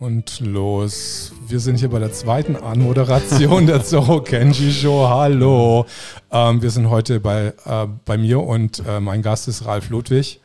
[0.00, 1.30] Und los.
[1.46, 5.06] Wir sind hier bei der zweiten Anmoderation der Zorro Kenji Show.
[5.06, 5.84] Hallo.
[6.30, 10.40] Ähm, wir sind heute bei, äh, bei mir und äh, mein Gast ist Ralf Ludwig.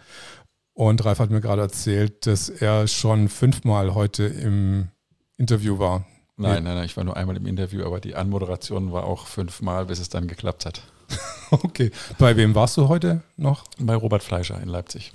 [0.73, 4.89] Und Ralf hat mir gerade erzählt, dass er schon fünfmal heute im
[5.37, 6.05] Interview war.
[6.35, 9.85] Nein, nein, nein, ich war nur einmal im Interview, aber die Anmoderation war auch fünfmal,
[9.85, 10.81] bis es dann geklappt hat.
[11.51, 11.91] okay.
[12.19, 13.63] Bei wem warst du heute noch?
[13.79, 15.13] Bei Robert Fleischer in Leipzig.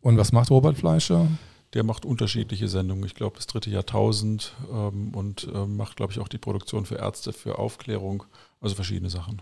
[0.00, 1.26] Und was macht Robert Fleischer?
[1.74, 3.04] Der macht unterschiedliche Sendungen.
[3.04, 6.96] Ich glaube, das dritte Jahrtausend ähm, und äh, macht, glaube ich, auch die Produktion für
[6.96, 8.24] Ärzte, für Aufklärung,
[8.60, 9.40] also verschiedene Sachen.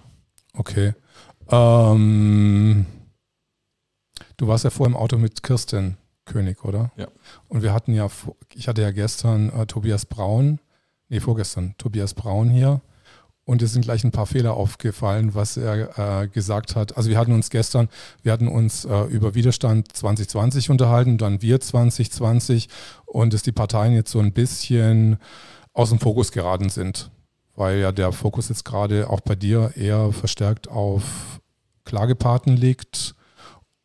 [0.53, 0.95] Okay.
[1.51, 2.87] Ähm,
[4.37, 6.93] du warst ja vor im Auto mit Kirsten König, oder?
[6.97, 7.09] Ja.
[7.49, 8.09] Und wir hatten ja,
[8.55, 10.61] ich hatte ja gestern äh, Tobias Braun,
[11.09, 12.83] nee, vorgestern Tobias Braun hier
[13.49, 16.99] und es sind gleich ein paar Fehler aufgefallen, was er äh, gesagt hat.
[16.99, 17.89] Also wir hatten uns gestern,
[18.23, 22.69] wir hatten uns äh, über Widerstand 2020 unterhalten, dann wir 2020
[23.07, 25.17] und dass die Parteien jetzt so ein bisschen
[25.73, 27.11] aus dem Fokus geraten sind,
[27.57, 31.41] weil ja der Fokus jetzt gerade auch bei dir eher verstärkt auf
[31.87, 33.15] Klagepaten liegt.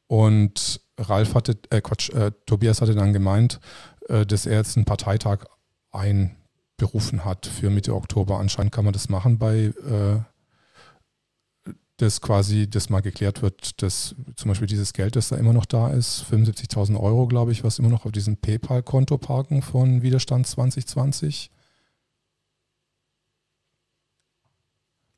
[0.08, 3.62] Und Ralf hatte, äh Quatsch, äh, Tobias hatte dann gemeint,
[4.10, 5.46] äh, dass er jetzt einen Parteitag
[5.94, 6.36] ein
[6.78, 8.40] berufen hat für Mitte Oktober.
[8.40, 10.20] Anscheinend kann man das machen bei äh,
[11.98, 15.66] dass quasi das mal geklärt wird, dass zum Beispiel dieses Geld, das da immer noch
[15.66, 20.48] da ist, 75.000 Euro, glaube ich, was immer noch auf diesem PayPal-Konto parken von Widerstand
[20.48, 21.52] 2020.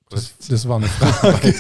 [0.10, 1.54] Das, das war eine Frage.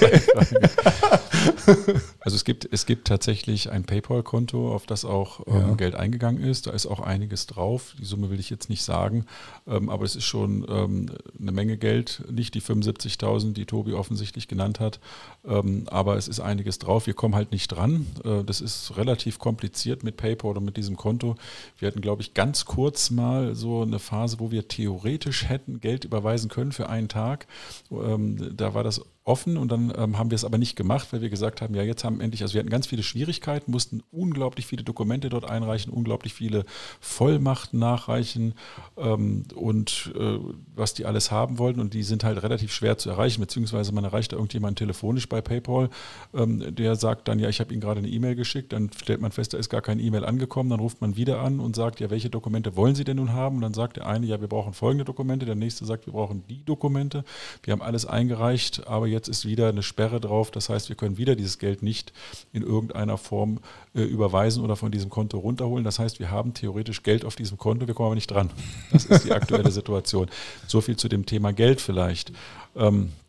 [2.20, 5.74] Also es gibt, es gibt tatsächlich ein PayPal-Konto, auf das auch ähm, ja.
[5.76, 6.68] Geld eingegangen ist.
[6.68, 7.96] Da ist auch einiges drauf.
[8.00, 9.26] Die Summe will ich jetzt nicht sagen,
[9.68, 12.24] ähm, aber es ist schon ähm, eine Menge Geld.
[12.32, 15.00] Nicht die 75.000, die Tobi offensichtlich genannt hat,
[15.48, 17.08] ähm, aber es ist einiges drauf.
[17.08, 18.08] Wir kommen halt nicht dran.
[18.24, 21.36] Äh, das ist relativ kompliziert mit PayPal oder mit diesem Konto.
[21.80, 26.06] Wir hatten, glaube ich, ganz kurz mal so eine Phase, wo wir theoretisch hätten Geld
[26.06, 27.48] überweisen können für einen Tag.
[27.92, 31.22] Ähm, da war das offen und dann ähm, haben wir es aber nicht gemacht, weil
[31.22, 34.68] wir gesagt haben, ja, jetzt haben endlich, also wir hatten ganz viele Schwierigkeiten, mussten unglaublich
[34.68, 36.63] viele Dokumente dort einreichen, unglaublich viele
[37.00, 38.53] Vollmachten nachreichen
[38.97, 40.38] ähm, und äh,
[40.75, 44.03] was die alles haben wollten und die sind halt relativ schwer zu erreichen, beziehungsweise man
[44.03, 45.90] erreicht da irgendjemanden telefonisch bei PayPal,
[46.36, 49.31] ähm, der sagt dann, ja, ich habe Ihnen gerade eine E-Mail geschickt, dann stellt man
[49.31, 52.12] fest, da ist gar keine E-Mail angekommen, dann ruft man wieder an und sagt, ja,
[52.12, 53.56] welche Dokumente wollen Sie denn nun haben?
[53.56, 56.44] Und dann sagt der eine, ja, wir brauchen folgende Dokumente, der nächste sagt, wir brauchen
[56.47, 57.24] die Dokumente.
[57.63, 60.52] Wir haben alles eingereicht, aber jetzt ist wieder eine Sperre drauf.
[60.52, 62.14] Das heißt, wir können wieder dieses Geld nicht
[62.53, 63.59] in irgendeiner Form
[63.94, 65.84] äh, überweisen oder von diesem Konto runterholen.
[65.84, 68.50] Das heißt, wir haben theoretisch Geld auf diesem Konto, wir kommen aber nicht dran.
[68.92, 70.28] Das ist die aktuelle Situation.
[70.68, 72.31] So viel zu dem Thema Geld vielleicht.
[72.75, 73.25] Ähm, äh,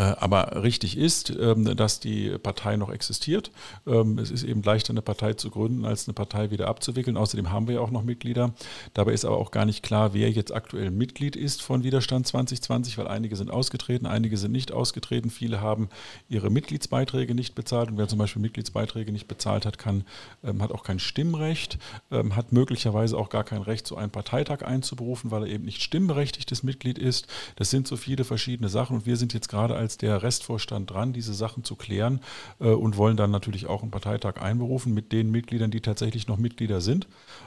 [0.00, 3.50] aber richtig ist, ähm, dass die Partei noch existiert.
[3.86, 7.16] Ähm, es ist eben leichter, eine Partei zu gründen, als eine Partei wieder abzuwickeln.
[7.16, 8.52] Außerdem haben wir ja auch noch Mitglieder.
[8.92, 12.98] Dabei ist aber auch gar nicht klar, wer jetzt aktuell Mitglied ist von Widerstand 2020,
[12.98, 15.30] weil einige sind ausgetreten, einige sind nicht ausgetreten.
[15.30, 15.88] Viele haben
[16.28, 17.90] ihre Mitgliedsbeiträge nicht bezahlt.
[17.90, 20.04] Und wer zum Beispiel Mitgliedsbeiträge nicht bezahlt hat, kann,
[20.44, 21.78] ähm, hat auch kein Stimmrecht,
[22.10, 26.62] hat möglicherweise auch gar kein Recht, so einen Parteitag einzuberufen, weil er eben nicht stimmberechtigtes
[26.62, 27.26] Mitglied ist.
[27.56, 28.96] Das sind so viele verschiedene Sachen.
[28.96, 32.18] Und wir sind jetzt gerade als als der Restvorstand dran, diese Sachen zu klären
[32.58, 36.38] äh, und wollen dann natürlich auch einen Parteitag einberufen mit den Mitgliedern, die tatsächlich noch
[36.38, 37.06] Mitglieder sind.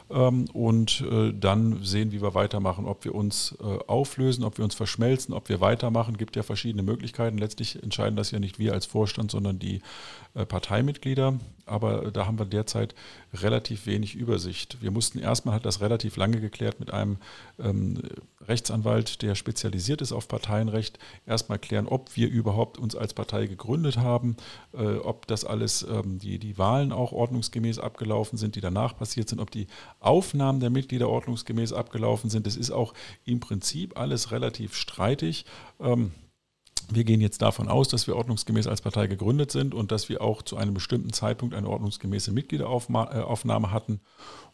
[0.09, 4.63] Ähm, und äh, dann sehen, wie wir weitermachen, ob wir uns äh, auflösen, ob wir
[4.63, 6.15] uns verschmelzen, ob wir weitermachen.
[6.15, 7.37] Gibt ja verschiedene Möglichkeiten.
[7.37, 9.81] Letztlich entscheiden das ja nicht wir als Vorstand, sondern die
[10.33, 11.39] Parteimitglieder.
[11.69, 12.95] Aber da haben wir derzeit
[13.33, 14.81] relativ wenig Übersicht.
[14.81, 17.17] Wir mussten erstmal, hat das relativ lange geklärt mit einem
[17.59, 18.01] ähm,
[18.41, 20.97] Rechtsanwalt, der spezialisiert ist auf Parteienrecht,
[21.27, 24.35] erstmal klären, ob wir überhaupt uns als Partei gegründet haben,
[24.73, 29.29] äh, ob das alles, ähm, die, die Wahlen auch ordnungsgemäß abgelaufen sind, die danach passiert
[29.29, 29.67] sind, ob die
[29.99, 32.47] Aufnahmen der Mitglieder ordnungsgemäß abgelaufen sind.
[32.47, 32.93] Das ist auch
[33.25, 35.45] im Prinzip alles relativ streitig.
[35.79, 36.11] Ähm,
[36.95, 40.21] wir gehen jetzt davon aus, dass wir ordnungsgemäß als Partei gegründet sind und dass wir
[40.21, 43.99] auch zu einem bestimmten Zeitpunkt eine ordnungsgemäße Mitgliederaufnahme äh, hatten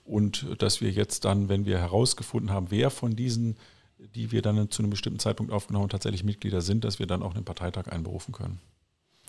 [0.03, 3.57] und dass wir jetzt dann, wenn wir herausgefunden haben, wer von diesen,
[3.97, 7.23] die wir dann zu einem bestimmten Zeitpunkt aufgenommen haben, tatsächlich Mitglieder sind, dass wir dann
[7.23, 8.59] auch einen Parteitag einberufen können.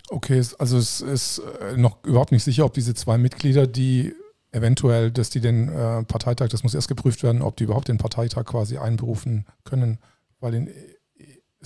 [0.09, 4.15] Okay, also es ist äh, noch überhaupt nicht sicher, ob diese zwei Mitglieder, die
[4.53, 7.99] eventuell, dass die den äh, Parteitag, das muss erst geprüft werden, ob die überhaupt den
[7.99, 9.99] Parteitag quasi einberufen können,
[10.41, 10.71] weil in,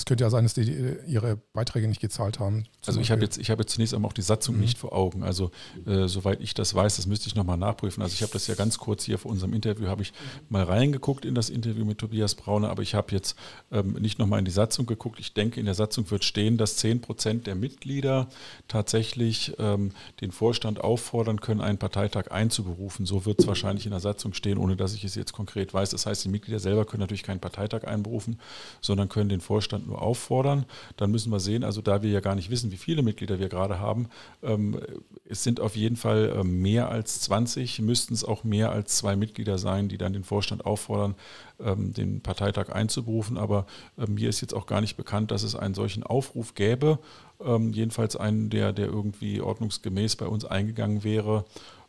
[0.00, 2.64] es könnte ja sein, dass die ihre Beiträge nicht gezahlt haben.
[2.87, 4.62] Also ich habe jetzt, ich habe jetzt zunächst einmal auch die Satzung mhm.
[4.62, 5.23] nicht vor Augen.
[5.23, 5.50] Also
[5.87, 8.02] äh, soweit ich das weiß, das müsste ich nochmal nachprüfen.
[8.02, 10.14] Also ich habe das ja ganz kurz hier vor unserem Interview, habe ich
[10.49, 13.37] mal reingeguckt in das Interview mit Tobias Braune, aber ich habe jetzt
[13.70, 15.20] ähm, nicht nochmal in die Satzung geguckt.
[15.20, 18.29] Ich denke, in der Satzung wird stehen, dass 10 Prozent der Mitglieder
[18.69, 19.93] tatsächlich ähm,
[20.23, 23.05] den Vorstand auffordern können, einen Parteitag einzuberufen.
[23.05, 25.91] So wird es wahrscheinlich in der Satzung stehen, ohne dass ich es jetzt konkret weiß.
[25.91, 28.41] Das heißt, die Mitglieder selber können natürlich keinen Parteitag einberufen,
[28.81, 30.65] sondern können den Vorstand nur auffordern.
[30.97, 33.49] Dann müssen wir sehen, also da wir ja gar nicht wissen, wie viele Mitglieder wir
[33.49, 34.09] gerade haben,
[34.43, 34.81] ähm,
[35.29, 39.17] es sind auf jeden Fall äh, mehr als 20, müssten es auch mehr als zwei
[39.17, 41.15] Mitglieder sein, die dann den Vorstand auffordern,
[41.61, 43.37] ähm, den Parteitag einzuberufen.
[43.37, 43.67] Aber
[43.99, 46.99] äh, mir ist jetzt auch gar nicht bekannt, dass es einen solchen Aufruf gäbe.
[47.45, 51.45] Ähm, jedenfalls einen, der, der irgendwie ordnungsgemäß bei uns eingegangen wäre.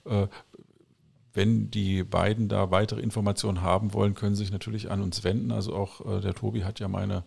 [0.05, 0.27] Äh,
[1.33, 5.51] wenn die beiden da weitere Informationen haben wollen, können sie sich natürlich an uns wenden.
[5.51, 7.23] Also auch äh, der Tobi hat ja meine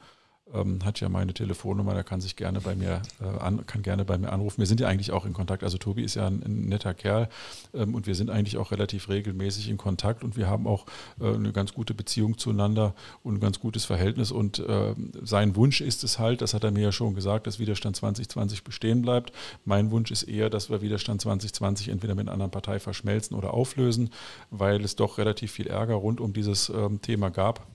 [0.53, 4.05] ähm, hat ja meine Telefonnummer, der kann sich gerne bei mir äh, an, kann gerne
[4.05, 4.59] bei mir anrufen.
[4.59, 5.63] Wir sind ja eigentlich auch in Kontakt.
[5.63, 7.29] Also Tobi ist ja ein, ein netter Kerl
[7.73, 10.87] ähm, und wir sind eigentlich auch relativ regelmäßig in Kontakt und wir haben auch
[11.21, 14.31] äh, eine ganz gute Beziehung zueinander und ein ganz gutes Verhältnis.
[14.31, 17.59] Und äh, sein Wunsch ist es halt, das hat er mir ja schon gesagt, dass
[17.59, 19.33] Widerstand 2020 bestehen bleibt.
[19.65, 23.55] Mein Wunsch ist eher, dass wir Widerstand 2020 entweder mit einer anderen Partei verschmelzen oder
[23.55, 24.11] auflösen,
[24.51, 27.67] weil es doch relativ viel Ärger rund um dieses ähm, Thema gab.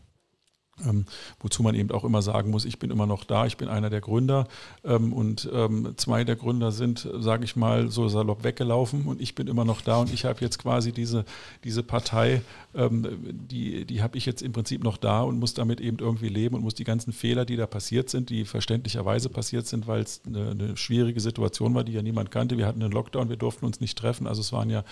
[0.87, 1.05] Ähm,
[1.39, 3.89] wozu man eben auch immer sagen muss, ich bin immer noch da, ich bin einer
[3.89, 4.47] der Gründer.
[4.83, 9.35] Ähm, und ähm, zwei der Gründer sind, sage ich mal, so salopp weggelaufen und ich
[9.35, 11.25] bin immer noch da und ich habe jetzt quasi diese,
[11.63, 12.41] diese Partei,
[12.71, 16.55] die, die habe ich jetzt im Prinzip noch da und muss damit eben irgendwie leben
[16.55, 20.21] und muss die ganzen Fehler, die da passiert sind, die verständlicherweise passiert sind, weil es
[20.27, 22.57] eine, eine, schwierige Situation war, die ja niemand kannte.
[22.57, 24.83] Wir hatten einen Lockdown, wir durften uns nicht treffen, also es waren ja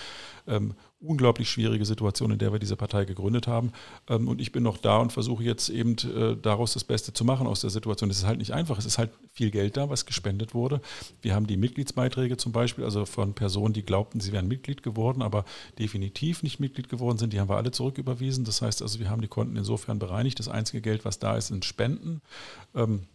[0.48, 3.72] ähm, unglaublich schwierige Situation, in der wir diese Partei gegründet haben.
[4.10, 7.24] Ähm, und ich bin noch da und versuche jetzt eben äh, daraus das Beste zu
[7.24, 8.10] machen aus der Situation.
[8.10, 8.80] Es ist halt nicht einfach.
[8.80, 10.82] Es ist halt viel Geld da, was gespendet wurde.
[11.22, 15.22] Wir haben die Mitgliedsbeiträge zum Beispiel, also von Personen, die glaubten, sie wären Mitglied geworden,
[15.22, 15.46] aber
[15.78, 17.34] definitiv nicht Mitglied geworden sind.
[17.34, 18.46] Die haben wir alle zurücküberwiesen.
[18.46, 20.40] Das heißt also, wir haben die Konten insofern bereinigt.
[20.40, 22.22] Das einzige Geld, was da ist, sind Spenden.
[22.76, 23.08] Ähm,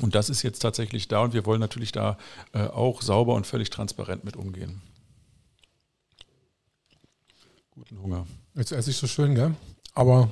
[0.00, 2.16] und das ist jetzt tatsächlich da und wir wollen natürlich da
[2.52, 4.80] äh, auch sauber und völlig transparent mit umgehen.
[7.72, 8.26] Guten Hunger.
[8.54, 9.54] Jetzt esse ich so schön, gell?
[9.94, 10.28] Aber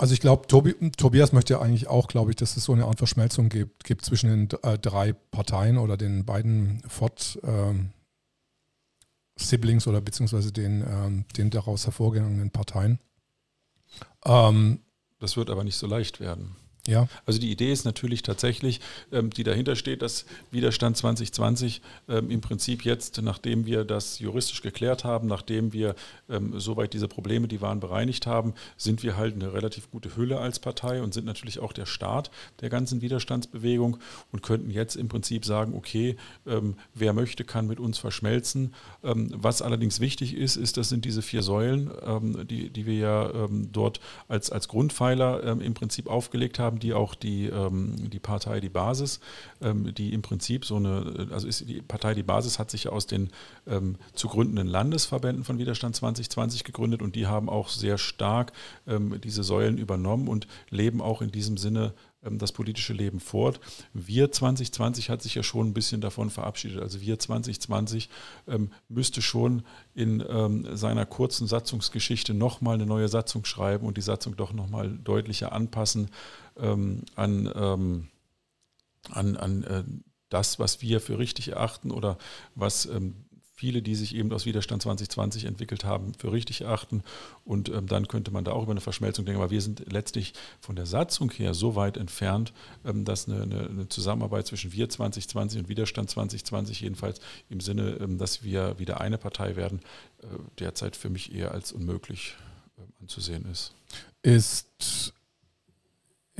[0.00, 2.86] also ich glaube, Tobi, Tobias möchte ja eigentlich auch, glaube ich, dass es so eine
[2.86, 7.90] Art Verschmelzung gibt, gibt zwischen den äh, drei Parteien oder den beiden Ford ähm,
[9.40, 12.98] Siblings oder beziehungsweise den, ähm, den daraus hervorgegangenen Parteien.
[14.24, 14.80] Ähm,
[15.18, 16.56] das wird aber nicht so leicht werden.
[16.86, 17.08] Ja.
[17.26, 18.80] Also die Idee ist natürlich tatsächlich,
[19.12, 24.62] ähm, die dahinter steht, dass Widerstand 2020 ähm, im Prinzip jetzt, nachdem wir das juristisch
[24.62, 25.94] geklärt haben, nachdem wir
[26.30, 30.38] ähm, soweit diese Probleme, die waren, bereinigt haben, sind wir halt eine relativ gute Hülle
[30.38, 32.30] als Partei und sind natürlich auch der Start
[32.60, 33.98] der ganzen Widerstandsbewegung
[34.32, 36.16] und könnten jetzt im Prinzip sagen, okay,
[36.94, 38.74] wer möchte, kann mit uns verschmelzen.
[39.02, 41.90] Was allerdings wichtig ist, ist, das sind diese vier Säulen,
[42.48, 47.16] die, die wir ja dort als, als Grundpfeiler im Prinzip aufgelegt haben haben die auch
[47.16, 49.18] die, ähm, die Partei Die Basis,
[49.60, 53.08] ähm, die im Prinzip so eine, also ist die Partei Die Basis hat sich aus
[53.08, 53.30] den
[53.66, 58.52] ähm, zu gründenden Landesverbänden von Widerstand 2020 gegründet und die haben auch sehr stark
[58.86, 61.92] ähm, diese Säulen übernommen und leben auch in diesem Sinne
[62.24, 63.60] ähm, das politische Leben fort.
[63.92, 66.80] Wir 2020 hat sich ja schon ein bisschen davon verabschiedet.
[66.80, 68.08] Also wir 2020
[68.48, 69.62] ähm, müsste schon
[69.94, 74.90] in ähm, seiner kurzen Satzungsgeschichte nochmal eine neue Satzung schreiben und die Satzung doch nochmal
[74.90, 76.10] deutlicher anpassen
[76.58, 78.08] ähm, an, ähm,
[79.10, 79.84] an, an äh,
[80.28, 82.16] das, was wir für richtig erachten oder
[82.54, 83.14] was ähm,
[83.60, 87.02] viele, die sich eben aus Widerstand 2020 entwickelt haben, für richtig erachten.
[87.44, 89.42] Und ähm, dann könnte man da auch über eine Verschmelzung denken.
[89.42, 92.54] Aber wir sind letztlich von der Satzung her so weit entfernt,
[92.86, 97.98] ähm, dass eine, eine, eine, Zusammenarbeit zwischen wir 2020 und Widerstand 2020 jedenfalls im Sinne,
[98.00, 99.80] ähm, dass wir wieder eine Partei werden,
[100.22, 100.26] äh,
[100.58, 102.36] derzeit für mich eher als unmöglich
[102.78, 103.74] äh, anzusehen ist.
[104.22, 105.12] Ist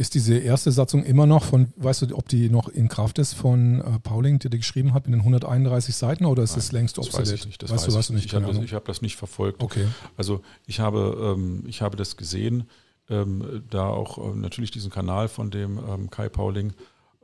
[0.01, 3.35] ist diese erste Satzung immer noch von, weißt du, ob die noch in Kraft ist
[3.35, 6.99] von äh, Pauling, der die geschrieben hat mit den 131 Seiten oder ist es längst
[6.99, 7.27] obsolet?
[7.27, 8.25] Weiß ich nicht, das weißt du, was du nicht?
[8.25, 9.63] Ich habe das, hab das, nicht verfolgt.
[9.63, 9.87] Okay.
[10.17, 12.65] Also ich habe, ähm, ich habe das gesehen,
[13.11, 16.73] ähm, da auch äh, natürlich diesen Kanal von dem ähm, Kai Pauling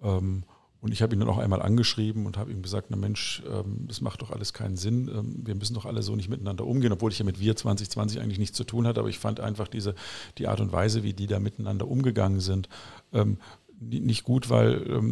[0.02, 0.42] ähm,
[0.86, 3.86] und ich habe ihn dann auch einmal angeschrieben und habe ihm gesagt, na Mensch, ähm,
[3.88, 5.08] das macht doch alles keinen Sinn.
[5.08, 8.20] Ähm, wir müssen doch alle so nicht miteinander umgehen, obwohl ich ja mit Wir 2020
[8.20, 9.00] eigentlich nichts zu tun hatte.
[9.00, 9.96] Aber ich fand einfach diese,
[10.38, 12.68] die Art und Weise, wie die da miteinander umgegangen sind,
[13.12, 13.38] ähm,
[13.80, 15.02] nicht gut, weil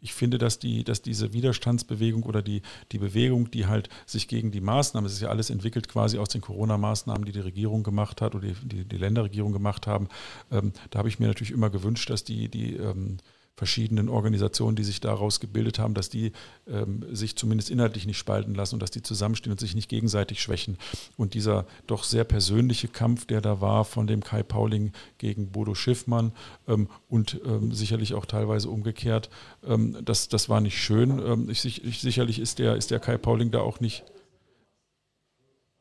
[0.00, 2.62] ich finde, dass, die, dass diese Widerstandsbewegung oder die,
[2.92, 6.28] die Bewegung, die halt sich gegen die Maßnahmen, es ist ja alles entwickelt quasi aus
[6.28, 10.08] den Corona-Maßnahmen, die die Regierung gemacht hat oder die, die, die Länderregierung gemacht haben,
[10.52, 13.16] ähm, da habe ich mir natürlich immer gewünscht, dass die, die ähm,
[13.56, 16.32] verschiedenen Organisationen, die sich daraus gebildet haben, dass die
[16.66, 20.42] ähm, sich zumindest inhaltlich nicht spalten lassen und dass die zusammenstehen und sich nicht gegenseitig
[20.42, 20.76] schwächen.
[21.16, 25.74] Und dieser doch sehr persönliche Kampf, der da war von dem Kai Pauling gegen Bodo
[25.74, 26.32] Schiffmann
[26.68, 29.30] ähm, und ähm, sicherlich auch teilweise umgekehrt,
[29.66, 31.18] ähm, das, das war nicht schön.
[31.18, 34.04] Ähm, ich, ich, sicherlich ist der, ist der Kai Pauling da auch nicht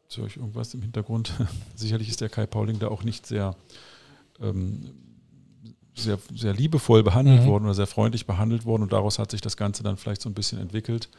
[0.07, 1.33] ich irgendwas im Hintergrund?
[1.75, 3.57] Sicherlich ist der Kai Pauling da auch nicht sehr
[4.39, 4.93] ähm,
[5.95, 7.47] sehr, sehr liebevoll behandelt mhm.
[7.47, 10.29] worden oder sehr freundlich behandelt worden und daraus hat sich das Ganze dann vielleicht so
[10.29, 11.09] ein bisschen entwickelt.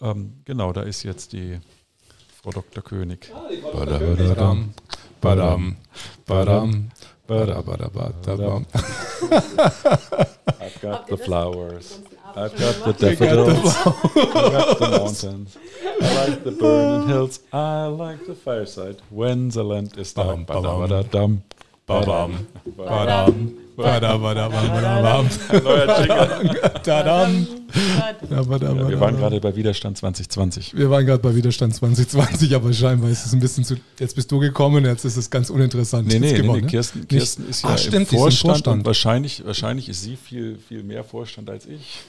[0.00, 1.58] Ähm, genau, da ist jetzt die
[2.42, 2.82] Frau Dr.
[2.82, 3.32] König.
[3.72, 4.74] Badam,
[5.20, 5.70] badam,
[6.26, 6.90] badam,
[7.26, 7.64] badam,
[8.24, 8.66] badam,
[10.60, 12.00] I've got the flowers.
[12.36, 13.76] I've got the daffodils.
[13.76, 15.58] I've got the mountains.
[16.00, 17.40] I like the burning hills.
[17.52, 18.96] I like the fireside.
[19.10, 20.44] When the land is down.
[20.46, 21.42] Badam, badam,
[21.90, 23.52] badam, badam.
[23.76, 25.28] Badam, badam, badam.
[26.82, 27.46] Tadam.
[28.30, 30.76] Ja, wir waren gerade bei Widerstand 2020.
[30.76, 33.76] Wir waren gerade bei Widerstand 2020, aber scheinbar ist es ein bisschen zu.
[33.98, 36.08] Jetzt bist du gekommen, jetzt ist es ganz uninteressant.
[36.08, 38.86] Nee, nee, nee, nee Kirsten, Kirsten ist ja Ach, stimmt, im Vorstand, Vorstand.
[38.86, 42.00] Wahrscheinlich, wahrscheinlich ist sie viel, viel mehr Vorstand als ich.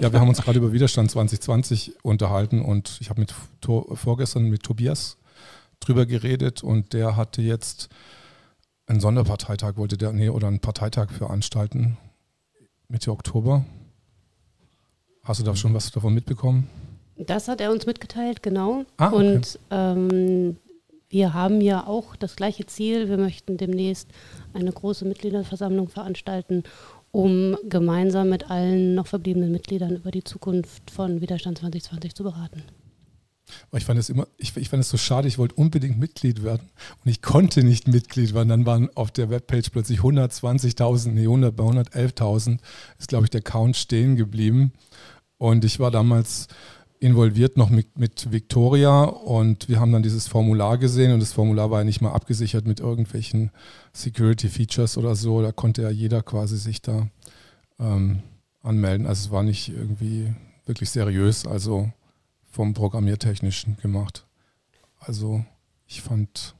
[0.00, 3.34] Ja, wir haben uns gerade über Widerstand 2020 unterhalten und ich habe mit
[3.94, 5.16] vorgestern mit Tobias
[5.80, 7.88] drüber geredet und der hatte jetzt
[8.86, 11.96] einen Sonderparteitag wollte der, nee, oder einen Parteitag veranstalten,
[12.88, 13.64] Mitte Oktober.
[15.22, 16.68] Hast du da schon was davon mitbekommen?
[17.16, 18.84] Das hat er uns mitgeteilt, genau.
[18.96, 19.36] Ah, okay.
[19.36, 20.56] Und ähm,
[21.08, 23.08] wir haben ja auch das gleiche Ziel.
[23.08, 24.10] Wir möchten demnächst
[24.52, 26.64] eine große Mitgliederversammlung veranstalten,
[27.12, 32.64] um gemeinsam mit allen noch verbliebenen Mitgliedern über die Zukunft von Widerstand 2020 zu beraten.
[33.76, 36.68] Ich fand es immer, ich, ich fand es so schade, ich wollte unbedingt Mitglied werden
[37.04, 38.48] und ich konnte nicht Mitglied werden.
[38.48, 42.58] Dann waren auf der Webpage plötzlich 120.000, nee, 100, bei 111.000
[42.98, 44.72] ist, glaube ich, der Count stehen geblieben.
[45.38, 46.48] Und ich war damals
[47.00, 51.70] involviert noch mit, mit Victoria und wir haben dann dieses Formular gesehen und das Formular
[51.70, 53.50] war ja nicht mal abgesichert mit irgendwelchen
[53.92, 55.42] Security Features oder so.
[55.42, 57.08] Da konnte ja jeder quasi sich da
[57.78, 58.20] ähm,
[58.62, 59.06] anmelden.
[59.06, 60.32] Also es war nicht irgendwie
[60.64, 61.46] wirklich seriös.
[61.46, 61.92] Also
[62.54, 64.24] vom Programmiertechnischen gemacht.
[65.00, 65.44] Also
[65.86, 66.54] ich fand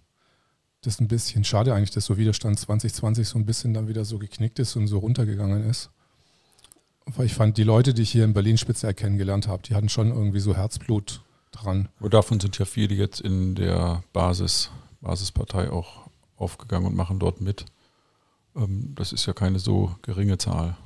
[0.82, 4.18] das ein bisschen schade eigentlich, dass so Widerstand 2020 so ein bisschen dann wieder so
[4.18, 5.90] geknickt ist und so runtergegangen ist.
[7.06, 9.88] Weil ich fand, die Leute, die ich hier in Berlin speziell kennengelernt habe, die hatten
[9.88, 11.22] schon irgendwie so Herzblut
[11.52, 11.88] dran.
[12.00, 14.70] Und davon sind ja viele jetzt in der Basis,
[15.00, 17.66] Basispartei auch aufgegangen und machen dort mit.
[18.56, 20.76] Ähm, das ist ja keine so geringe Zahl.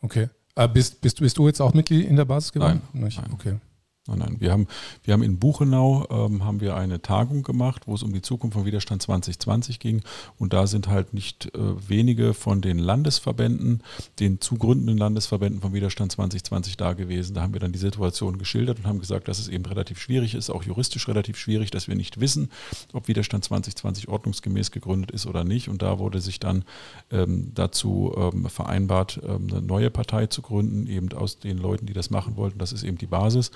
[0.00, 0.30] Okay.
[0.54, 2.80] Äh, bist, bist, bist du jetzt auch Mitglied in der Basis geworden?
[2.94, 3.12] Nein.
[3.16, 3.32] Nein.
[3.32, 3.58] Okay.
[4.06, 4.36] Nein, nein.
[4.38, 4.66] Wir haben,
[5.02, 8.54] wir haben in Buchenau ähm, haben wir eine Tagung gemacht, wo es um die Zukunft
[8.54, 10.02] von Widerstand 2020 ging.
[10.38, 13.82] Und da sind halt nicht äh, wenige von den Landesverbänden,
[14.20, 17.32] den zugründenden Landesverbänden von Widerstand 2020 da gewesen.
[17.32, 20.34] Da haben wir dann die Situation geschildert und haben gesagt, dass es eben relativ schwierig
[20.34, 22.50] ist, auch juristisch relativ schwierig, dass wir nicht wissen,
[22.92, 25.70] ob Widerstand 2020 ordnungsgemäß gegründet ist oder nicht.
[25.70, 26.66] Und da wurde sich dann
[27.10, 31.94] ähm, dazu ähm, vereinbart, ähm, eine neue Partei zu gründen, eben aus den Leuten, die
[31.94, 32.58] das machen wollten.
[32.58, 33.50] Das ist eben die Basis.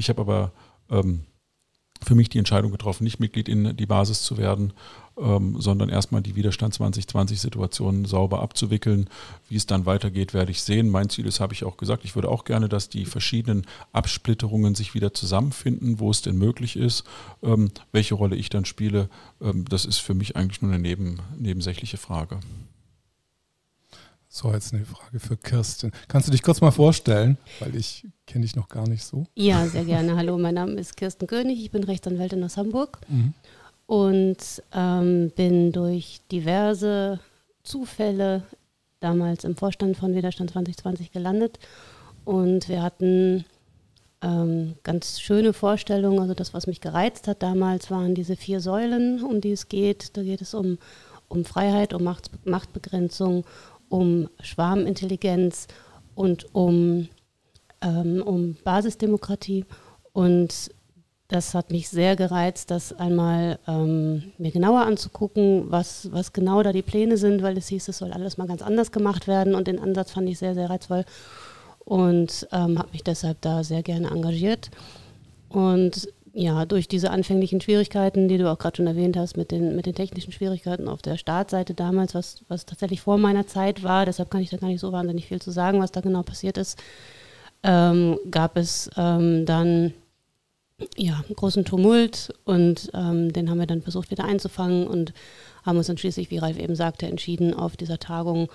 [0.00, 0.52] Ich habe aber
[0.88, 1.24] ähm,
[2.02, 4.72] für mich die Entscheidung getroffen, nicht Mitglied in die Basis zu werden,
[5.18, 9.10] ähm, sondern erstmal die Widerstand 2020-Situation sauber abzuwickeln.
[9.50, 10.88] Wie es dann weitergeht, werde ich sehen.
[10.88, 14.74] Mein Ziel ist, habe ich auch gesagt, ich würde auch gerne, dass die verschiedenen Absplitterungen
[14.74, 17.04] sich wieder zusammenfinden, wo es denn möglich ist.
[17.42, 19.10] Ähm, welche Rolle ich dann spiele,
[19.42, 22.40] ähm, das ist für mich eigentlich nur eine neben, nebensächliche Frage.
[24.32, 25.90] So, jetzt eine Frage für Kirsten.
[26.06, 29.26] Kannst du dich kurz mal vorstellen, weil ich kenne dich noch gar nicht so.
[29.34, 30.14] Ja, sehr gerne.
[30.14, 33.34] Hallo, mein Name ist Kirsten König, ich bin Rechtsanwältin aus Hamburg mhm.
[33.86, 34.36] und
[34.72, 37.18] ähm, bin durch diverse
[37.64, 38.44] Zufälle
[39.00, 41.58] damals im Vorstand von Widerstand 2020 gelandet
[42.24, 43.44] und wir hatten
[44.22, 46.20] ähm, ganz schöne Vorstellungen.
[46.20, 50.16] Also das, was mich gereizt hat damals, waren diese vier Säulen, um die es geht.
[50.16, 50.78] Da geht es um,
[51.26, 53.44] um Freiheit, um Macht, Machtbegrenzung,
[53.90, 55.66] um Schwarmintelligenz
[56.14, 57.08] und um,
[57.82, 59.66] ähm, um Basisdemokratie.
[60.12, 60.70] Und
[61.28, 66.72] das hat mich sehr gereizt, das einmal ähm, mir genauer anzugucken, was, was genau da
[66.72, 69.68] die Pläne sind, weil es hieß, es soll alles mal ganz anders gemacht werden und
[69.68, 71.04] den Ansatz fand ich sehr, sehr reizvoll
[71.84, 74.70] und ähm, habe mich deshalb da sehr gerne engagiert.
[75.48, 79.74] Und ja, durch diese anfänglichen Schwierigkeiten, die du auch gerade schon erwähnt hast, mit den,
[79.74, 84.06] mit den technischen Schwierigkeiten auf der Startseite damals, was, was tatsächlich vor meiner Zeit war,
[84.06, 86.56] deshalb kann ich da gar nicht so wahnsinnig viel zu sagen, was da genau passiert
[86.56, 86.78] ist,
[87.62, 89.92] ähm, gab es ähm, dann
[90.96, 95.12] ja, großen Tumult und ähm, den haben wir dann versucht wieder einzufangen und
[95.64, 98.48] haben uns dann schließlich, wie Ralf eben sagte, entschieden, auf dieser Tagung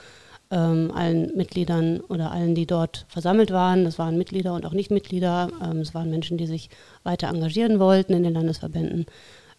[0.51, 5.49] ähm, allen Mitgliedern oder allen, die dort versammelt waren, das waren Mitglieder und auch Nichtmitglieder,
[5.63, 6.69] ähm, es waren Menschen, die sich
[7.03, 9.05] weiter engagieren wollten in den Landesverbänden,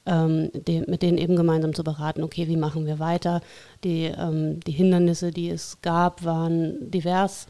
[0.06, 3.40] ähm, die, mit denen eben gemeinsam zu beraten, okay, wie machen wir weiter.
[3.82, 7.46] Die, ähm, die Hindernisse, die es gab, waren divers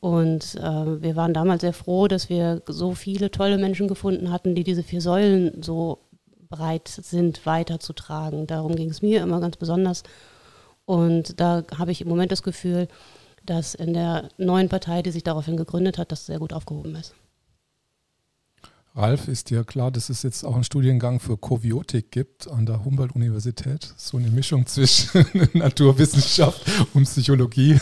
[0.00, 4.54] und äh, wir waren damals sehr froh, dass wir so viele tolle Menschen gefunden hatten,
[4.54, 5.98] die diese vier Säulen so
[6.48, 8.46] bereit sind weiterzutragen.
[8.46, 10.04] Darum ging es mir immer ganz besonders.
[10.86, 12.88] Und da habe ich im Moment das Gefühl,
[13.44, 17.14] dass in der neuen Partei, die sich daraufhin gegründet hat, das sehr gut aufgehoben ist.
[18.94, 22.82] Ralf, ist dir klar, dass es jetzt auch einen Studiengang für Koviotik gibt an der
[22.82, 23.92] Humboldt-Universität?
[23.98, 26.62] So eine Mischung zwischen Naturwissenschaft
[26.94, 27.78] und Psychologie,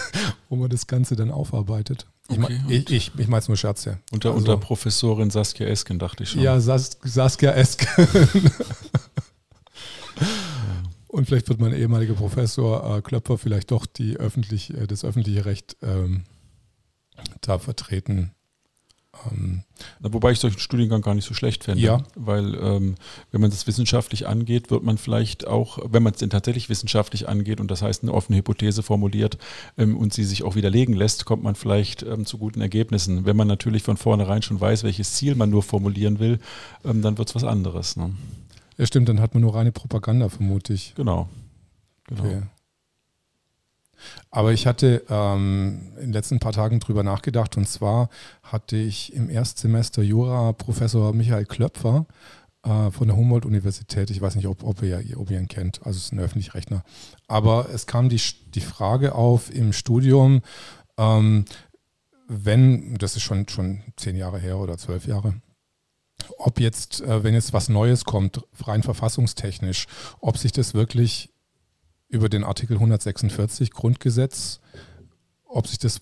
[0.49, 2.06] wo man das Ganze dann aufarbeitet.
[2.26, 3.99] Okay, ich, ich, ich meine es nur Scherz, ja.
[4.11, 6.40] Unter, also, unter Professorin Saskia Esken, dachte ich schon.
[6.40, 8.08] Ja, Sas Saskia Esken.
[11.14, 15.44] Und vielleicht wird mein ehemaliger Professor äh, Klöpfer vielleicht doch die öffentlich, äh, das öffentliche
[15.44, 16.25] Recht ähm,
[17.40, 18.33] da vertreten.
[19.30, 19.62] Ähm,
[20.00, 21.85] Wobei ich solchen Studiengang gar nicht so schlecht fände.
[21.85, 22.02] Ja.
[22.16, 22.97] Weil ähm,
[23.30, 27.28] wenn man das wissenschaftlich angeht, wird man vielleicht auch, wenn man es denn tatsächlich wissenschaftlich
[27.28, 29.38] angeht und das heißt eine offene Hypothese formuliert
[29.78, 33.25] ähm, und sie sich auch widerlegen lässt, kommt man vielleicht ähm, zu guten Ergebnissen.
[33.25, 36.40] Wenn man natürlich von vornherein schon weiß, welches Ziel man nur formulieren will,
[36.85, 37.94] ähm, dann wird es was anderes.
[37.94, 38.16] Ne?
[38.76, 40.95] Ja, stimmt, dann hat man nur reine Propaganda, vermute ich.
[40.95, 41.28] Genau.
[42.07, 42.25] genau.
[42.25, 42.43] Okay.
[44.31, 48.09] Aber ich hatte ähm, in den letzten paar Tagen drüber nachgedacht und zwar
[48.43, 52.07] hatte ich im Erstsemester Jura Professor Michael Klöpfer
[52.64, 54.11] äh, von der Humboldt-Universität.
[54.11, 56.83] Ich weiß nicht, ob, ob, ihr, ob ihr ihn kennt, also es ist ein Öffentlich-Rechner.
[57.28, 58.21] Aber es kam die,
[58.54, 60.43] die Frage auf im Studium,
[60.99, 61.45] ähm,
[62.26, 65.35] wenn, das ist schon, schon zehn Jahre her oder zwölf Jahre,
[66.38, 69.87] ob jetzt, äh, wenn jetzt was Neues kommt, rein verfassungstechnisch,
[70.21, 71.31] ob sich das wirklich
[72.09, 74.61] über den Artikel 146 Grundgesetz,
[75.45, 76.00] ob sich das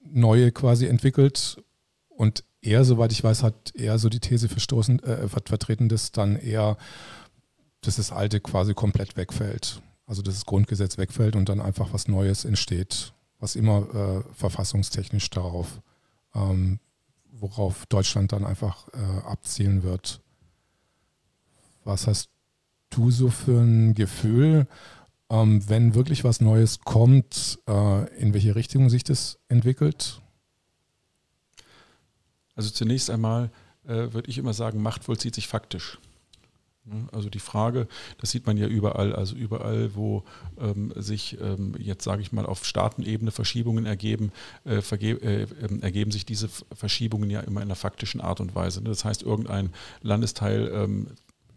[0.00, 1.62] Neue quasi entwickelt
[2.08, 6.36] und er, soweit ich weiß, hat er so die These verstoßen, äh, vertreten, dass dann
[6.36, 6.76] eher,
[7.80, 9.80] dass das Alte quasi komplett wegfällt.
[10.06, 15.30] Also dass das Grundgesetz wegfällt und dann einfach was Neues entsteht, was immer äh, verfassungstechnisch
[15.30, 15.80] darauf,
[16.34, 16.78] ähm,
[17.40, 20.20] worauf Deutschland dann einfach äh, abzielen wird.
[21.84, 22.30] Was hast
[22.90, 24.66] du so für ein Gefühl?
[25.30, 30.20] ähm, wenn wirklich was Neues kommt, äh, in welche Richtung sich das entwickelt?
[32.54, 33.50] Also zunächst einmal
[33.84, 35.98] äh, würde ich immer sagen, Macht vollzieht sich faktisch.
[37.12, 40.24] Also die Frage, das sieht man ja überall, also überall, wo
[40.60, 44.30] ähm, sich ähm, jetzt sage ich mal auf Staatenebene Verschiebungen ergeben,
[44.64, 48.82] äh, äh, ähm, ergeben sich diese Verschiebungen ja immer in einer faktischen Art und Weise.
[48.82, 48.90] Ne?
[48.90, 49.70] Das heißt, irgendein
[50.02, 51.08] Landesteil ähm,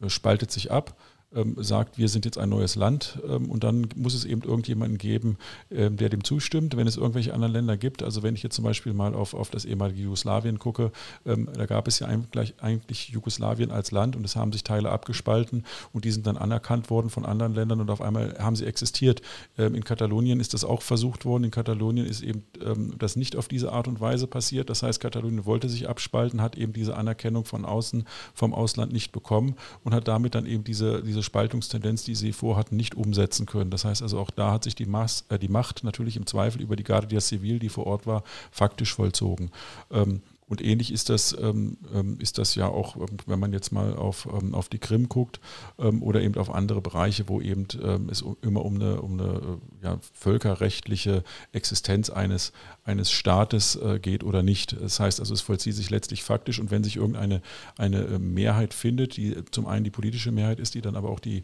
[0.08, 0.98] spaltet sich ab
[1.36, 4.98] ähm, sagt, wir sind jetzt ein neues Land ähm, und dann muss es eben irgendjemanden
[4.98, 5.38] geben,
[5.70, 8.04] ähm, der dem zustimmt, wenn es irgendwelche anderen Länder gibt.
[8.04, 10.92] Also wenn ich jetzt zum Beispiel mal auf, auf das ehemalige Jugoslawien gucke,
[11.26, 14.90] ähm, da gab es ja eigentlich, eigentlich Jugoslawien als Land und es haben sich Teile
[14.90, 18.66] abgespalten und die sind dann anerkannt worden von anderen Ländern und auf einmal haben sie
[18.66, 19.22] existiert.
[19.58, 21.46] Ähm, in Katalonien ist das auch versucht worden.
[21.46, 24.70] In Katalonien ist eben ähm, das nicht auf diese Art und Weise passiert.
[24.70, 29.12] Das heißt, Katalonien wollte sich abspalten, hat eben diese Anerkennung von außen, vom Ausland nicht
[29.12, 33.46] bekommen und hat damit dann eben diese, diese diese Spaltungstendenz, die sie vorhatten, nicht umsetzen
[33.46, 33.72] können.
[33.72, 36.62] Das heißt also auch da hat sich die, Maß, äh, die Macht natürlich im Zweifel
[36.62, 39.52] über die Guardia Civil, die vor Ort war, faktisch vollzogen.
[39.92, 43.72] Ähm, und ähnlich ist das, ähm, ähm, ist das ja auch, ähm, wenn man jetzt
[43.72, 45.40] mal auf, ähm, auf die Krim guckt
[45.78, 49.30] ähm, oder eben auf andere Bereiche, wo eben ähm, es immer um eine, um eine
[49.30, 52.52] äh, ja, völkerrechtliche Existenz eines,
[52.90, 54.76] eines Staates äh, geht oder nicht.
[54.82, 57.42] Das heißt also, es vollzieht sich letztlich faktisch und wenn sich irgendeine
[57.78, 61.20] eine äh, Mehrheit findet, die zum einen die politische Mehrheit ist, die dann aber auch
[61.20, 61.44] die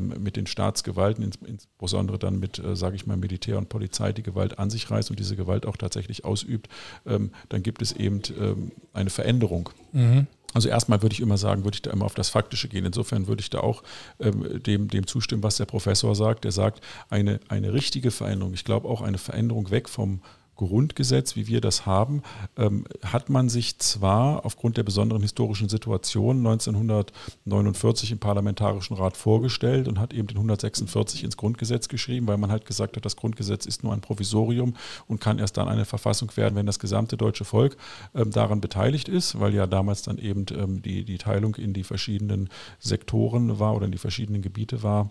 [0.00, 4.58] mit den Staatsgewalten, insbesondere dann mit, äh, sage ich mal, Militär und Polizei die Gewalt
[4.58, 6.68] an sich reißt und diese Gewalt auch tatsächlich ausübt,
[7.04, 9.70] dann gibt es eben ähm, eine Veränderung.
[9.92, 10.26] Mhm.
[10.54, 12.84] Also erstmal würde ich immer sagen, würde ich da immer auf das Faktische gehen.
[12.84, 13.82] Insofern würde ich da auch
[14.20, 16.44] ähm, dem, dem zustimmen, was der Professor sagt.
[16.44, 16.80] Der sagt,
[17.10, 20.20] eine, eine richtige Veränderung, ich glaube auch eine Veränderung weg vom
[20.56, 22.22] Grundgesetz, wie wir das haben,
[22.56, 29.88] ähm, hat man sich zwar aufgrund der besonderen historischen Situation 1949 im Parlamentarischen Rat vorgestellt
[29.88, 33.66] und hat eben den 146 ins Grundgesetz geschrieben, weil man halt gesagt hat, das Grundgesetz
[33.66, 34.74] ist nur ein Provisorium
[35.06, 37.76] und kann erst dann eine Verfassung werden, wenn das gesamte deutsche Volk
[38.14, 41.84] ähm, daran beteiligt ist, weil ja damals dann eben ähm, die, die Teilung in die
[41.84, 45.10] verschiedenen Sektoren war oder in die verschiedenen Gebiete war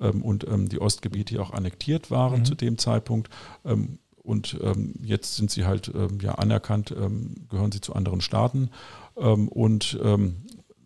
[0.00, 2.44] ähm, und ähm, die Ostgebiete auch annektiert waren mhm.
[2.44, 3.28] zu dem Zeitpunkt.
[4.24, 8.70] Und ähm, jetzt sind sie halt ähm, ja anerkannt, ähm, gehören sie zu anderen Staaten.
[9.16, 10.36] Ähm, und ähm,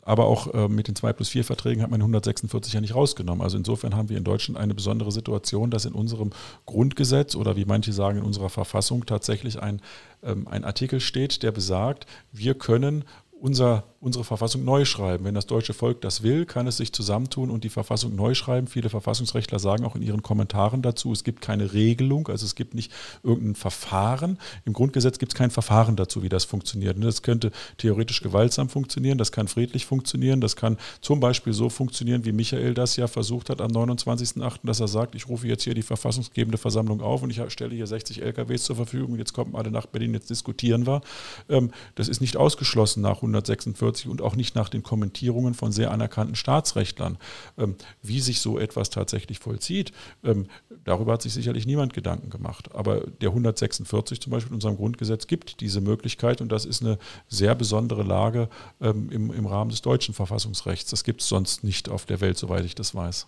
[0.03, 3.43] aber auch äh, mit den 2 plus 4 Verträgen hat man 146 ja nicht rausgenommen.
[3.43, 6.31] Also insofern haben wir in Deutschland eine besondere Situation, dass in unserem
[6.65, 9.83] Grundgesetz oder wie manche sagen in unserer Verfassung tatsächlich ein,
[10.23, 13.05] ähm, ein Artikel steht, der besagt, wir können
[13.39, 15.25] unser unsere Verfassung neu schreiben.
[15.25, 18.69] Wenn das deutsche Volk das will, kann es sich zusammentun und die Verfassung neu schreiben.
[18.69, 22.75] Viele Verfassungsrechtler sagen auch in ihren Kommentaren dazu, es gibt keine Regelung, also es gibt
[22.75, 22.93] nicht
[23.25, 24.39] irgendein Verfahren.
[24.65, 26.97] Im Grundgesetz gibt es kein Verfahren dazu, wie das funktioniert.
[26.97, 31.69] Und das könnte theoretisch gewaltsam funktionieren, das kann friedlich funktionieren, das kann zum Beispiel so
[31.69, 35.65] funktionieren, wie Michael das ja versucht hat am 29.08., dass er sagt, ich rufe jetzt
[35.65, 39.33] hier die verfassungsgebende Versammlung auf und ich stelle hier 60 LKWs zur Verfügung und jetzt
[39.33, 41.01] kommt alle nach Berlin, jetzt diskutieren wir.
[41.49, 45.73] Ähm, das ist nicht ausgeschlossen nach 146 1945 und auch nicht nach den Kommentierungen von
[45.73, 47.19] sehr anerkannten Staatsrechtlern.
[47.57, 49.93] Ähm, wie sich so etwas tatsächlich vollzieht,
[50.25, 50.47] ähm,
[50.85, 52.75] darüber hat sich sicherlich niemand Gedanken gemacht.
[52.75, 56.99] Aber der 146 zum Beispiel in unserem Grundgesetz gibt diese Möglichkeit und das ist eine
[57.29, 58.49] sehr besondere Lage
[58.81, 60.91] ähm, im, im Rahmen des deutschen Verfassungsrechts.
[60.91, 63.27] Das gibt es sonst nicht auf der Welt, soweit ich das weiß.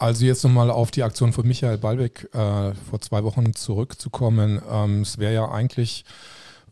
[0.00, 4.62] Also jetzt nochmal auf die Aktion von Michael Ballbeck äh, vor zwei Wochen zurückzukommen.
[4.70, 6.04] Ähm, es wäre ja eigentlich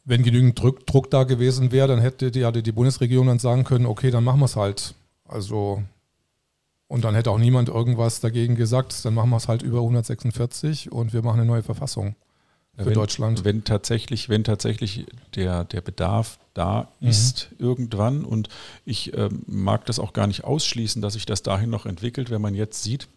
[0.06, 3.64] wenn genügend Druck, Druck da gewesen wäre, dann hätte die, hatte die Bundesregierung dann sagen
[3.64, 4.94] können, okay, dann machen wir es halt.
[5.26, 5.82] Also,
[6.86, 10.92] und dann hätte auch niemand irgendwas dagegen gesagt, dann machen wir es halt über 146
[10.92, 12.14] und wir machen eine neue Verfassung
[12.76, 13.44] für wenn, Deutschland.
[13.44, 17.08] Wenn tatsächlich, wenn tatsächlich der, der Bedarf da mhm.
[17.08, 18.48] ist irgendwann und
[18.84, 22.40] ich äh, mag das auch gar nicht ausschließen, dass sich das dahin noch entwickelt, wenn
[22.40, 23.08] man jetzt sieht,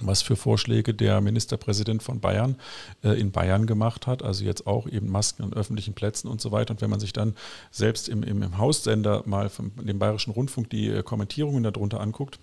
[0.00, 2.56] was für Vorschläge der Ministerpräsident von Bayern
[3.02, 6.52] äh, in Bayern gemacht hat, also jetzt auch eben Masken an öffentlichen Plätzen und so
[6.52, 6.72] weiter.
[6.72, 7.34] Und wenn man sich dann
[7.70, 12.38] selbst im, im, im Haussender mal von dem Bayerischen Rundfunk die äh, Kommentierungen darunter anguckt,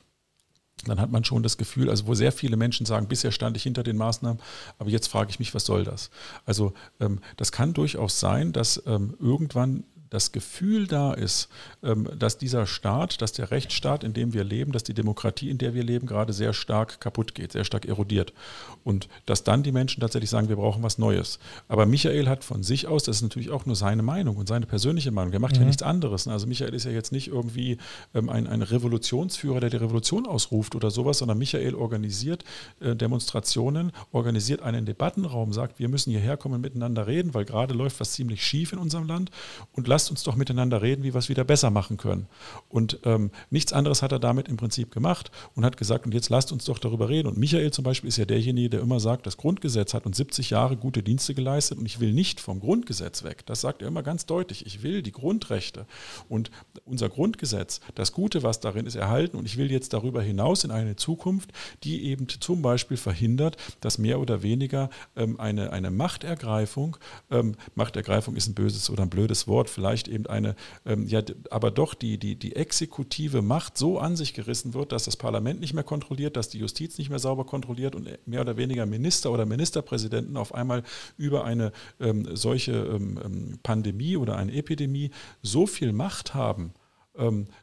[0.85, 3.63] dann hat man schon das Gefühl, also wo sehr viele Menschen sagen, bisher stand ich
[3.63, 4.39] hinter den Maßnahmen,
[4.77, 6.11] aber jetzt frage ich mich, was soll das?
[6.45, 11.49] Also ähm, das kann durchaus sein, dass ähm, irgendwann das Gefühl da ist,
[11.83, 15.57] ähm, dass dieser Staat, dass der Rechtsstaat, in dem wir leben, dass die Demokratie, in
[15.57, 18.33] der wir leben, gerade sehr stark kaputt geht, sehr stark erodiert.
[18.83, 21.39] Und dass dann die Menschen tatsächlich sagen, wir brauchen was Neues.
[21.67, 24.65] Aber Michael hat von sich aus, das ist natürlich auch nur seine Meinung und seine
[24.65, 25.61] persönliche Meinung, der macht mhm.
[25.61, 26.27] ja nichts anderes.
[26.27, 27.77] Also Michael ist ja jetzt nicht irgendwie
[28.13, 32.43] ähm, ein, ein Revolutionsführer, der die Revolution ausruft oder sowas, sondern Michael organisiert
[32.79, 37.99] äh, Demonstrationen, organisiert einen Debattenraum, sagt, wir müssen hierher kommen, miteinander reden, weil gerade läuft
[37.99, 39.31] was ziemlich schief in unserem Land
[39.73, 42.27] und lasst uns doch miteinander reden, wie wir es wieder besser machen können.
[42.69, 46.29] Und ähm, nichts anderes hat er damit im Prinzip gemacht und hat gesagt, und jetzt
[46.29, 47.27] lasst uns doch darüber reden.
[47.27, 50.51] Und Michael zum Beispiel ist ja derjenige, der immer sagt, das Grundgesetz hat uns 70
[50.51, 53.45] Jahre gute Dienste geleistet und ich will nicht vom Grundgesetz weg.
[53.45, 54.65] Das sagt er immer ganz deutlich.
[54.65, 55.85] Ich will die Grundrechte
[56.29, 56.51] und
[56.85, 60.71] unser Grundgesetz, das Gute, was darin ist, erhalten und ich will jetzt darüber hinaus in
[60.71, 61.51] eine Zukunft,
[61.83, 66.97] die eben zum Beispiel verhindert, dass mehr oder weniger ähm, eine, eine Machtergreifung,
[67.31, 71.21] ähm, Machtergreifung ist ein böses oder ein blödes Wort, vielleicht vielleicht eben eine, ähm, ja,
[71.49, 75.61] aber doch die, die, die exekutive Macht so an sich gerissen wird, dass das Parlament
[75.61, 79.31] nicht mehr kontrolliert, dass die Justiz nicht mehr sauber kontrolliert und mehr oder weniger Minister
[79.31, 80.83] oder Ministerpräsidenten auf einmal
[81.17, 86.73] über eine ähm, solche ähm, ähm Pandemie oder eine Epidemie so viel Macht haben,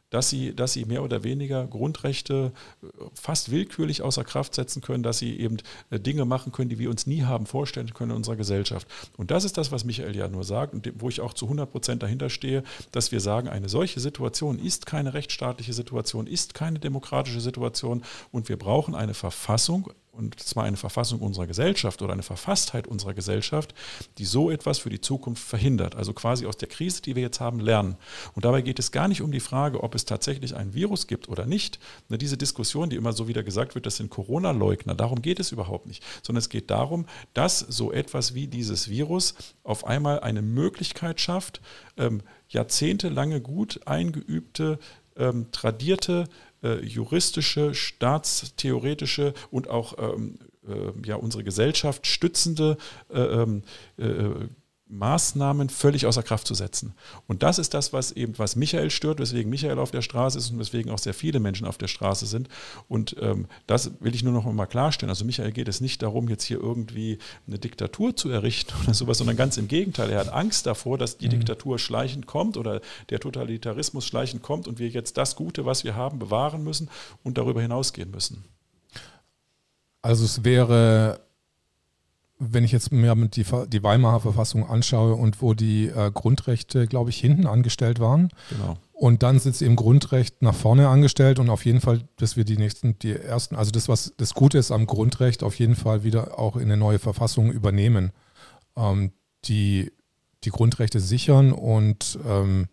[0.09, 5.03] dass sie, dass sie mehr oder weniger Grundrechte äh, fast willkürlich außer Kraft setzen können,
[5.03, 5.57] dass sie eben
[5.89, 8.87] äh, Dinge machen können, die wir uns nie haben vorstellen können in unserer Gesellschaft.
[9.17, 11.71] Und das ist das, was Michael ja nur sagt und wo ich auch zu 100
[11.71, 16.79] Prozent dahinter stehe, dass wir sagen, eine solche Situation ist keine rechtsstaatliche Situation, ist keine
[16.79, 22.23] demokratische Situation und wir brauchen eine Verfassung, und zwar eine Verfassung unserer Gesellschaft oder eine
[22.23, 23.73] Verfasstheit unserer Gesellschaft,
[24.17, 25.95] die so etwas für die Zukunft verhindert.
[25.95, 27.97] Also quasi aus der Krise, die wir jetzt haben, lernen.
[28.33, 31.29] Und dabei geht es gar nicht um die Frage, ob es tatsächlich ein Virus gibt
[31.29, 31.79] oder nicht.
[32.09, 35.87] Diese Diskussion, die immer so wieder gesagt wird, das sind Corona-Leugner, darum geht es überhaupt
[35.87, 36.03] nicht.
[36.23, 41.61] Sondern es geht darum, dass so etwas wie dieses Virus auf einmal eine Möglichkeit schafft,
[41.97, 44.79] ähm, jahrzehntelange gut eingeübte,
[45.17, 46.25] ähm, tradierte
[46.63, 52.77] äh, juristische, staatstheoretische und auch ähm, äh, ja, unsere Gesellschaft stützende
[53.09, 53.63] äh, ähm,
[53.97, 54.47] äh,
[54.87, 56.93] Maßnahmen völlig außer Kraft zu setzen.
[57.27, 60.51] Und das ist das, was eben, was Michael stört, weswegen Michael auf der Straße ist
[60.51, 62.49] und weswegen auch sehr viele Menschen auf der Straße sind.
[62.87, 65.09] Und ähm, das will ich nur noch mal klarstellen.
[65.09, 67.17] Also Michael geht es nicht darum, jetzt hier irgendwie
[67.47, 70.11] eine Diktatur zu errichten oder sowas, sondern ganz im Gegenteil.
[70.11, 71.31] Er hat Angst davor, dass die mhm.
[71.31, 75.95] Diktatur schleichend kommt oder der Totalitarismus schleichend kommt und wir jetzt das Gute, was wir
[75.95, 76.89] haben, bewahren müssen
[77.23, 78.45] und darüber hinausgehen müssen.
[80.03, 81.24] Also es wäre
[82.37, 87.09] wenn ich jetzt mir die, die Weimarer Verfassung anschaue und wo die äh, Grundrechte, glaube
[87.09, 88.29] ich, hinten angestellt waren.
[88.49, 88.77] Genau.
[88.91, 92.45] Und dann sind sie im Grundrecht nach vorne angestellt und auf jeden Fall, dass wir
[92.45, 96.03] die nächsten, die ersten, also das, was das Gute ist am Grundrecht, auf jeden Fall
[96.03, 98.11] wieder auch in eine neue Verfassung übernehmen,
[98.77, 99.11] ähm,
[99.45, 99.91] die
[100.45, 102.67] die Grundrechte sichern und ähm,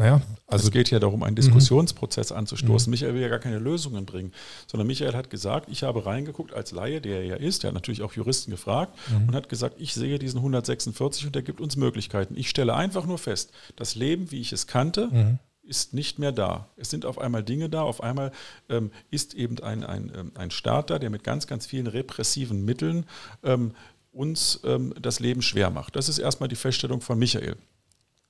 [0.00, 2.88] naja, also es geht ja darum, einen Diskussionsprozess anzustoßen.
[2.88, 2.92] Mhm.
[2.92, 4.32] Michael will ja gar keine Lösungen bringen,
[4.66, 7.74] sondern Michael hat gesagt, ich habe reingeguckt als Laie, der er ja ist, der hat
[7.74, 9.28] natürlich auch Juristen gefragt mhm.
[9.28, 12.34] und hat gesagt, ich sehe diesen 146 und der gibt uns Möglichkeiten.
[12.34, 15.38] Ich stelle einfach nur fest, das Leben, wie ich es kannte, mhm.
[15.62, 16.66] ist nicht mehr da.
[16.78, 18.32] Es sind auf einmal Dinge da, auf einmal
[18.70, 22.64] ähm, ist eben ein, ein, ähm, ein Staat da, der mit ganz, ganz vielen repressiven
[22.64, 23.04] Mitteln
[23.42, 23.72] ähm,
[24.12, 25.94] uns ähm, das Leben schwer macht.
[25.94, 27.56] Das ist erstmal die Feststellung von Michael.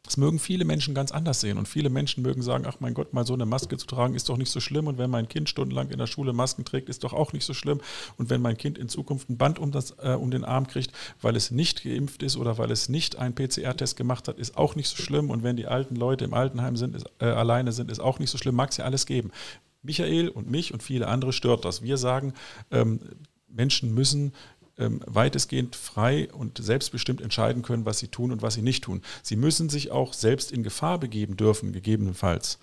[0.02, 1.58] Das mögen viele Menschen ganz anders sehen.
[1.58, 4.28] Und viele Menschen mögen sagen, ach mein Gott, mal so eine Maske zu tragen ist
[4.28, 4.86] doch nicht so schlimm.
[4.86, 7.52] Und wenn mein Kind stundenlang in der Schule Masken trägt, ist doch auch nicht so
[7.52, 7.80] schlimm.
[8.16, 10.92] Und wenn mein Kind in Zukunft ein Band um, das, äh, um den Arm kriegt,
[11.20, 14.74] weil es nicht geimpft ist oder weil es nicht einen PCR-Test gemacht hat, ist auch
[14.74, 15.28] nicht so schlimm.
[15.28, 18.30] Und wenn die alten Leute im Altenheim sind, ist, äh, alleine sind, ist auch nicht
[18.30, 19.30] so schlimm, mag es ja alles geben.
[19.82, 21.82] Michael und mich und viele andere stört das.
[21.82, 22.34] Wir sagen,
[22.70, 23.00] ähm,
[23.48, 24.32] Menschen müssen
[25.06, 29.02] weitestgehend frei und selbstbestimmt entscheiden können, was sie tun und was sie nicht tun.
[29.22, 32.58] Sie müssen sich auch selbst in Gefahr begeben dürfen, gegebenenfalls.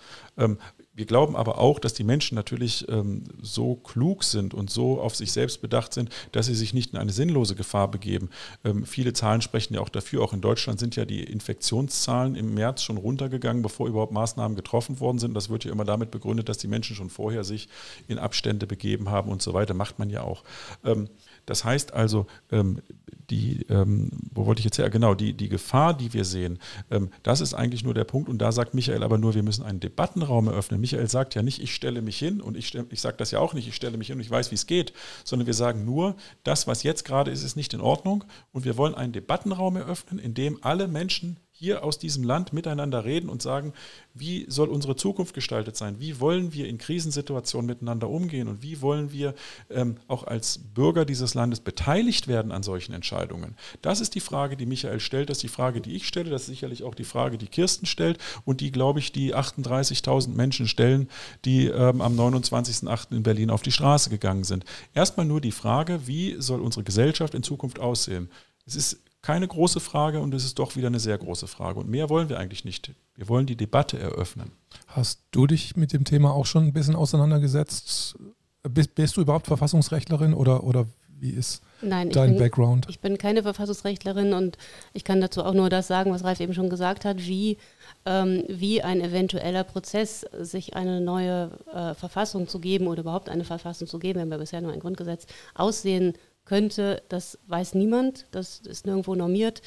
[0.98, 5.14] Wir glauben aber auch, dass die Menschen natürlich ähm, so klug sind und so auf
[5.14, 8.30] sich selbst bedacht sind, dass sie sich nicht in eine sinnlose Gefahr begeben.
[8.64, 10.24] Ähm, viele Zahlen sprechen ja auch dafür.
[10.24, 14.98] Auch in Deutschland sind ja die Infektionszahlen im März schon runtergegangen, bevor überhaupt Maßnahmen getroffen
[14.98, 15.34] worden sind.
[15.34, 17.68] Das wird ja immer damit begründet, dass die Menschen schon vorher sich
[18.08, 19.74] in Abstände begeben haben und so weiter.
[19.74, 20.42] Macht man ja auch.
[20.84, 21.08] Ähm,
[21.46, 22.82] das heißt also, ähm,
[23.30, 24.88] die, ähm, wo wollte ich jetzt her?
[24.90, 26.58] Genau, die, die Gefahr, die wir sehen,
[26.90, 28.28] ähm, das ist eigentlich nur der Punkt.
[28.28, 30.80] Und da sagt Michael aber nur, wir müssen einen Debattenraum eröffnen.
[30.80, 33.54] Michael sagt ja nicht, ich stelle mich hin und ich, ich sage das ja auch
[33.54, 34.92] nicht, ich stelle mich hin und ich weiß, wie es geht,
[35.24, 38.24] sondern wir sagen nur, das, was jetzt gerade ist, ist nicht in Ordnung.
[38.52, 43.04] Und wir wollen einen Debattenraum eröffnen, in dem alle Menschen hier aus diesem Land miteinander
[43.04, 43.72] reden und sagen,
[44.14, 45.98] wie soll unsere Zukunft gestaltet sein?
[45.98, 48.46] Wie wollen wir in Krisensituationen miteinander umgehen?
[48.46, 49.34] Und wie wollen wir
[49.68, 53.56] ähm, auch als Bürger dieses Landes beteiligt werden an solchen Entscheidungen?
[53.82, 55.30] Das ist die Frage, die Michael stellt.
[55.30, 56.30] Das ist die Frage, die ich stelle.
[56.30, 60.28] Das ist sicherlich auch die Frage, die Kirsten stellt und die, glaube ich, die 38.000
[60.28, 61.08] Menschen stellen,
[61.44, 63.16] die ähm, am 29.08.
[63.16, 64.64] in Berlin auf die Straße gegangen sind.
[64.94, 68.30] Erstmal nur die Frage, wie soll unsere Gesellschaft in Zukunft aussehen?
[68.64, 71.80] Es ist keine große Frage und es ist doch wieder eine sehr große Frage.
[71.80, 72.92] Und mehr wollen wir eigentlich nicht.
[73.14, 74.52] Wir wollen die Debatte eröffnen.
[74.86, 78.16] Hast du dich mit dem Thema auch schon ein bisschen auseinandergesetzt?
[78.62, 80.86] Bist, bist du überhaupt Verfassungsrechtlerin oder, oder
[81.20, 82.86] wie ist Nein, dein ich bin, Background?
[82.88, 84.58] Ich bin keine Verfassungsrechtlerin und
[84.92, 87.58] ich kann dazu auch nur das sagen, was Ralf eben schon gesagt hat, wie,
[88.06, 93.44] ähm, wie ein eventueller Prozess, sich eine neue äh, Verfassung zu geben oder überhaupt eine
[93.44, 96.14] Verfassung zu geben, wir haben ja bisher nur ein Grundgesetz, aussehen
[96.48, 99.62] könnte, das weiß niemand, das ist nirgendwo normiert.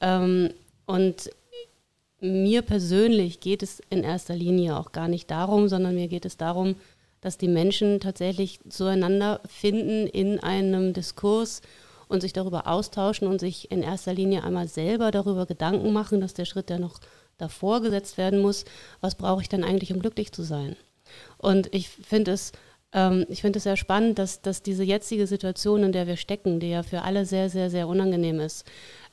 [0.00, 0.50] Ähm,
[0.86, 1.30] und
[2.20, 6.36] mir persönlich geht es in erster Linie auch gar nicht darum, sondern mir geht es
[6.36, 6.76] darum,
[7.20, 11.62] dass die Menschen tatsächlich zueinander finden in einem Diskurs
[12.08, 16.34] und sich darüber austauschen und sich in erster Linie einmal selber darüber Gedanken machen, dass
[16.34, 17.00] der Schritt, der noch
[17.38, 18.64] davor gesetzt werden muss,
[19.00, 20.76] was brauche ich denn eigentlich, um glücklich zu sein?
[21.38, 22.52] Und ich finde es
[22.92, 26.60] ähm, ich finde es sehr spannend, dass, dass diese jetzige Situation, in der wir stecken,
[26.60, 28.64] die ja für alle sehr, sehr, sehr unangenehm ist,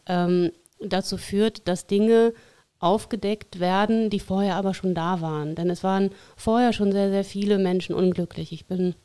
[0.07, 2.33] ähm, dazu führt, dass Dinge
[2.79, 5.55] aufgedeckt werden, die vorher aber schon da waren.
[5.55, 8.51] Denn es waren vorher schon sehr, sehr viele Menschen unglücklich.
[8.51, 8.95] Ich bin,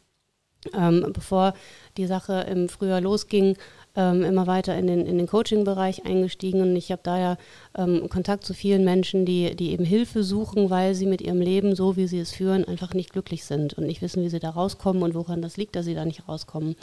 [0.75, 1.55] ähm, bevor
[1.97, 3.57] die Sache im Frühjahr losging,
[3.97, 7.39] ähm, immer weiter in den, in den Coaching-Bereich eingestiegen und ich habe daher
[7.77, 11.75] ähm, Kontakt zu vielen Menschen, die, die eben Hilfe suchen, weil sie mit ihrem Leben,
[11.75, 14.51] so wie sie es führen, einfach nicht glücklich sind und nicht wissen, wie sie da
[14.51, 16.77] rauskommen und woran das liegt, dass sie da nicht rauskommen.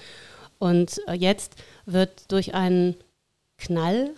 [0.59, 2.95] Und äh, jetzt wird durch einen
[3.57, 4.11] Knall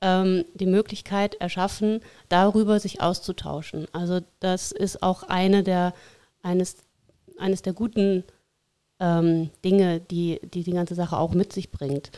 [0.00, 3.86] ähm, die Möglichkeit erschaffen, darüber sich auszutauschen.
[3.92, 5.94] Also das ist auch eine der,
[6.42, 6.76] eines,
[7.38, 8.24] eines der guten
[9.02, 12.12] ähm, Dinge, die, die die ganze Sache auch mit sich bringt.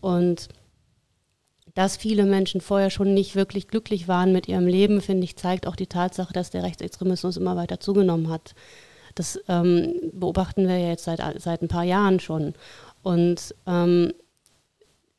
[0.00, 0.48] Und
[1.74, 5.66] dass viele Menschen vorher schon nicht wirklich glücklich waren mit ihrem Leben, finde ich, zeigt
[5.66, 8.54] auch die Tatsache, dass der Rechtsextremismus immer weiter zugenommen hat.
[9.14, 12.54] Das ähm, beobachten wir ja jetzt seit, seit ein paar Jahren schon.
[13.02, 14.12] Und ähm,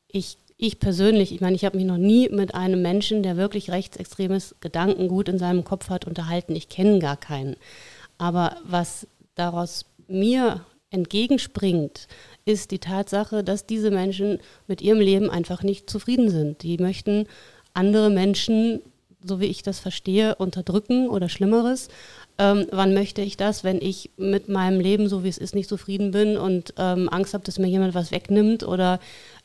[0.08, 3.70] ich, ich persönlich, ich meine, ich habe mich noch nie mit einem Menschen, der wirklich
[3.70, 6.56] rechtsextremes Gedankengut in seinem Kopf hat, unterhalten.
[6.56, 7.56] Ich kenne gar keinen.
[8.18, 10.60] Aber was daraus mir
[10.92, 12.06] entgegenspringt,
[12.44, 16.62] ist die Tatsache, dass diese Menschen mit ihrem Leben einfach nicht zufrieden sind.
[16.62, 17.26] Die möchten
[17.74, 18.80] andere Menschen,
[19.24, 21.88] so wie ich das verstehe, unterdrücken oder Schlimmeres.
[22.38, 25.68] ähm, wann möchte ich das, wenn ich mit meinem Leben, so wie es ist, nicht
[25.68, 29.00] zufrieden bin und ähm, Angst habe, dass mir jemand was wegnimmt oder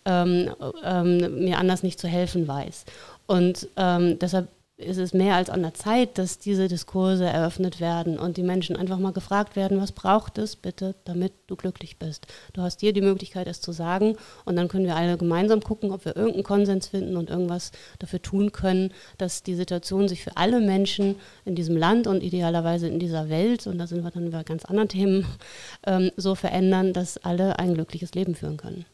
[0.06, 0.50] ähm,
[0.84, 2.86] ähm, mir anders nicht zu helfen weiß.
[3.28, 8.20] Und ähm, deshalb ist es mehr als an der Zeit, dass diese Diskurse eröffnet werden
[8.20, 12.28] und die Menschen einfach mal gefragt werden, was braucht es bitte, damit du glücklich bist.
[12.54, 15.92] Du hast hier die Möglichkeit, es zu sagen und dann können wir alle gemeinsam gucken,
[15.92, 20.38] ob wir irgendeinen Konsens finden und irgendwas dafür tun können, dass die Situation sich für
[20.38, 24.30] alle Menschen in diesem Land und idealerweise in dieser Welt, und da sind wir dann
[24.30, 25.26] bei ganz anderen Themen,
[25.88, 28.86] ähm, so verändern, dass alle ein glückliches Leben führen können.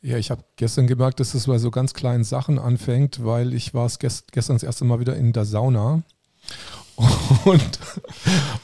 [0.00, 3.74] Ja, ich habe gestern gemerkt, dass es bei so ganz kleinen Sachen anfängt, weil ich
[3.74, 6.02] war es gest gestern das erste Mal wieder in der Sauna
[7.44, 7.78] und,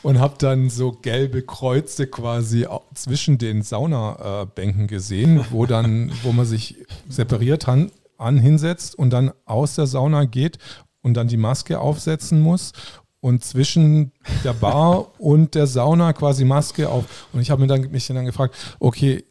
[0.02, 6.46] und habe dann so gelbe Kreuze quasi zwischen den Saunabänken gesehen, wo dann, wo man
[6.46, 6.76] sich
[7.08, 10.58] separiert an, an hinsetzt und dann aus der Sauna geht
[11.02, 12.72] und dann die Maske aufsetzen muss
[13.20, 14.12] und zwischen
[14.42, 17.28] der Bar und der Sauna quasi Maske auf.
[17.32, 19.24] Und ich habe mir dann, mich dann gefragt, okay,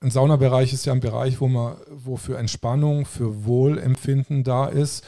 [0.00, 5.04] ein Saunabereich ist ja ein Bereich, wo man, wo für Entspannung, für Wohlempfinden da ist.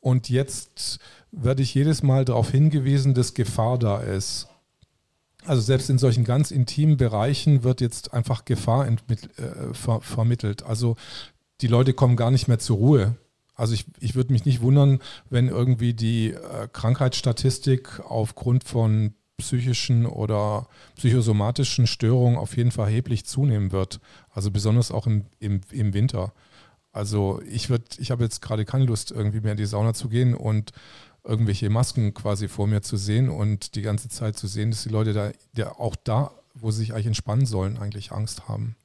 [0.00, 0.98] Und jetzt
[1.30, 4.48] werde ich jedes Mal darauf hingewiesen, dass Gefahr da ist.
[5.44, 8.96] Also selbst in solchen ganz intimen Bereichen wird jetzt einfach Gefahr äh,
[9.72, 10.62] ver vermittelt.
[10.62, 10.96] Also
[11.60, 13.16] die Leute kommen gar nicht mehr zur Ruhe.
[13.54, 20.06] Also ich, ich würde mich nicht wundern, wenn irgendwie die äh, Krankheitsstatistik aufgrund von psychischen
[20.06, 24.00] oder psychosomatischen Störungen auf jeden Fall erheblich zunehmen wird.
[24.30, 26.32] Also besonders auch im, im, im Winter.
[26.92, 30.08] Also ich würde, ich habe jetzt gerade keine Lust, irgendwie mehr in die Sauna zu
[30.08, 30.72] gehen und
[31.24, 34.88] irgendwelche Masken quasi vor mir zu sehen und die ganze Zeit zu sehen, dass die
[34.88, 38.76] Leute da, der auch da, wo sie sich eigentlich entspannen sollen, eigentlich Angst haben.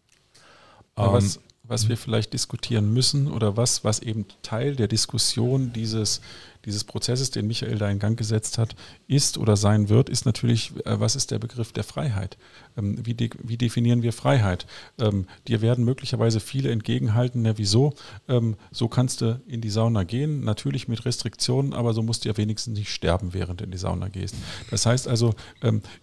[0.95, 5.73] Aber ähm, was, was wir vielleicht diskutieren müssen oder was, was eben Teil der Diskussion
[5.73, 6.21] dieses,
[6.65, 8.75] dieses Prozesses, den Michael da in Gang gesetzt hat,
[9.07, 12.37] ist oder sein wird, ist natürlich, äh, was ist der Begriff der Freiheit?
[12.77, 14.65] Ähm, wie, de wie definieren wir Freiheit?
[14.99, 17.93] Ähm, dir werden möglicherweise viele entgegenhalten, na wieso?
[18.27, 22.29] Ähm, so kannst du in die Sauna gehen, natürlich mit Restriktionen, aber so musst du
[22.29, 24.35] ja wenigstens nicht sterben, während du in die Sauna gehst.
[24.69, 25.33] Das heißt also,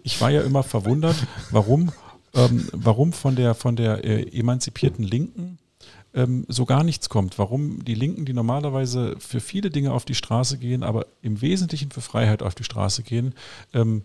[0.03, 1.17] ich war ja immer verwundert,
[1.51, 1.93] warum
[2.35, 5.59] ähm, warum von der, von der äh, emanzipierten Linken
[6.15, 7.39] ähm, so gar nichts kommt.
[7.39, 11.91] Warum die Linken, die normalerweise für viele Dinge auf die Straße gehen, aber im Wesentlichen
[11.91, 13.35] für Freiheit auf die Straße gehen,
[13.73, 14.03] ähm,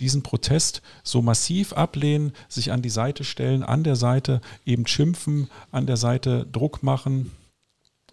[0.00, 5.48] diesen Protest so massiv ablehnen, sich an die Seite stellen, an der Seite eben schimpfen,
[5.70, 7.30] an der Seite Druck machen,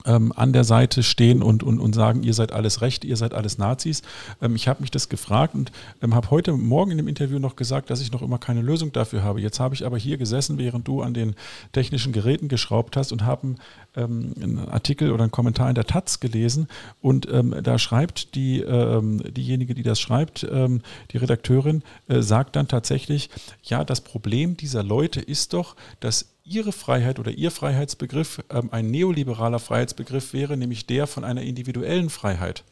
[0.05, 3.33] ähm, an der Seite stehen und, und, und sagen, ihr seid alles Recht, ihr seid
[3.33, 4.01] alles Nazis.
[4.41, 7.55] Ähm, ich habe mich das gefragt und ähm, habe heute Morgen in dem Interview noch
[7.55, 9.41] gesagt, dass ich noch immer keine Lösung dafür habe.
[9.41, 11.35] Jetzt habe ich aber hier gesessen, während du an den
[11.71, 13.55] technischen Geräten geschraubt hast und habe
[13.95, 16.67] ähm, einen Artikel oder einen Kommentar in der Taz gelesen
[17.01, 22.67] und ähm, da schreibt die, ähm, diejenige, die das schreibt, die Redakteurin, äh, sagt dann
[22.67, 23.29] tatsächlich,
[23.63, 28.87] ja, das Problem dieser Leute ist doch, dass Ihre Freiheit oder Ihr Freiheitsbegriff ähm, ein
[28.87, 32.63] neoliberaler Freiheitsbegriff wäre, nämlich der von einer individuellen Freiheit.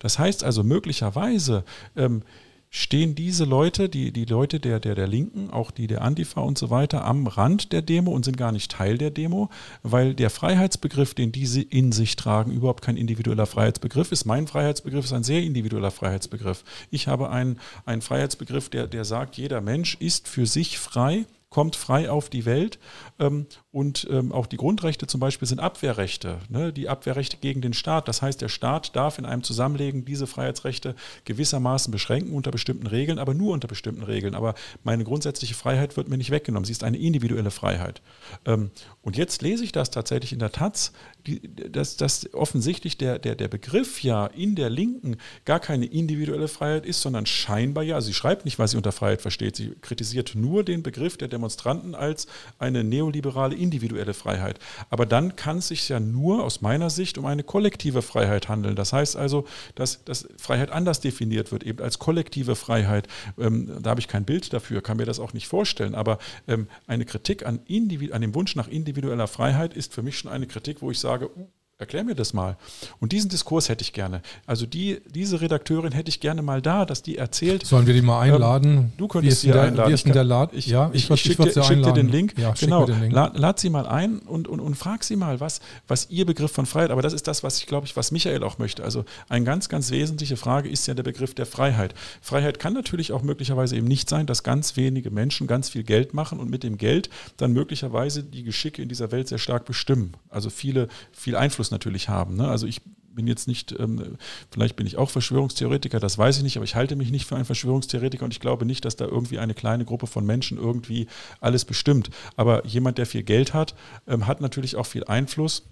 [0.00, 1.64] Das heißt also möglicherweise
[1.96, 2.22] ähm,
[2.70, 6.58] stehen diese Leute, die, die Leute der, der, der Linken, auch die der Antifa und
[6.58, 9.48] so weiter, am Rand der Demo und sind gar nicht Teil der Demo,
[9.82, 14.26] weil der Freiheitsbegriff, den diese in sich tragen, überhaupt kein individueller Freiheitsbegriff ist.
[14.26, 16.64] Mein Freiheitsbegriff ist ein sehr individueller Freiheitsbegriff.
[16.90, 21.76] Ich habe einen, einen Freiheitsbegriff, der, der sagt, jeder Mensch ist für sich frei kommt
[21.76, 22.78] frei auf die Welt
[23.18, 23.46] ähm,
[23.78, 26.72] und ähm, auch die Grundrechte zum Beispiel sind Abwehrrechte, ne?
[26.72, 28.08] die Abwehrrechte gegen den Staat.
[28.08, 33.20] Das heißt, der Staat darf in einem Zusammenlegen diese Freiheitsrechte gewissermaßen beschränken unter bestimmten Regeln,
[33.20, 34.34] aber nur unter bestimmten Regeln.
[34.34, 36.64] Aber meine grundsätzliche Freiheit wird mir nicht weggenommen.
[36.64, 38.02] Sie ist eine individuelle Freiheit.
[38.46, 40.92] Ähm, und jetzt lese ich das tatsächlich in der Taz,
[41.28, 46.48] die, dass, dass offensichtlich der, der, der Begriff ja in der Linken gar keine individuelle
[46.48, 47.94] Freiheit ist, sondern scheinbar ja.
[47.94, 49.54] Also sie schreibt nicht, was sie unter Freiheit versteht.
[49.54, 52.26] Sie kritisiert nur den Begriff der Demonstranten als
[52.58, 54.58] eine neoliberale individuelle Freiheit.
[54.88, 58.76] Aber dann kann es sich ja nur aus meiner Sicht um eine kollektive Freiheit handeln.
[58.76, 63.08] Das heißt also, dass, dass Freiheit anders definiert wird, eben als kollektive Freiheit.
[63.38, 65.94] Ähm, da habe ich kein Bild dafür, kann mir das auch nicht vorstellen.
[65.94, 70.30] Aber ähm, eine Kritik an, an dem Wunsch nach individueller Freiheit ist für mich schon
[70.30, 71.46] eine Kritik, wo ich sage, uh,
[71.80, 72.56] Erklär mir das mal.
[72.98, 74.20] Und diesen Diskurs hätte ich gerne.
[74.46, 77.64] Also die, diese Redakteurin hätte ich gerne mal da, dass die erzählt.
[77.64, 78.76] Sollen wir die mal ähm, einladen?
[78.76, 79.88] Ähm, du könntest sie einladen.
[79.88, 80.52] Wie ist denn der Lad?
[80.54, 82.34] Ich, ja, ich, ich, ich schicke dir, schick dir den Link.
[82.36, 82.84] Ja, genau.
[82.84, 83.12] Den Link.
[83.12, 86.50] Lad, lad, sie mal ein und, und, und frag sie mal, was, was ihr Begriff
[86.50, 88.82] von Freiheit, aber das ist das, was ich glaube ich, was Michael auch möchte.
[88.82, 91.94] Also eine ganz, ganz wesentliche Frage ist ja der Begriff der Freiheit.
[92.20, 96.12] Freiheit kann natürlich auch möglicherweise eben nicht sein, dass ganz wenige Menschen ganz viel Geld
[96.12, 100.14] machen und mit dem Geld dann möglicherweise die Geschicke in dieser Welt sehr stark bestimmen.
[100.28, 102.36] Also viele, viel Einfluss natürlich haben.
[102.36, 102.48] Ne?
[102.48, 102.82] Also ich
[103.18, 104.16] bin jetzt nicht, ähm,
[104.50, 107.34] vielleicht bin ich auch Verschwörungstheoretiker, das weiß ich nicht, aber ich halte mich nicht für
[107.34, 111.08] einen Verschwörungstheoretiker und ich glaube nicht, dass da irgendwie eine kleine Gruppe von Menschen irgendwie
[111.40, 112.10] alles bestimmt.
[112.36, 113.74] Aber jemand, der viel Geld hat,
[114.06, 115.64] ähm, hat natürlich auch viel Einfluss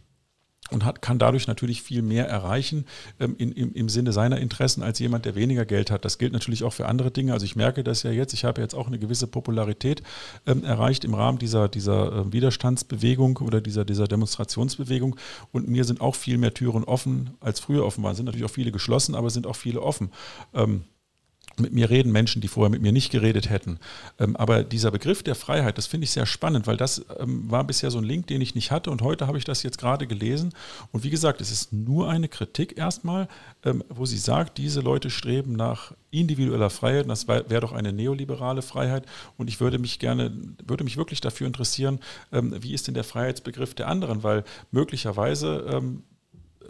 [0.70, 2.87] und hat, kann dadurch natürlich viel mehr erreichen
[3.20, 6.04] ähm, in, im, im Sinne seiner Interessen als jemand, der weniger Geld hat.
[6.04, 7.33] Das gilt natürlich auch für andere Dinge.
[7.33, 10.02] Also ich merke das ja jetzt, ich habe jetzt auch eine gewisse Popularität
[10.46, 15.17] ähm, erreicht im Rahmen dieser, dieser äh, Widerstandsbewegung oder dieser, dieser Demonstrationsbewegung
[15.52, 18.12] und mir sind auch viel mehr Türen offen, als früher offen waren.
[18.12, 20.10] Es sind natürlich auch viele geschlossen, aber es sind auch viele offen.
[20.54, 20.85] Ähm,
[21.61, 23.79] mit mir reden Menschen, die vorher mit mir nicht geredet hätten.
[24.19, 27.65] Ähm, aber dieser Begriff der Freiheit, das finde ich sehr spannend, weil das ähm, war
[27.65, 30.07] bisher so ein Link, den ich nicht hatte und heute habe ich das jetzt gerade
[30.07, 30.52] gelesen.
[30.92, 33.29] Und wie gesagt, es ist nur eine Kritik erstmal,
[33.65, 37.09] ähm, wo sie sagt, diese Leute streben nach individueller Freiheit.
[37.09, 39.04] Das wäre doch eine neoliberale Freiheit.
[39.37, 40.33] Und ich würde mich gerne,
[40.67, 42.00] würde mich wirklich dafür interessieren,
[42.31, 44.23] wie ist denn der Freiheitsbegriff der anderen?
[44.23, 45.83] Weil möglicherweise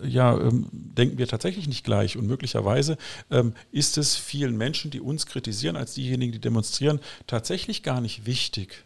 [0.04, 2.16] ja, ähm, denken wir tatsächlich nicht gleich.
[2.16, 2.96] Und möglicherweise
[3.30, 8.26] ähm, ist es vielen Menschen, die uns kritisieren, als diejenigen, die demonstrieren, tatsächlich gar nicht
[8.26, 8.84] wichtig,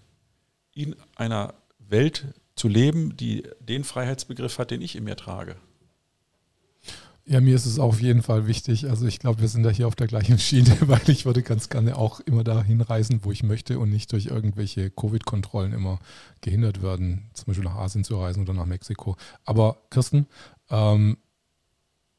[0.74, 5.56] in einer Welt zu leben, die den Freiheitsbegriff hat, den ich in mir trage.
[7.26, 8.88] Ja, mir ist es auf jeden Fall wichtig.
[8.88, 11.68] Also ich glaube, wir sind da hier auf der gleichen Schiene, weil ich würde ganz
[11.68, 16.00] gerne auch immer dahin reisen, wo ich möchte und nicht durch irgendwelche Covid-Kontrollen immer
[16.40, 19.16] gehindert werden, zum Beispiel nach Asien zu reisen oder nach Mexiko.
[19.44, 20.26] Aber Kirsten,
[20.70, 21.16] ähm,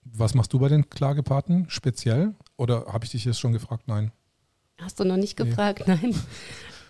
[0.03, 2.33] was machst du bei den Klagepaten speziell?
[2.57, 3.87] Oder habe ich dich jetzt schon gefragt?
[3.87, 4.11] Nein.
[4.79, 5.45] Hast du noch nicht nee.
[5.45, 5.83] gefragt?
[5.87, 6.15] Nein.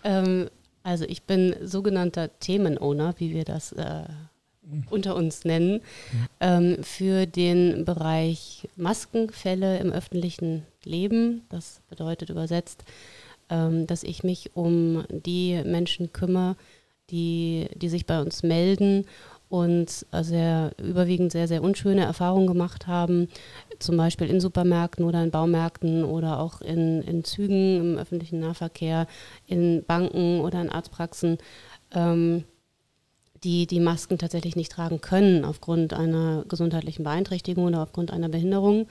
[0.04, 0.50] ähm,
[0.82, 4.04] also ich bin sogenannter Themenowner, wie wir das äh,
[4.90, 5.74] unter uns nennen,
[6.12, 6.28] mhm.
[6.40, 11.42] ähm, für den Bereich Maskenfälle im öffentlichen Leben.
[11.48, 12.84] Das bedeutet übersetzt,
[13.50, 16.56] ähm, dass ich mich um die Menschen kümmere,
[17.10, 19.06] die, die sich bei uns melden
[19.52, 23.28] und sehr überwiegend sehr, sehr unschöne Erfahrungen gemacht haben,
[23.78, 29.06] zum Beispiel in Supermärkten oder in Baumärkten oder auch in, in Zügen im öffentlichen Nahverkehr,
[29.46, 31.36] in Banken oder in Arztpraxen,
[31.94, 32.44] ähm,
[33.44, 38.88] die die Masken tatsächlich nicht tragen können aufgrund einer gesundheitlichen Beeinträchtigung oder aufgrund einer Behinderung.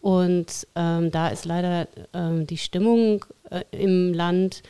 [0.00, 4.62] Und ähm, da ist leider ähm, die Stimmung äh, im Land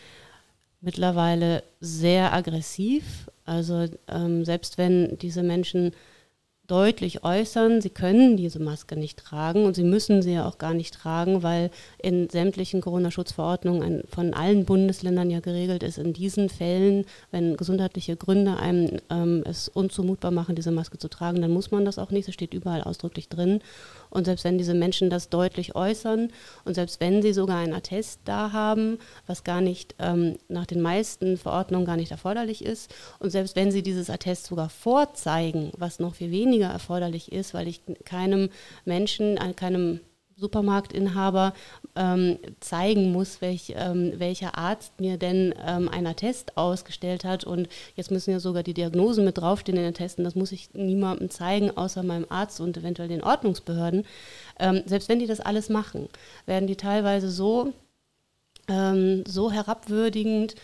[0.81, 5.93] mittlerweile sehr aggressiv also ähm, selbst wenn diese Menschen
[6.69, 10.75] deutlich äußern, sie können diese Maske nicht tragen und sie müssen sie ja auch gar
[10.75, 11.71] nicht tragen, weil
[12.01, 18.59] in sämtlichen Corona-Schutzverordnungen von allen Bundesländern ja geregelt ist, in diesen Fällen, wenn gesundheitliche Gründe
[18.59, 22.29] einem ähm, es unzumutbar machen, diese Maske zu tragen, dann muss man das auch nicht,
[22.29, 23.61] das steht überall ausdrücklich drin.
[24.11, 26.31] Und selbst wenn diese Menschen das deutlich äußern
[26.65, 30.81] und selbst wenn sie sogar einen Attest da haben, was gar nicht ähm, nach den
[30.81, 35.99] meisten Verordnungen gar nicht erforderlich ist, und selbst wenn sie dieses Attest sogar vorzeigen, was
[35.99, 38.51] noch viel weniger erforderlich ist, weil ich keinem
[38.85, 40.01] Menschen, keinem
[40.39, 41.53] Supermarktinhaber
[41.97, 47.45] ähm, zeigen muss, welch, ähm, welcher Arzt mir denn ähm, einen Attest ausgestellt hat.
[47.45, 50.25] Und jetzt müssen ja sogar die Diagnosen mit draufstehen in den Testen.
[50.25, 54.07] Das muss ich niemandem zeigen, außer meinem Arzt und eventuell den Ordnungsbehörden.
[54.59, 56.09] Ähm, selbst wenn die das alles machen,
[56.47, 57.73] werden die teilweise so,
[58.69, 60.55] ähm, so herabwürdigend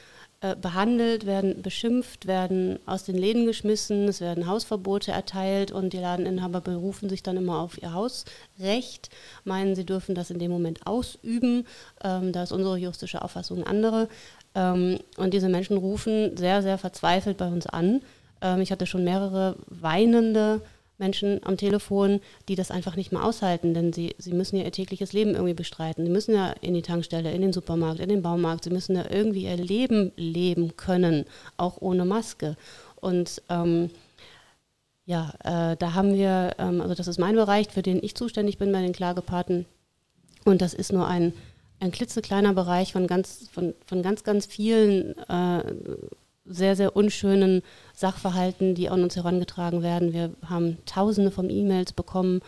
[0.44, 5.98] äh, behandelt, werden beschimpft, werden aus den Läden geschmissen, es werden Hausverbote erteilt und die
[5.98, 9.08] Ladeninhaber berufen sich dann immer auf ihr Hausrecht,
[9.44, 11.66] meinen, sie dürfen das in dem Moment ausüben.
[12.02, 14.08] Ähm, da ist unsere juristische Auffassung andere.
[14.54, 18.02] Ähm, und diese Menschen rufen sehr, sehr verzweifelt bei uns an.
[18.42, 20.60] Ähm, ich hatte schon mehrere weinende
[20.98, 24.72] Menschen am Telefon, die das einfach nicht mehr aushalten, denn sie, sie müssen ja ihr
[24.72, 26.04] tägliches Leben irgendwie bestreiten.
[26.04, 29.04] Sie müssen ja in die Tankstelle, in den Supermarkt, in den Baumarkt, sie müssen ja
[29.10, 31.24] irgendwie ihr Leben leben können,
[31.56, 32.56] auch ohne Maske.
[33.00, 33.90] Und ähm,
[35.06, 38.58] ja, äh, da haben wir, ähm, also das ist mein Bereich, für den ich zuständig
[38.58, 39.66] bin bei den Klagepaten.
[40.44, 41.32] Und das ist nur ein,
[41.80, 45.62] ein klitzekleiner Bereich von ganz, von, von ganz, ganz vielen äh,
[46.46, 47.62] sehr, sehr unschönen
[47.94, 50.12] Sachverhalten, die an uns herangetragen werden.
[50.12, 52.40] Wir haben tausende von E-Mails bekommen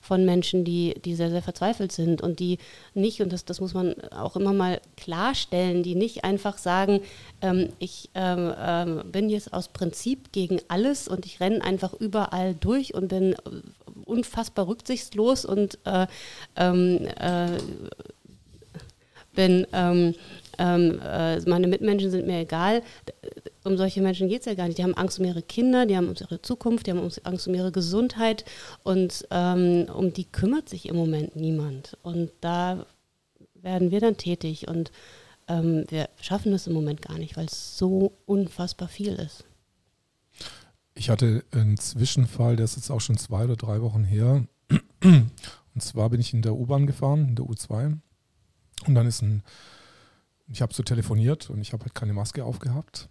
[0.00, 2.58] von Menschen, die, die sehr, sehr verzweifelt sind und die
[2.92, 7.00] nicht, und das, das muss man auch immer mal klarstellen, die nicht einfach sagen,
[7.40, 12.54] ähm, ich ähm, ähm, bin jetzt aus Prinzip gegen alles und ich renne einfach überall
[12.54, 13.36] durch und bin
[14.04, 16.08] unfassbar rücksichtslos und äh,
[16.56, 17.58] ähm, äh,
[19.34, 20.14] bin ähm,
[20.58, 22.82] ähm, äh, meine Mitmenschen sind mir egal.
[23.64, 24.78] Um solche Menschen geht es ja gar nicht.
[24.78, 27.54] Die haben Angst um ihre Kinder, die haben um ihre Zukunft, die haben Angst um
[27.54, 28.44] ihre Gesundheit
[28.82, 31.96] und ähm, um die kümmert sich im Moment niemand.
[32.02, 32.86] Und da
[33.54, 34.90] werden wir dann tätig und
[35.48, 39.44] ähm, wir schaffen es im Moment gar nicht, weil es so unfassbar viel ist.
[40.94, 44.44] Ich hatte einen Zwischenfall, der ist jetzt auch schon zwei oder drei Wochen her.
[45.02, 47.98] Und zwar bin ich in der U-Bahn gefahren, in der U2.
[48.86, 49.42] Und dann ist ein,
[50.48, 53.08] ich habe so telefoniert und ich habe halt keine Maske aufgehabt.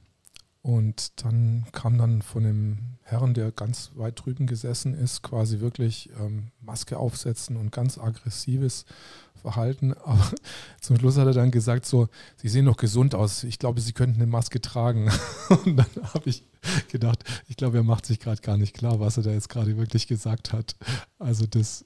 [0.64, 6.10] Und dann kam dann von dem Herrn, der ganz weit drüben gesessen ist, quasi wirklich
[6.20, 8.86] ähm, Maske aufsetzen und ganz aggressives
[9.34, 9.94] Verhalten.
[10.06, 10.32] Aber
[10.80, 13.44] zum Schluss hat er dann gesagt, so, Sie sehen doch gesund aus.
[13.44, 15.10] Ich glaube, Sie könnten eine Maske tragen.
[15.66, 16.46] Und dann habe ich
[16.90, 19.78] gedacht, ich glaube, er macht sich gerade gar nicht klar, was er da jetzt gerade
[19.78, 20.76] wirklich gesagt hat.
[21.18, 21.86] Also das,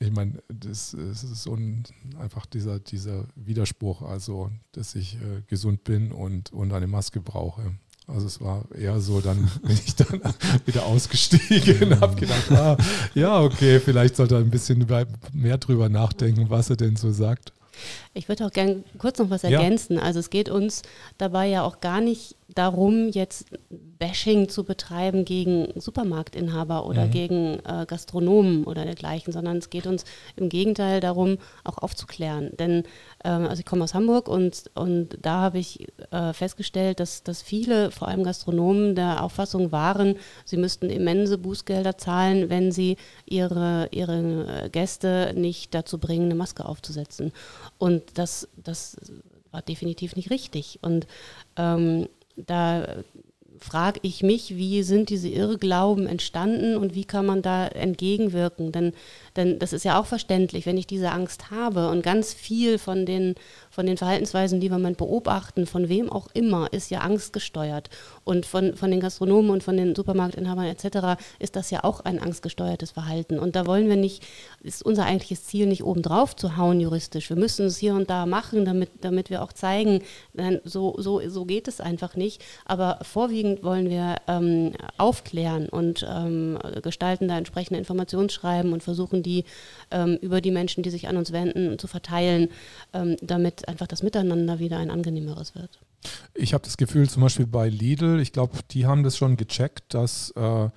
[0.00, 1.84] ich meine, das, das, ist so ein,
[2.18, 7.74] einfach dieser, dieser Widerspruch, also dass ich äh, gesund bin und, und eine Maske brauche.
[8.06, 10.20] Also es war eher so, dann bin ich dann
[10.66, 12.76] wieder ausgestiegen und habe gedacht, ah,
[13.14, 14.86] ja, okay, vielleicht sollte er ein bisschen
[15.32, 17.52] mehr drüber nachdenken, was er denn so sagt.
[18.14, 19.96] Ich würde auch gerne kurz noch was ergänzen.
[19.96, 20.02] Ja.
[20.02, 20.82] Also es geht uns
[21.16, 23.46] dabei ja auch gar nicht darum, jetzt
[23.98, 27.10] Bashing zu betreiben gegen Supermarktinhaber oder mhm.
[27.10, 30.04] gegen äh, Gastronomen oder dergleichen, sondern es geht uns
[30.36, 32.50] im Gegenteil darum, auch aufzuklären.
[32.58, 32.84] Denn
[33.24, 37.42] ähm, also ich komme aus Hamburg und, und da habe ich äh, festgestellt, dass, dass
[37.42, 42.96] viele, vor allem Gastronomen, der Auffassung waren, sie müssten immense Bußgelder zahlen, wenn sie
[43.26, 47.32] ihre, ihre Gäste nicht dazu bringen, eine Maske aufzusetzen.
[47.78, 48.96] Und das, das
[49.50, 50.78] war definitiv nicht richtig.
[50.82, 51.06] Und
[51.56, 52.08] ähm,
[52.46, 53.02] da
[53.60, 58.72] frage ich mich, wie sind diese Irrglauben entstanden und wie kann man da entgegenwirken?
[58.72, 58.92] Denn,
[59.36, 63.06] denn das ist ja auch verständlich, wenn ich diese Angst habe und ganz viel von
[63.06, 63.34] den,
[63.78, 67.90] von den Verhaltensweisen, die wir mal beobachten, von wem auch immer, ist ja angstgesteuert.
[68.24, 71.22] Und von, von den Gastronomen und von den Supermarktinhabern etc.
[71.38, 73.38] ist das ja auch ein angstgesteuertes Verhalten.
[73.38, 74.26] Und da wollen wir nicht,
[74.64, 77.30] ist unser eigentliches Ziel nicht obendrauf zu hauen juristisch.
[77.30, 80.02] Wir müssen es hier und da machen, damit, damit wir auch zeigen,
[80.64, 82.42] so, so, so geht es einfach nicht.
[82.64, 89.44] Aber vorwiegend wollen wir ähm, aufklären und ähm, gestalten da entsprechende Informationsschreiben und versuchen die
[89.92, 92.48] ähm, über die Menschen, die sich an uns wenden, zu verteilen,
[92.92, 95.80] ähm, damit einfach das Miteinander wieder ein angenehmeres wird.
[96.34, 99.94] Ich habe das Gefühl, zum Beispiel bei Lidl, ich glaube, die haben das schon gecheckt,
[99.94, 100.68] dass, äh,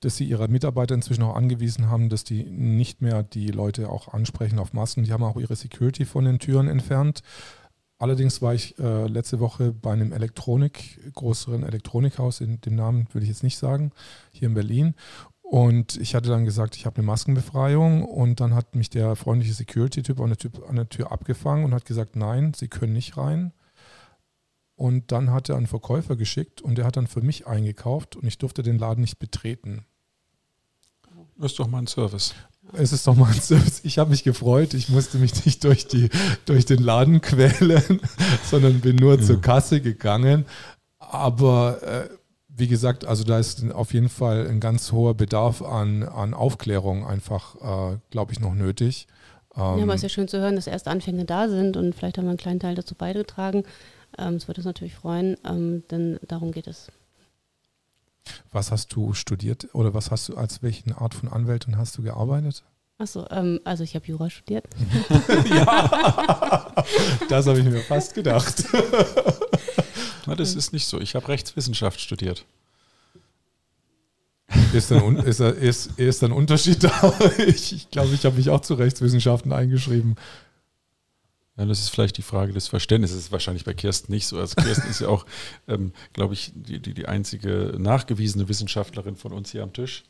[0.00, 4.08] dass sie ihre Mitarbeiter inzwischen auch angewiesen haben, dass die nicht mehr die Leute auch
[4.08, 5.04] ansprechen auf Masken.
[5.04, 7.22] Die haben auch ihre Security von den Türen entfernt.
[8.00, 13.24] Allerdings war ich äh, letzte Woche bei einem Elektronik, größeren Elektronikhaus, in dem Namen würde
[13.24, 13.90] ich jetzt nicht sagen,
[14.30, 14.94] hier in Berlin.
[15.50, 19.54] Und ich hatte dann gesagt, ich habe eine Maskenbefreiung und dann hat mich der freundliche
[19.54, 20.36] Security-Typ an,
[20.68, 23.54] an, der Tür abgefangen und hat gesagt, nein, Sie können nicht rein.
[24.76, 28.26] Und dann hat er einen Verkäufer geschickt und der hat dann für mich eingekauft und
[28.26, 29.86] ich durfte den Laden nicht betreten.
[31.38, 32.34] Das ist doch mal ein Service.
[32.74, 33.80] Es ist doch mal ein Service.
[33.84, 34.74] Ich habe mich gefreut.
[34.74, 36.10] Ich musste mich nicht durch, die,
[36.44, 38.02] durch den Laden quälen,
[38.50, 39.24] sondern bin nur ja.
[39.24, 40.44] zur Kasse gegangen.
[40.98, 42.08] Aber äh,
[42.58, 47.06] wie gesagt, also da ist auf jeden Fall ein ganz hoher Bedarf an, an Aufklärung
[47.06, 49.06] einfach, äh, glaube ich, noch nötig.
[49.54, 51.94] Ähm, ja, aber es ist ja schön zu hören, dass erste Anfänge da sind und
[51.94, 53.64] vielleicht haben wir einen kleinen Teil dazu beigetragen.
[54.18, 56.88] Ähm, das würde uns natürlich freuen, ähm, denn darum geht es.
[58.50, 62.02] Was hast du studiert oder was hast du, als welche Art von Anwältin hast du
[62.02, 62.64] gearbeitet?
[62.98, 64.66] Achso, ähm, also ich habe Jura studiert.
[65.48, 66.74] ja,
[67.28, 68.64] das habe ich mir fast gedacht.
[70.28, 71.00] Na, das ist nicht so.
[71.00, 72.44] Ich habe Rechtswissenschaft studiert.
[74.74, 77.14] Ist ein, ist, ist, ist ein Unterschied da?
[77.38, 80.16] Ich, ich glaube, ich habe mich auch zu Rechtswissenschaften eingeschrieben.
[81.56, 83.16] Ja, das ist vielleicht die Frage des Verständnisses.
[83.16, 84.38] Das ist wahrscheinlich bei Kirsten nicht so.
[84.38, 85.24] Also Kirsten ist ja auch,
[85.68, 90.04] ähm, glaube ich, die, die, die einzige nachgewiesene Wissenschaftlerin von uns hier am Tisch.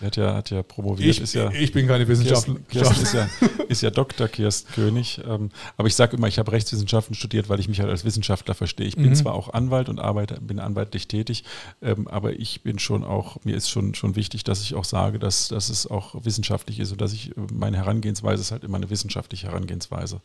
[0.00, 1.08] Er hat ja, hat ja promoviert.
[1.08, 2.56] Ich, ist ja, ich bin keine Wissenschaftler.
[2.68, 3.28] Kirsten, ist, ja,
[3.68, 4.26] ist ja Dr.
[4.28, 5.20] Kirsten König.
[5.24, 8.54] Ähm, aber ich sage immer, ich habe Rechtswissenschaften studiert, weil ich mich halt als Wissenschaftler
[8.54, 8.86] verstehe.
[8.86, 9.14] Ich bin mhm.
[9.14, 11.44] zwar auch Anwalt und arbeite, bin anwaltlich tätig,
[11.80, 15.18] ähm, aber ich bin schon auch, mir ist schon, schon wichtig, dass ich auch sage,
[15.18, 18.90] dass, dass es auch wissenschaftlich ist und dass ich, meine Herangehensweise ist halt immer eine
[18.90, 20.20] wissenschaftliche Herangehensweise.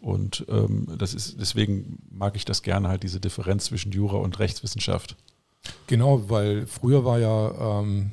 [0.00, 4.38] Und ähm, das ist, deswegen mag ich das gerne, halt diese Differenz zwischen Jura und
[4.38, 5.16] Rechtswissenschaft.
[5.86, 8.12] Genau, weil früher war ja ähm,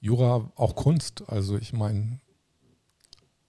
[0.00, 1.22] Jura auch Kunst.
[1.26, 2.20] Also ich meine,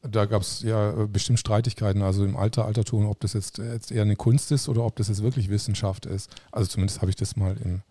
[0.02, 4.02] da gab es ja bestimmt Streitigkeiten, also im Alter, Altertum, ob das jetzt, jetzt eher
[4.02, 6.30] eine Kunst ist oder ob das jetzt wirklich Wissenschaft ist.
[6.52, 7.82] Also zumindest habe ich das mal im,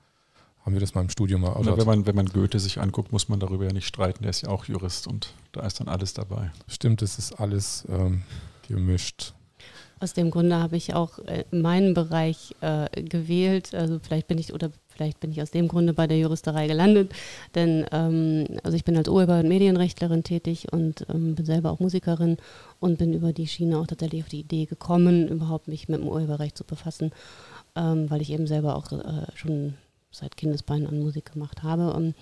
[0.64, 3.12] haben wir das mal im Studium mal Na, wenn, man, wenn man Goethe sich anguckt,
[3.12, 4.22] muss man darüber ja nicht streiten.
[4.22, 6.50] Der ist ja auch Jurist und da ist dann alles dabei.
[6.66, 8.22] Stimmt, es ist alles ähm,
[8.68, 9.34] gemischt.
[10.00, 13.74] Aus dem Grunde habe ich auch äh, meinen Bereich äh, gewählt.
[13.74, 14.70] Also vielleicht bin ich oder
[15.00, 17.12] vielleicht bin ich aus dem Grunde bei der Juristerei gelandet,
[17.54, 21.80] denn ähm, also ich bin als Urheber- und Medienrechtlerin tätig und ähm, bin selber auch
[21.80, 22.36] Musikerin
[22.80, 26.06] und bin über die Schiene auch tatsächlich auf die Idee gekommen, überhaupt mich mit dem
[26.06, 27.12] Urheberrecht zu befassen,
[27.76, 29.72] ähm, weil ich eben selber auch äh, schon
[30.10, 31.94] seit Kindesbeinen an Musik gemacht habe.
[31.94, 32.14] Und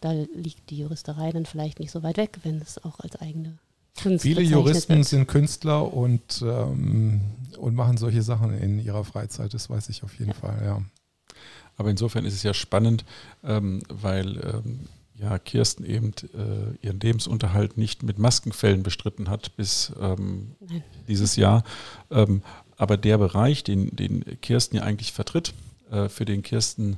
[0.00, 3.58] da liegt die Juristerei dann vielleicht nicht so weit weg, wenn es auch als eigene
[4.02, 5.06] Kunst Viele Juristen wird.
[5.06, 7.20] sind Künstler und, ähm,
[7.58, 10.36] und machen solche Sachen in ihrer Freizeit, das weiß ich auf jeden ja.
[10.36, 10.82] Fall, ja.
[11.76, 13.04] Aber insofern ist es ja spannend,
[13.42, 14.80] ähm, weil ähm,
[15.16, 20.56] ja, Kirsten eben äh, ihren Lebensunterhalt nicht mit Maskenfällen bestritten hat bis ähm,
[21.08, 21.62] dieses Jahr.
[22.10, 22.42] Ähm,
[22.76, 25.54] aber der Bereich, den, den Kirsten ja eigentlich vertritt,
[25.90, 26.96] äh, für den Kirsten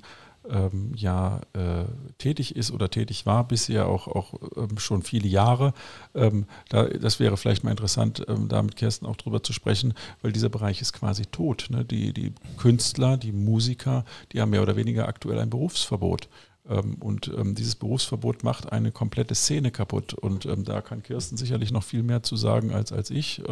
[0.50, 1.84] ähm, ja äh,
[2.18, 5.72] tätig ist oder tätig war, bisher auch, auch ähm, schon viele Jahre.
[6.14, 9.94] Ähm, da, das wäre vielleicht mal interessant, ähm, da mit Kirsten auch drüber zu sprechen,
[10.22, 11.66] weil dieser Bereich ist quasi tot.
[11.70, 11.84] Ne?
[11.84, 16.28] Die, die Künstler, die Musiker, die haben mehr oder weniger aktuell ein Berufsverbot.
[16.68, 20.14] Ähm, und ähm, dieses Berufsverbot macht eine komplette Szene kaputt.
[20.14, 23.42] Und da kann Kirsten sicherlich noch viel mehr zu sagen als, als ich,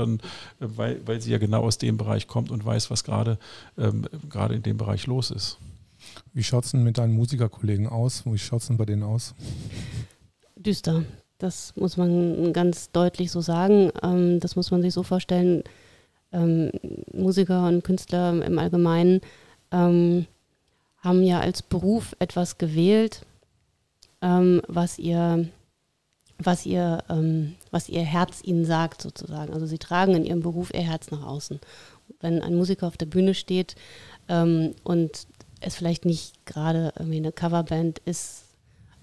[0.59, 3.39] weil, weil sie ja genau aus dem Bereich kommt und weiß, was gerade
[4.29, 5.59] gerade in dem Bereich los ist.
[6.35, 8.25] Wie schaut es denn mit deinen Musikerkollegen aus?
[8.27, 9.35] Wie schaut es denn bei denen aus?
[10.57, 11.05] Düster.
[11.39, 13.93] Das muss man ganz deutlich so sagen.
[14.03, 15.63] Ähm, das muss man sich so vorstellen.
[16.33, 16.73] Ähm,
[17.13, 19.21] Musiker und Künstler im Allgemeinen
[19.71, 20.27] ähm,
[20.99, 23.25] haben ja als Beruf etwas gewählt,
[24.21, 25.49] ähm, was ihr
[26.39, 29.53] was ihr, ähm, was ihr Herz ihnen sagt, sozusagen.
[29.53, 31.61] Also sie tragen in ihrem Beruf ihr Herz nach außen.
[32.21, 33.77] Wenn ein Musiker auf der Bühne steht
[34.29, 35.29] ähm, und
[35.61, 38.45] es vielleicht nicht gerade irgendwie eine Coverband ist,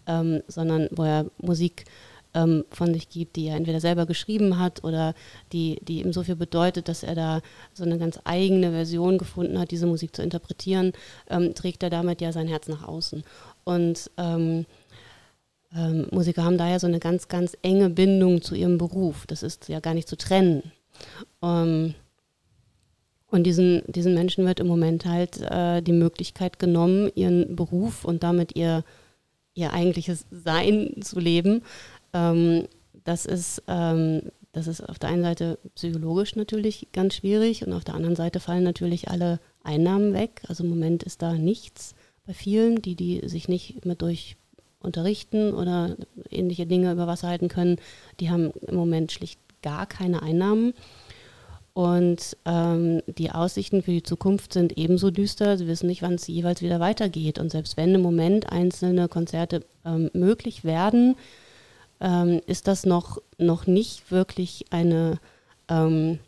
[0.08, 1.86] ähm, sondern wo er Musik
[2.34, 5.14] ähm, von sich gibt, die er entweder selber geschrieben hat oder
[5.52, 7.42] die, die ihm so viel bedeutet, dass er da
[7.74, 10.94] so eine ganz eigene Version gefunden hat, diese Musik zu interpretieren,
[11.30, 13.24] ähm, trägt er damit ja sein Herz nach außen.
[13.64, 14.66] Und ähm,
[15.76, 19.26] ähm, Musiker haben daher so eine ganz, ganz enge Bindung zu ihrem Beruf.
[19.28, 20.72] Das ist ja gar nicht zu trennen.
[21.42, 21.96] Ähm,
[23.32, 28.24] und diesen, diesen Menschen wird im Moment halt äh, die Möglichkeit genommen, ihren Beruf und
[28.24, 28.84] damit ihr,
[29.54, 31.64] ihr eigentliches Sein zu leben,
[32.14, 32.68] ähm,
[33.06, 37.86] das, ist, ähm, das ist auf der einen Seite psychologisch natürlich ganz schwierig und auf
[37.86, 40.42] der anderen Seite fallen natürlich alle Einnahmen weg.
[40.48, 41.96] Also im Moment ist da nichts
[42.28, 44.36] bei vielen, die, die sich nicht mehr durch
[44.80, 45.96] unterrichten oder
[46.30, 47.78] ähnliche Dinge über Wasser halten können,
[48.20, 50.74] die haben im Moment schlicht gar keine Einnahmen.
[51.74, 55.58] Und ähm, die Aussichten für die Zukunft sind ebenso düster.
[55.58, 57.40] Sie wissen nicht, wann es jeweils wieder weitergeht.
[57.40, 61.16] Und selbst wenn im Moment einzelne Konzerte ähm, möglich werden,
[62.02, 65.20] ähm, ist das noch, noch nicht wirklich eine,
[65.70, 66.20] ähm,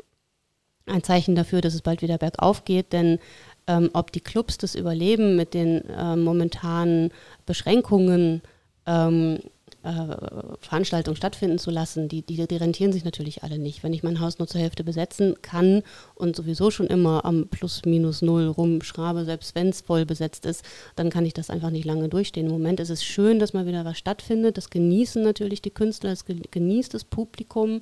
[0.86, 3.20] ein Zeichen dafür, dass es bald wieder bergauf geht, denn
[3.68, 7.12] ähm, ob die Clubs das überleben mit den äh, momentanen
[7.46, 8.42] Beschränkungen,
[8.86, 9.50] ähm, äh,
[9.84, 13.84] Veranstaltungen stattfinden zu lassen, die, die, die, rentieren sich natürlich alle nicht.
[13.84, 15.84] Wenn ich mein Haus nur zur Hälfte besetzen kann
[16.16, 20.64] und sowieso schon immer am Plus, Minus, Null rumschraube, selbst wenn es voll besetzt ist,
[20.96, 22.46] dann kann ich das einfach nicht lange durchstehen.
[22.46, 24.56] Im Moment ist es schön, dass mal wieder was stattfindet.
[24.58, 27.82] Das genießen natürlich die Künstler, das genießt das Publikum.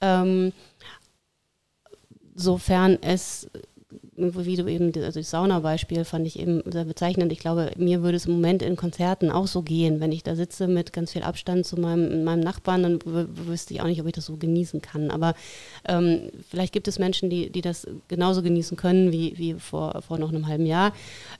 [0.00, 0.52] Ähm,
[2.34, 3.48] sofern es
[4.16, 7.30] wie du eben, also das Sauna-Beispiel fand ich eben sehr bezeichnend.
[7.32, 10.00] Ich glaube, mir würde es im Moment in Konzerten auch so gehen.
[10.00, 13.80] Wenn ich da sitze mit ganz viel Abstand zu meinem, meinem Nachbarn, dann wüsste ich
[13.80, 15.10] auch nicht, ob ich das so genießen kann.
[15.10, 15.34] Aber
[15.86, 20.18] ähm, vielleicht gibt es Menschen, die, die das genauso genießen können wie, wie vor, vor
[20.18, 20.92] noch einem halben Jahr.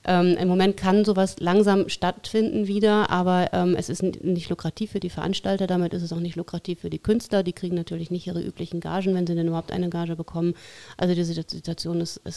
[0.05, 5.01] Ähm, Im Moment kann sowas langsam stattfinden wieder, aber ähm, es ist nicht lukrativ für
[5.01, 7.43] die Veranstalter, damit ist es auch nicht lukrativ für die Künstler.
[7.43, 10.55] Die kriegen natürlich nicht ihre üblichen Gagen, wenn sie denn überhaupt eine Gage bekommen.
[10.97, 12.36] Also diese Situation ist, ist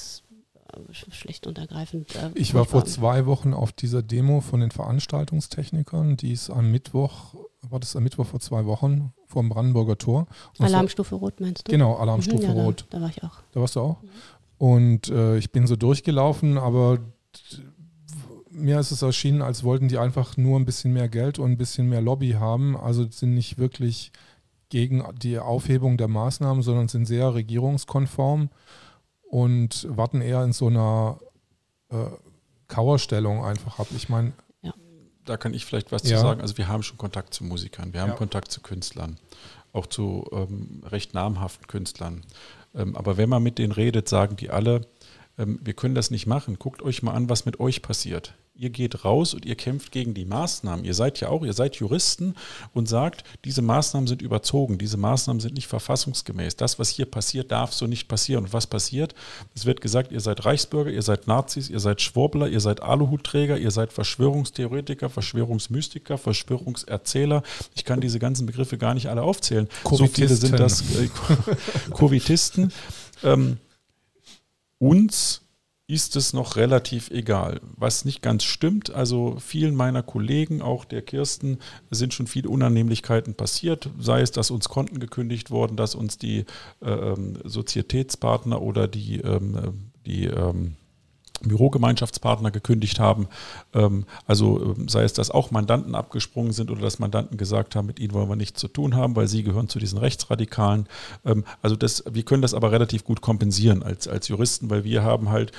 [0.91, 2.15] schlicht und ergreifend.
[2.15, 6.71] Äh, ich war vor zwei Wochen auf dieser Demo von den Veranstaltungstechnikern, die ist am
[6.71, 10.27] Mittwoch, war das am Mittwoch vor zwei Wochen vor dem Brandenburger Tor.
[10.57, 11.71] Alarmstufe Rot meinst du?
[11.71, 12.85] Genau, Alarmstufe mhm, ja, Rot.
[12.89, 13.37] Da, da, war ich auch.
[13.51, 14.01] Da warst du auch?
[14.01, 14.09] Mhm.
[14.57, 16.99] Und äh, ich bin so durchgelaufen, aber
[18.49, 21.57] mir ist es erschienen, als wollten die einfach nur ein bisschen mehr Geld und ein
[21.57, 22.75] bisschen mehr Lobby haben.
[22.75, 24.11] Also sind nicht wirklich
[24.69, 28.49] gegen die Aufhebung der Maßnahmen, sondern sind sehr regierungskonform
[29.29, 31.19] und warten eher in so einer
[31.89, 31.95] äh,
[32.67, 33.87] Kauerstellung einfach ab.
[33.95, 34.73] Ich meine, ja.
[35.25, 36.17] da kann ich vielleicht was ja.
[36.17, 36.41] zu sagen.
[36.41, 38.15] Also wir haben schon Kontakt zu Musikern, wir haben ja.
[38.15, 39.17] Kontakt zu Künstlern,
[39.71, 42.23] auch zu ähm, recht namhaften Künstlern.
[42.73, 44.87] Ähm, aber wenn man mit denen redet, sagen die alle,
[45.37, 46.57] ähm, wir können das nicht machen.
[46.57, 50.13] Guckt euch mal an, was mit euch passiert ihr geht raus und ihr kämpft gegen
[50.13, 50.83] die Maßnahmen.
[50.83, 52.35] Ihr seid ja auch, ihr seid Juristen
[52.73, 56.57] und sagt, diese Maßnahmen sind überzogen, diese Maßnahmen sind nicht verfassungsgemäß.
[56.57, 58.43] Das, was hier passiert, darf so nicht passieren.
[58.43, 59.15] Und was passiert?
[59.55, 63.57] Es wird gesagt, ihr seid Reichsbürger, ihr seid Nazis, ihr seid Schwurbler, ihr seid Aluhutträger,
[63.57, 67.43] ihr seid Verschwörungstheoretiker, Verschwörungsmystiker, Verschwörungserzähler.
[67.75, 69.69] Ich kann diese ganzen Begriffe gar nicht alle aufzählen.
[69.89, 71.09] So viele sind das äh,
[71.91, 72.73] Covitisten.
[73.23, 73.57] Ähm,
[74.79, 75.41] uns
[75.89, 77.61] ist es noch relativ egal.
[77.75, 81.57] Was nicht ganz stimmt, also vielen meiner Kollegen, auch der Kirsten,
[81.89, 86.45] sind schon viele Unannehmlichkeiten passiert, sei es, dass uns Konten gekündigt wurden, dass uns die
[86.81, 90.75] äh, Sozietätspartner oder die, ähm, die ähm,
[91.47, 93.27] Bürogemeinschaftspartner gekündigt haben.
[93.73, 97.87] Ähm, also ähm, sei es, dass auch Mandanten abgesprungen sind oder dass Mandanten gesagt haben,
[97.87, 100.87] mit ihnen wollen wir nichts zu tun haben, weil sie gehören zu diesen Rechtsradikalen.
[101.25, 105.03] Ähm, also das, wir können das aber relativ gut kompensieren als, als Juristen, weil wir
[105.03, 105.51] haben halt,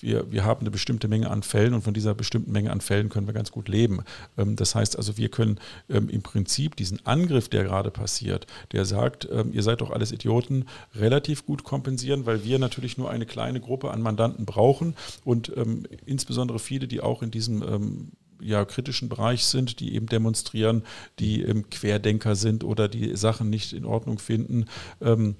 [0.00, 3.08] wir, wir haben eine bestimmte Menge an Fällen und von dieser bestimmten Menge an Fällen
[3.08, 4.02] können wir ganz gut leben.
[4.36, 5.58] Das heißt also, wir können
[5.88, 11.46] im Prinzip diesen Angriff, der gerade passiert, der sagt, ihr seid doch alles Idioten, relativ
[11.46, 14.94] gut kompensieren, weil wir natürlich nur eine kleine Gruppe an Mandanten brauchen
[15.24, 20.06] und ähm, insbesondere viele, die auch in diesem ähm, ja, kritischen Bereich sind, die eben
[20.06, 20.82] demonstrieren,
[21.18, 24.66] die ähm, Querdenker sind oder die Sachen nicht in Ordnung finden,
[25.00, 25.36] ähm,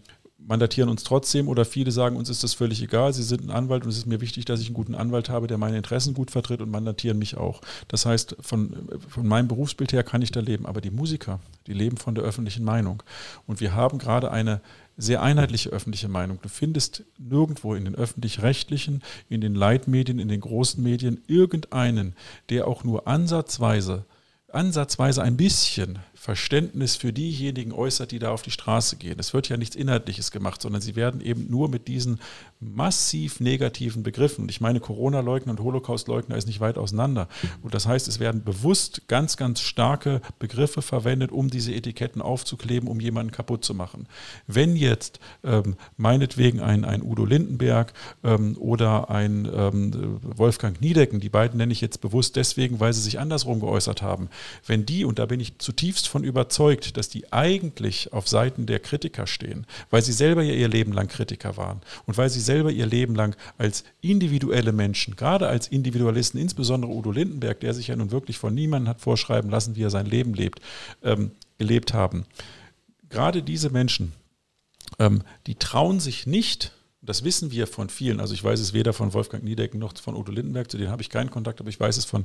[0.46, 3.84] mandatieren uns trotzdem oder viele sagen, uns ist das völlig egal, sie sind ein Anwalt
[3.84, 6.30] und es ist mir wichtig, dass ich einen guten Anwalt habe, der meine Interessen gut
[6.30, 7.60] vertritt und mandatieren mich auch.
[7.88, 11.74] Das heißt, von, von meinem Berufsbild her kann ich da leben, aber die Musiker, die
[11.74, 13.02] leben von der öffentlichen Meinung.
[13.46, 14.60] Und wir haben gerade eine
[14.96, 16.38] sehr einheitliche öffentliche Meinung.
[16.42, 22.14] Du findest nirgendwo in den öffentlich-rechtlichen, in den Leitmedien, in den großen Medien irgendeinen,
[22.50, 24.04] der auch nur ansatzweise,
[24.48, 29.16] ansatzweise ein bisschen Verständnis für diejenigen äußert, die da auf die Straße gehen.
[29.18, 32.20] Es wird ja nichts Inhaltliches gemacht, sondern sie werden eben nur mit diesen
[32.60, 37.26] massiv negativen Begriffen, ich meine, Corona-Leugner und Holocaust-Leugner ist nicht weit auseinander.
[37.60, 42.88] Und das heißt, es werden bewusst ganz, ganz starke Begriffe verwendet, um diese Etiketten aufzukleben,
[42.88, 44.06] um jemanden kaputt zu machen.
[44.46, 51.30] Wenn jetzt ähm, meinetwegen ein, ein Udo Lindenberg ähm, oder ein ähm, Wolfgang Niedecken, die
[51.30, 54.28] beiden nenne ich jetzt bewusst deswegen, weil sie sich andersrum geäußert haben,
[54.64, 58.80] wenn die, und da bin ich zutiefst von überzeugt, dass die eigentlich auf Seiten der
[58.80, 62.70] Kritiker stehen, weil sie selber ja ihr Leben lang Kritiker waren und weil sie selber
[62.70, 67.96] ihr Leben lang als individuelle Menschen, gerade als Individualisten, insbesondere Udo Lindenberg, der sich ja
[67.96, 70.60] nun wirklich von niemandem hat vorschreiben lassen, wie er sein Leben lebt,
[71.02, 72.26] ähm, gelebt haben.
[73.08, 74.12] Gerade diese Menschen,
[74.98, 76.72] ähm, die trauen sich nicht,
[77.04, 78.20] das wissen wir von vielen.
[78.20, 81.02] Also ich weiß es weder von Wolfgang Niedecken noch von Udo Lindenberg, zu denen habe
[81.02, 82.24] ich keinen Kontakt, aber ich weiß es von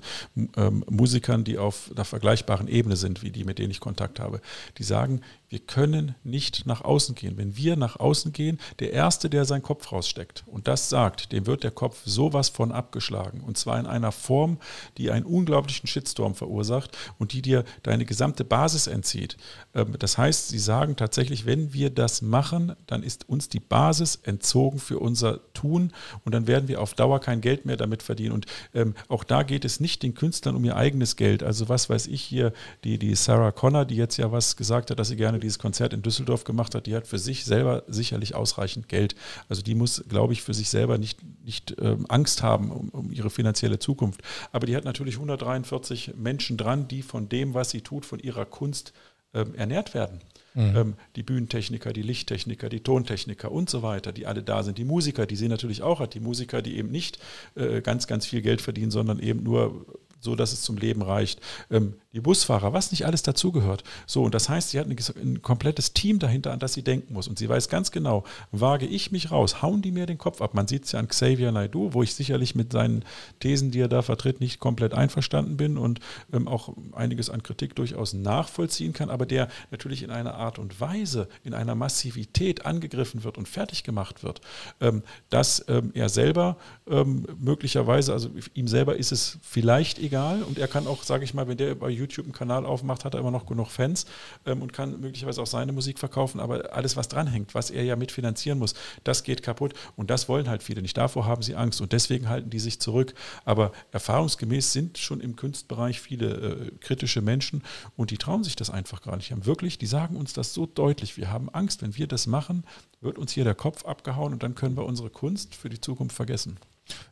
[0.55, 4.39] ähm, Musikern, die auf einer vergleichbaren Ebene sind, wie die, mit denen ich Kontakt habe.
[4.77, 7.37] Die sagen, wir können nicht nach außen gehen.
[7.37, 11.47] Wenn wir nach außen gehen, der Erste, der seinen Kopf raussteckt und das sagt, dem
[11.47, 13.41] wird der Kopf sowas von abgeschlagen.
[13.41, 14.59] Und zwar in einer Form,
[14.97, 19.37] die einen unglaublichen Shitstorm verursacht und die dir deine gesamte Basis entzieht.
[19.73, 24.19] Ähm, das heißt, sie sagen tatsächlich, wenn wir das machen, dann ist uns die Basis
[24.23, 25.91] entzogen für unser Tun
[26.25, 28.33] und dann werden wir auf Dauer kein Geld mehr damit verdienen.
[28.33, 31.43] Und ähm, auch da geht es nicht den Künstlern um ihr eigenes Geld.
[31.43, 32.53] Also was weiß ich hier,
[32.83, 35.93] die, die Sarah Connor, die jetzt ja was gesagt hat, dass sie gerne dieses Konzert
[35.93, 39.15] in Düsseldorf gemacht hat, die hat für sich selber sicherlich ausreichend Geld.
[39.49, 43.11] Also die muss, glaube ich, für sich selber nicht, nicht ähm, Angst haben um, um,
[43.11, 44.21] ihre finanzielle Zukunft.
[44.51, 48.45] Aber die hat natürlich 143 Menschen dran, die von dem, was sie tut, von ihrer
[48.45, 48.93] Kunst
[49.33, 50.21] ähm, ernährt werden.
[50.57, 50.75] Mhm.
[50.75, 54.79] Ähm, die Bühnentechniker, die Lichttechniker, die Tontechniker und so weiter, die alle da sind.
[54.79, 56.15] Die Musiker, die sie natürlich auch hat.
[56.15, 57.19] Die Musiker, die eben nicht
[57.53, 59.85] äh, ganz, ganz viel Geld verdienen, sondern eben nur
[60.19, 61.39] so, dass es zum Leben reicht.
[61.69, 63.83] Ähm, die Busfahrer, was nicht alles dazugehört.
[64.07, 67.27] So, und das heißt, sie hat ein, komplettes Team dahinter, an das sie denken muss.
[67.27, 70.55] Und sie weiß ganz genau, wage ich mich raus, hauen die mir den Kopf ab.
[70.55, 73.05] Man sieht es ja an Xavier Naidoo, wo ich sicherlich mit seinen
[73.39, 75.99] Thesen, die er da vertritt, nicht komplett einverstanden bin und
[76.33, 80.81] ähm, auch einiges an Kritik durchaus nachvollziehen kann, aber der natürlich in einer Art und
[80.81, 84.41] Weise, in einer Massivität angegriffen wird und fertig gemacht wird,
[84.81, 90.06] ähm, dass er selber möglicherweise, also ihm selber ist es vielleicht egal
[90.47, 93.05] und er kann auch, sage ich mal, wenn der bei YouTube YouTube einen Kanal aufmacht,
[93.05, 94.05] hat er immer noch genug Fans
[94.45, 96.39] ähm, und kann möglicherweise auch seine Musik verkaufen.
[96.39, 99.73] Aber alles, was dranhängt, was er ja mitfinanzieren muss, das geht kaputt.
[99.95, 100.97] Und das wollen halt viele nicht.
[100.97, 103.13] Davor haben sie Angst und deswegen halten die sich zurück.
[103.45, 107.63] Aber erfahrungsgemäß sind schon im Kunstbereich viele äh, kritische Menschen
[107.95, 109.29] und die trauen sich das einfach gar nicht.
[109.29, 111.17] Die haben wirklich, die sagen uns das so deutlich.
[111.17, 112.63] Wir haben Angst, wenn wir das machen,
[113.01, 116.15] wird uns hier der Kopf abgehauen und dann können wir unsere Kunst für die Zukunft
[116.15, 116.57] vergessen.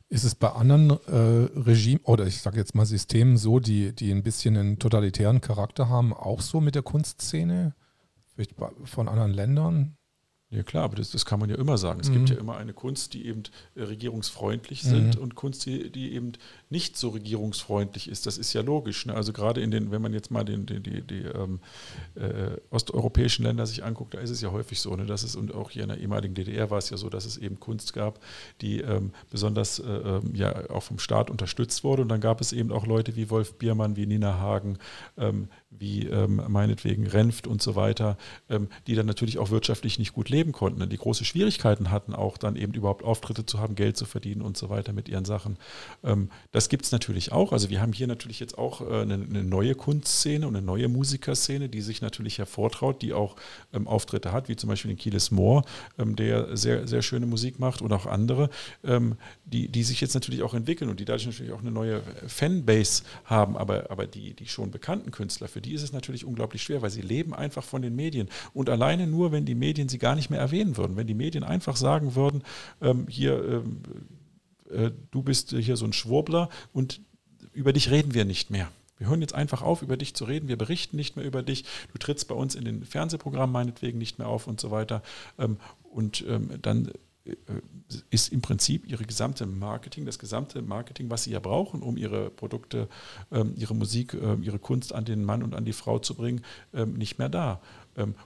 [0.07, 4.11] Ist es bei anderen äh, Regimen oder ich sage jetzt mal Systemen so, die, die
[4.11, 7.73] ein bisschen einen totalitären Charakter haben, auch so mit der Kunstszene?
[8.33, 9.97] Vielleicht von anderen Ländern?
[10.55, 11.99] Ja klar, aber das, das kann man ja immer sagen.
[11.99, 12.13] Es mhm.
[12.13, 13.43] gibt ja immer eine Kunst, die eben
[13.75, 15.21] äh, regierungsfreundlich sind mhm.
[15.21, 16.31] und Kunst, die, die eben
[16.69, 18.25] nicht so regierungsfreundlich ist.
[18.25, 19.05] Das ist ja logisch.
[19.05, 19.13] Ne?
[19.13, 21.59] Also gerade in den, wenn man jetzt mal den, die, die, die ähm,
[22.15, 25.53] äh, osteuropäischen Länder sich anguckt, da ist es ja häufig so, ne, dass es, und
[25.53, 28.21] auch hier in der ehemaligen DDR war es ja so, dass es eben Kunst gab,
[28.61, 32.03] die ähm, besonders äh, ähm, ja auch vom Staat unterstützt wurde.
[32.03, 34.77] Und dann gab es eben auch Leute wie Wolf Biermann, wie Nina Hagen,
[35.17, 35.49] ähm,
[35.79, 38.17] wie ähm, meinetwegen Renft und so weiter,
[38.49, 42.37] ähm, die dann natürlich auch wirtschaftlich nicht gut leben konnten, die große Schwierigkeiten hatten, auch
[42.37, 45.57] dann eben überhaupt Auftritte zu haben, Geld zu verdienen und so weiter mit ihren Sachen.
[46.03, 47.51] Ähm, das gibt es natürlich auch.
[47.51, 50.87] Also wir haben hier natürlich jetzt auch äh, eine, eine, neue Kunstszene und eine neue
[50.87, 53.35] Musikerszene, die sich natürlich hervortraut, die auch
[53.73, 55.63] ähm, Auftritte hat, wie zum Beispiel den Kieles Moore,
[55.97, 58.49] ähm, der sehr, sehr schöne Musik macht und auch andere,
[58.83, 59.15] ähm,
[59.45, 63.03] die, die sich jetzt natürlich auch entwickeln und die dadurch natürlich auch eine neue Fanbase
[63.25, 66.81] haben, aber, aber die, die schon bekannten Künstler, für die ist es natürlich unglaublich schwer,
[66.81, 68.29] weil sie leben einfach von den Medien.
[68.53, 71.43] Und alleine nur, wenn die Medien sie gar nicht mehr erwähnen würden, wenn die Medien
[71.43, 72.43] einfach sagen würden,
[72.81, 73.81] ähm, hier, ähm,
[74.69, 77.01] äh, du bist hier so ein Schwurbler und
[77.53, 78.69] über dich reden wir nicht mehr.
[78.97, 80.47] Wir hören jetzt einfach auf, über dich zu reden.
[80.47, 81.65] Wir berichten nicht mehr über dich.
[81.91, 85.01] Du trittst bei uns in den Fernsehprogrammen meinetwegen nicht mehr auf und so weiter.
[85.37, 86.91] Ähm, und ähm, dann äh,
[88.09, 92.29] ist im Prinzip ihre gesamte Marketing, das gesamte Marketing, was sie ja brauchen, um ihre
[92.29, 92.87] Produkte,
[93.31, 96.41] ähm, ihre Musik, ihre Kunst an den Mann und an die Frau zu bringen,
[96.85, 97.61] nicht mehr da.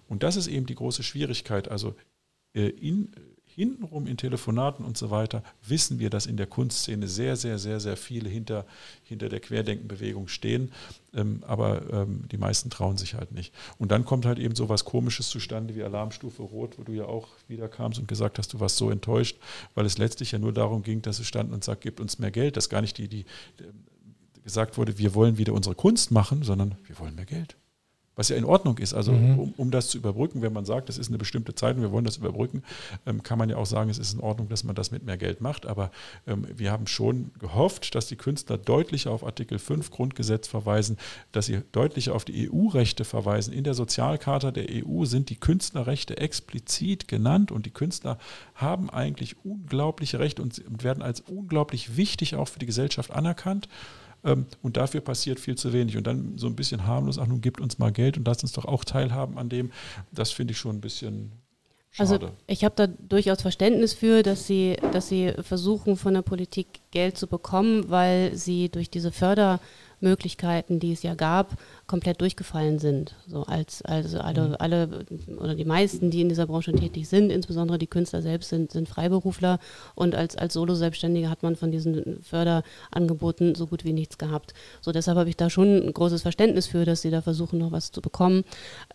[0.07, 1.69] Und das ist eben die große Schwierigkeit.
[1.69, 1.95] Also
[2.53, 3.11] äh, in
[3.59, 7.81] hintenrum in Telefonaten und so weiter wissen wir, dass in der Kunstszene sehr, sehr, sehr,
[7.81, 8.65] sehr viele hinter,
[9.03, 10.71] hinter der Querdenkenbewegung stehen.
[11.13, 13.53] Ähm, aber ähm, die meisten trauen sich halt nicht.
[13.77, 17.03] Und dann kommt halt eben so was Komisches zustande wie Alarmstufe Rot, wo du ja
[17.03, 19.37] auch wieder kamst und gesagt hast, du warst so enttäuscht,
[19.75, 22.31] weil es letztlich ja nur darum ging, dass es stand und sagt, gibt uns mehr
[22.31, 23.25] Geld, dass gar nicht die, die,
[23.59, 27.58] die gesagt wurde, wir wollen wieder unsere Kunst machen, sondern wir wollen mehr Geld
[28.19, 28.93] was ja in Ordnung ist.
[28.93, 29.39] Also mhm.
[29.39, 31.93] um, um, das zu überbrücken, wenn man sagt, das ist eine bestimmte Zeit und wir
[31.93, 32.63] wollen das überbrücken,
[33.05, 35.15] ähm, kann man ja auch sagen, es ist in Ordnung, dass man das mit mehr
[35.15, 35.65] Geld macht.
[35.65, 35.89] Aber
[36.27, 40.97] ähm, wir haben schon gehofft, dass die Künstler deutlicher auf Artikel 5 Grundgesetz verweisen,
[41.31, 43.53] dass sie deutlicher auf die EU-Rechte verweisen.
[43.53, 48.17] In der Sozialcharta der EU sind die Künstlerrechte explizit genannt und die Künstler
[48.53, 53.69] haben eigentlich unglaubliche Rechte und werden als unglaublich wichtig auch für die Gesellschaft anerkannt.
[54.23, 55.97] Ähm, und dafür passiert viel zu wenig.
[55.97, 58.53] Und dann so ein bisschen harmlos, ach nun gibt uns mal Geld und lasst uns
[58.53, 59.71] doch auch teilhaben an dem.
[60.11, 61.31] Das finde ich schon ein bisschen
[61.97, 62.25] also Schade.
[62.27, 66.67] Also ich habe da durchaus Verständnis für, dass sie, dass sie versuchen, von der Politik
[66.91, 69.59] Geld zu bekommen, weil sie durch diese Förder,
[70.01, 71.55] Möglichkeiten, die es ja gab,
[71.87, 73.15] komplett durchgefallen sind.
[73.27, 74.55] So als also alle, mhm.
[74.59, 75.05] alle
[75.37, 78.87] oder die meisten, die in dieser Branche tätig sind, insbesondere die Künstler selbst sind, sind
[78.87, 79.59] Freiberufler
[79.95, 84.53] und als, als Solo-Selbstständige hat man von diesen Förderangeboten so gut wie nichts gehabt.
[84.81, 87.71] So deshalb habe ich da schon ein großes Verständnis für, dass sie da versuchen, noch
[87.71, 88.43] was zu bekommen.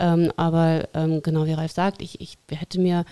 [0.01, 3.05] Ähm, aber ähm, genau wie Ralf sagt, ich, ich hätte mir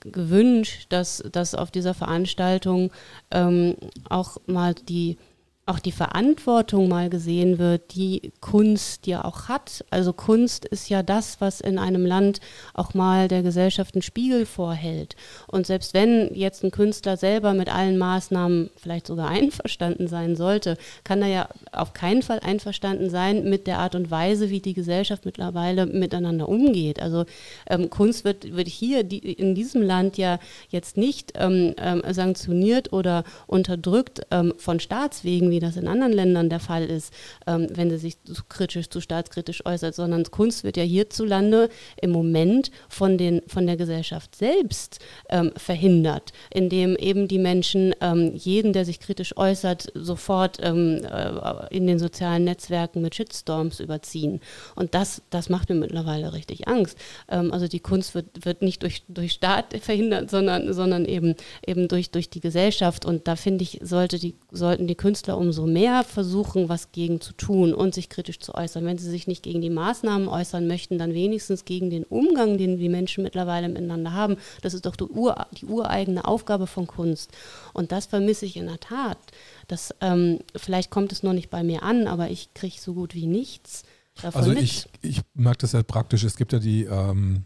[0.00, 2.90] gewünscht, dass, dass auf dieser Veranstaltung
[3.30, 3.76] ähm,
[4.08, 5.18] auch mal die
[5.66, 9.84] auch die Verantwortung mal gesehen wird, die Kunst ja auch hat.
[9.90, 12.40] Also Kunst ist ja das, was in einem Land
[12.74, 15.14] auch mal der Gesellschaft einen Spiegel vorhält.
[15.46, 20.76] Und selbst wenn jetzt ein Künstler selber mit allen Maßnahmen vielleicht sogar einverstanden sein sollte,
[21.04, 24.74] kann er ja auf keinen Fall einverstanden sein mit der Art und Weise, wie die
[24.74, 27.00] Gesellschaft mittlerweile miteinander umgeht.
[27.00, 27.26] Also
[27.68, 32.92] ähm, Kunst wird, wird hier die, in diesem Land ja jetzt nicht ähm, ähm, sanktioniert
[32.92, 37.12] oder unterdrückt ähm, von Staatswegen, wie wie das in anderen Ländern der Fall ist,
[37.46, 41.68] ähm, wenn sie sich zu kritisch, zu staatskritisch äußert, sondern Kunst wird ja hierzulande
[42.00, 48.32] im Moment von, den, von der Gesellschaft selbst ähm, verhindert, indem eben die Menschen ähm,
[48.34, 54.40] jeden, der sich kritisch äußert, sofort ähm, äh, in den sozialen Netzwerken mit Shitstorms überziehen.
[54.74, 56.96] Und das, das macht mir mittlerweile richtig Angst.
[57.28, 61.34] Ähm, also die Kunst wird, wird nicht durch, durch Staat verhindert, sondern, sondern eben,
[61.66, 63.04] eben durch, durch die Gesellschaft.
[63.04, 67.32] Und da finde ich, sollte die, sollten die Künstler umso mehr versuchen, was gegen zu
[67.32, 68.84] tun und sich kritisch zu äußern.
[68.84, 72.76] Wenn sie sich nicht gegen die Maßnahmen äußern möchten, dann wenigstens gegen den Umgang, den
[72.76, 74.36] die Menschen mittlerweile miteinander haben.
[74.60, 77.32] Das ist doch die, Ur, die ureigene Aufgabe von Kunst.
[77.72, 79.18] Und das vermisse ich in der Tat.
[79.66, 83.14] Das, ähm, vielleicht kommt es noch nicht bei mir an, aber ich kriege so gut
[83.14, 83.84] wie nichts.
[84.20, 86.22] Davon also ich, ich merke das ja praktisch.
[86.24, 87.44] Es gibt ja die ähm,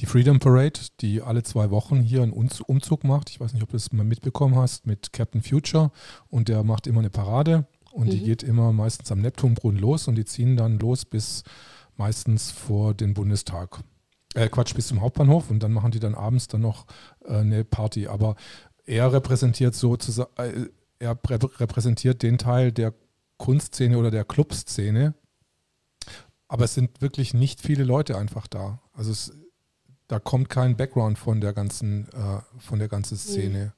[0.00, 3.30] die Freedom Parade, die alle zwei Wochen hier einen Umzug macht.
[3.30, 5.92] Ich weiß nicht, ob du es mal mitbekommen hast mit Captain Future
[6.28, 8.10] und der macht immer eine Parade und mhm.
[8.10, 11.44] die geht immer meistens am Neptunbrunnen los und die ziehen dann los bis
[11.96, 13.80] meistens vor den Bundestag.
[14.34, 16.86] Äh, Quatsch, bis zum Hauptbahnhof und dann machen die dann abends dann noch
[17.24, 18.08] äh, eine Party.
[18.08, 18.34] Aber
[18.84, 20.66] er repräsentiert sozusagen, äh,
[20.98, 22.94] er repräsentiert den Teil der
[23.36, 25.14] Kunstszene oder der Clubszene.
[26.48, 28.80] Aber es sind wirklich nicht viele Leute einfach da.
[28.92, 29.32] Also es
[30.08, 33.58] da kommt kein Background von der ganzen, äh, von der ganzen Szene.
[33.58, 33.72] Mhm.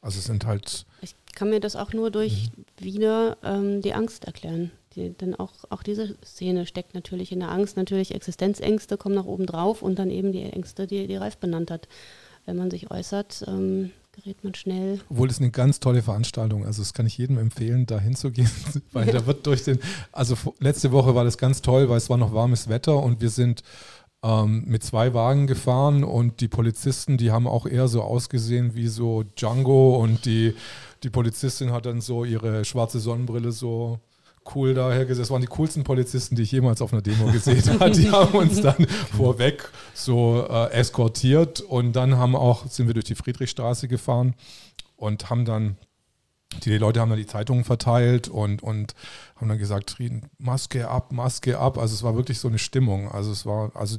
[0.00, 0.86] Also es sind halt.
[1.00, 2.84] Ich kann mir das auch nur durch mhm.
[2.84, 4.70] wieder ähm, die Angst erklären.
[4.94, 7.76] Die, denn auch, auch diese Szene steckt natürlich in der Angst.
[7.76, 11.70] Natürlich Existenzängste kommen nach oben drauf und dann eben die Ängste, die, die Ralf benannt
[11.70, 11.88] hat.
[12.44, 15.00] Wenn man sich äußert, ähm, gerät man schnell.
[15.08, 16.66] Obwohl es eine ganz tolle Veranstaltung.
[16.66, 18.50] Also das kann ich jedem empfehlen, da hinzugehen,
[18.92, 19.12] weil ja.
[19.14, 19.78] da wird durch den,
[20.10, 23.30] also letzte Woche war das ganz toll, weil es war noch warmes Wetter und wir
[23.30, 23.62] sind
[24.22, 28.88] ähm, mit zwei Wagen gefahren und die Polizisten, die haben auch eher so ausgesehen wie
[28.88, 30.54] so Django und die,
[31.02, 33.98] die Polizistin hat dann so ihre schwarze Sonnenbrille so
[34.54, 35.26] cool dahergesetzt.
[35.26, 37.90] Das waren die coolsten Polizisten, die ich jemals auf einer Demo gesehen habe.
[37.90, 43.06] Die haben uns dann vorweg so äh, eskortiert und dann haben auch, sind wir durch
[43.06, 44.34] die Friedrichstraße gefahren
[44.96, 45.76] und haben dann,
[46.64, 48.94] die Leute haben dann die Zeitungen verteilt und, und
[49.36, 49.96] haben dann gesagt,
[50.38, 51.78] Maske ab, Maske ab.
[51.78, 53.10] Also es war wirklich so eine Stimmung.
[53.10, 53.98] Also es war, also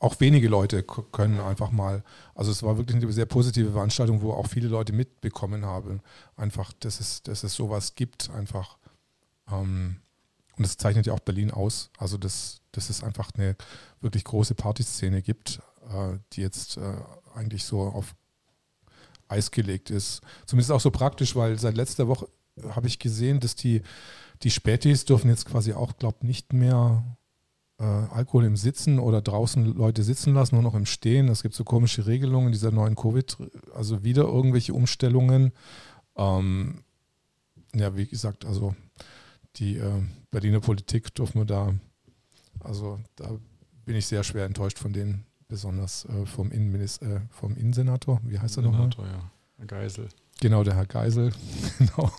[0.00, 4.32] auch wenige Leute können einfach mal, also es war wirklich eine sehr positive Veranstaltung, wo
[4.32, 6.00] auch viele Leute mitbekommen haben,
[6.36, 8.78] einfach, dass es, dass es sowas gibt, einfach.
[9.50, 9.96] Ähm,
[10.56, 13.56] und das zeichnet ja auch Berlin aus, also dass, dass es einfach eine
[14.00, 16.96] wirklich große Partyszene gibt, äh, die jetzt äh,
[17.34, 18.14] eigentlich so auf
[19.28, 20.20] Eis gelegt ist.
[20.46, 22.28] Zumindest auch so praktisch, weil seit letzter Woche
[22.70, 23.82] habe ich gesehen, dass die,
[24.42, 27.04] die Spätis dürfen jetzt quasi auch, glaube ich, nicht mehr
[27.78, 31.28] äh, Alkohol im Sitzen oder draußen Leute sitzen lassen, nur noch im Stehen.
[31.28, 33.36] Es gibt so komische Regelungen dieser neuen Covid,
[33.74, 35.52] also wieder irgendwelche Umstellungen.
[36.16, 36.82] Ähm,
[37.74, 38.74] ja, wie gesagt, also
[39.56, 41.74] die äh, Berliner Politik dürfen wir da,
[42.60, 43.30] also da
[43.84, 48.20] bin ich sehr schwer enttäuscht von denen, besonders äh, vom, Innenminister, äh, vom Innensenator.
[48.24, 48.90] Wie heißt er nochmal?
[48.98, 49.30] ja.
[49.56, 50.08] Herr Geisel.
[50.40, 51.32] Genau, der Herr Geisel.
[51.78, 52.12] genau.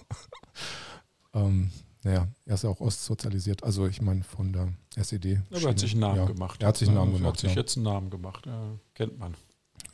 [1.33, 1.71] ähm,
[2.03, 5.41] naja, er ist ja auch ostsozialisiert, also ich meine von der SED.
[5.49, 6.61] Aber er hat sich einen Namen ja, gemacht.
[6.61, 7.33] Er hat sich einen Namen er gemacht.
[7.33, 7.57] hat sich ja.
[7.57, 9.35] jetzt einen Namen gemacht, ja, kennt man.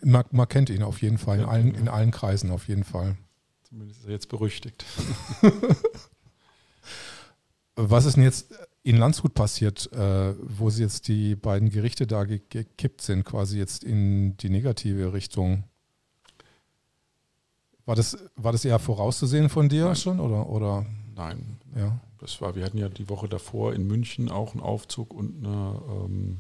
[0.03, 0.23] man.
[0.31, 3.17] Man kennt ihn auf jeden Fall, in allen, in allen Kreisen auf jeden Fall.
[3.63, 4.85] Zumindest ist er jetzt berüchtigt.
[7.75, 8.53] Was ist denn jetzt
[8.83, 13.83] in Landshut passiert, äh, wo sie jetzt die beiden Gerichte da gekippt sind, quasi jetzt
[13.83, 15.63] in die negative Richtung?
[17.85, 19.95] War das, war das eher vorauszusehen von dir Nein.
[19.95, 20.19] schon?
[20.19, 20.85] Oder, oder?
[21.15, 21.57] Nein.
[21.75, 21.99] Ja.
[22.19, 25.81] Das war, wir hatten ja die Woche davor in München auch einen Aufzug und eine,
[25.89, 26.39] ähm,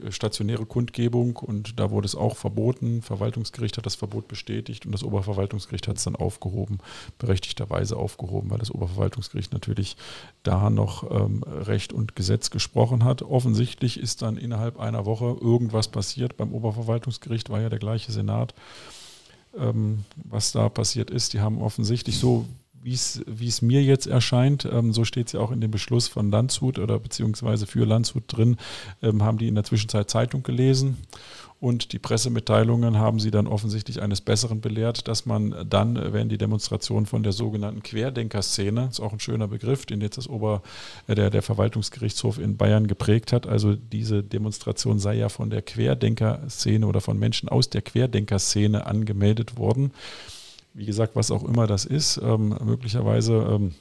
[0.00, 3.00] eine stationäre Kundgebung und da wurde es auch verboten.
[3.00, 6.78] Verwaltungsgericht hat das Verbot bestätigt und das Oberverwaltungsgericht hat es dann aufgehoben,
[7.18, 9.96] berechtigterweise aufgehoben, weil das Oberverwaltungsgericht natürlich
[10.42, 13.22] da noch ähm, Recht und Gesetz gesprochen hat.
[13.22, 16.36] Offensichtlich ist dann innerhalb einer Woche irgendwas passiert.
[16.36, 18.54] Beim Oberverwaltungsgericht war ja der gleiche Senat
[19.58, 21.32] ähm, was da passiert ist.
[21.32, 22.46] Die haben offensichtlich so,
[22.86, 26.30] wie es mir jetzt erscheint, ähm, so steht es ja auch in dem Beschluss von
[26.30, 28.56] Landshut oder beziehungsweise für Landshut drin,
[29.02, 30.96] ähm, haben die in der Zwischenzeit Zeitung gelesen
[31.58, 36.36] und die Pressemitteilungen haben sie dann offensichtlich eines Besseren belehrt, dass man dann, wenn die
[36.36, 40.62] Demonstration von der sogenannten Querdenker-Szene, ist auch ein schöner Begriff, den jetzt das Ober,
[41.06, 45.62] äh, der, der Verwaltungsgerichtshof in Bayern geprägt hat, also diese Demonstration sei ja von der
[45.62, 49.92] Querdenker-Szene oder von Menschen aus der Querdenker-Szene angemeldet worden.
[50.76, 53.74] Wie gesagt, was auch immer das ist, ähm, möglicherweise ähm,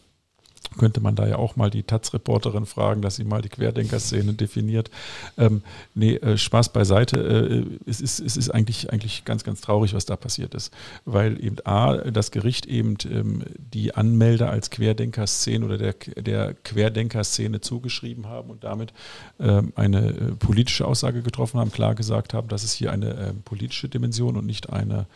[0.78, 4.90] könnte man da ja auch mal die Taz-Reporterin fragen, dass sie mal die Querdenker-Szene definiert.
[5.38, 5.62] Ähm,
[5.94, 7.20] nee, äh, Spaß beiseite.
[7.20, 10.74] Äh, es, ist, es ist eigentlich, eigentlich ganz, ganz traurig, was da passiert ist.
[11.06, 17.62] Weil eben A, das Gericht eben ähm, die Anmelder als Querdenker-Szene oder der, der Querdenker-Szene
[17.62, 18.94] zugeschrieben haben und damit
[19.40, 23.34] ähm, eine äh, politische Aussage getroffen haben, klar gesagt haben, dass es hier eine äh,
[23.46, 25.08] politische Dimension und nicht eine,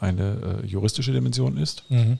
[0.00, 1.84] eine äh, juristische Dimension ist.
[1.90, 2.18] Mhm.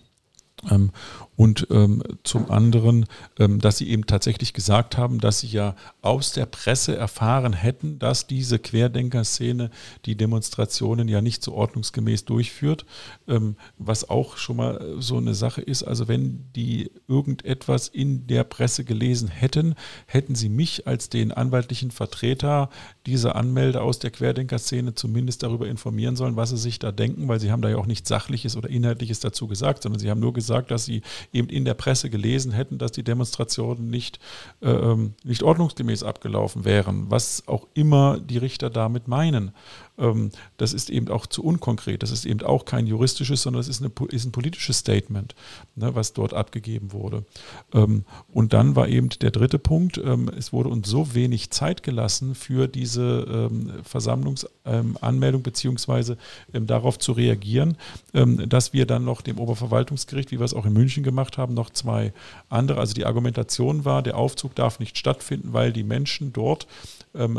[1.36, 3.04] Und ähm, zum anderen,
[3.38, 7.98] ähm, dass sie eben tatsächlich gesagt haben, dass sie ja aus der Presse erfahren hätten,
[7.98, 9.70] dass diese Querdenker-Szene
[10.06, 12.86] die Demonstrationen ja nicht so ordnungsgemäß durchführt,
[13.28, 15.82] ähm, was auch schon mal äh, so eine Sache ist.
[15.82, 19.74] Also wenn die irgendetwas in der Presse gelesen hätten,
[20.06, 22.70] hätten sie mich als den anwaltlichen Vertreter
[23.04, 27.40] dieser Anmelder aus der Querdenker-Szene zumindest darüber informieren sollen, was sie sich da denken, weil
[27.40, 30.32] sie haben da ja auch nichts Sachliches oder Inhaltliches dazu gesagt, sondern sie haben nur
[30.32, 31.02] gesagt, dass sie
[31.32, 34.18] eben in der Presse gelesen hätten, dass die Demonstrationen nicht,
[34.60, 39.52] äh, ähm, nicht ordnungsgemäß abgelaufen wären, was auch immer die Richter damit meinen.
[39.98, 42.02] Ähm, das ist eben auch zu unkonkret.
[42.02, 45.34] Das ist eben auch kein juristisches, sondern es ist, ist ein politisches Statement,
[45.74, 47.24] ne, was dort abgegeben wurde.
[47.72, 51.82] Ähm, und dann war eben der dritte Punkt, ähm, es wurde uns so wenig Zeit
[51.82, 53.50] gelassen für diese
[53.82, 56.16] Versammlungsanmeldung beziehungsweise
[56.52, 57.76] darauf zu reagieren,
[58.12, 61.70] dass wir dann noch dem Oberverwaltungsgericht, wie wir es auch in München gemacht haben, noch
[61.70, 62.12] zwei
[62.48, 66.66] andere, also die Argumentation war, der Aufzug darf nicht stattfinden, weil die Menschen dort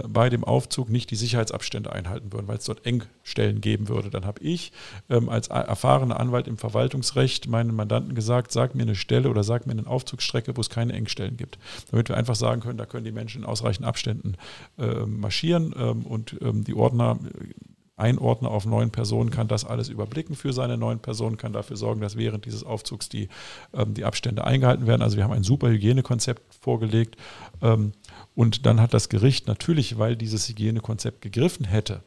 [0.07, 4.09] bei dem Aufzug nicht die Sicherheitsabstände einhalten würden weil es dort Engstellen geben würde.
[4.09, 4.71] Dann habe ich
[5.09, 9.67] ähm, als erfahrener Anwalt im Verwaltungsrecht meinen Mandanten gesagt, sag mir eine Stelle oder sag
[9.67, 11.59] mir eine Aufzugsstrecke, wo es keine Engstellen gibt.
[11.91, 14.35] Damit wir einfach sagen können, da können die Menschen in ausreichenden Abständen
[14.77, 17.19] äh, marschieren ähm, und ähm, die Ordner
[17.97, 21.99] Einordner auf neun Personen, kann das alles überblicken für seine neun Personen, kann dafür sorgen,
[21.99, 23.27] dass während dieses Aufzugs die,
[23.73, 25.01] ähm, die Abstände eingehalten werden.
[25.01, 27.17] Also wir haben ein super Hygienekonzept vorgelegt.
[27.63, 27.93] Ähm,
[28.37, 32.03] und dann hat das Gericht natürlich, weil dieses Hygienekonzept gegriffen hätte,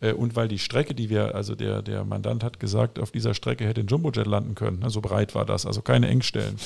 [0.00, 3.34] äh, und weil die Strecke, die wir, also der, der Mandant hat gesagt, auf dieser
[3.34, 4.78] Strecke hätte ein Jumbojet landen können.
[4.78, 6.56] So also breit war das, also keine Engstellen.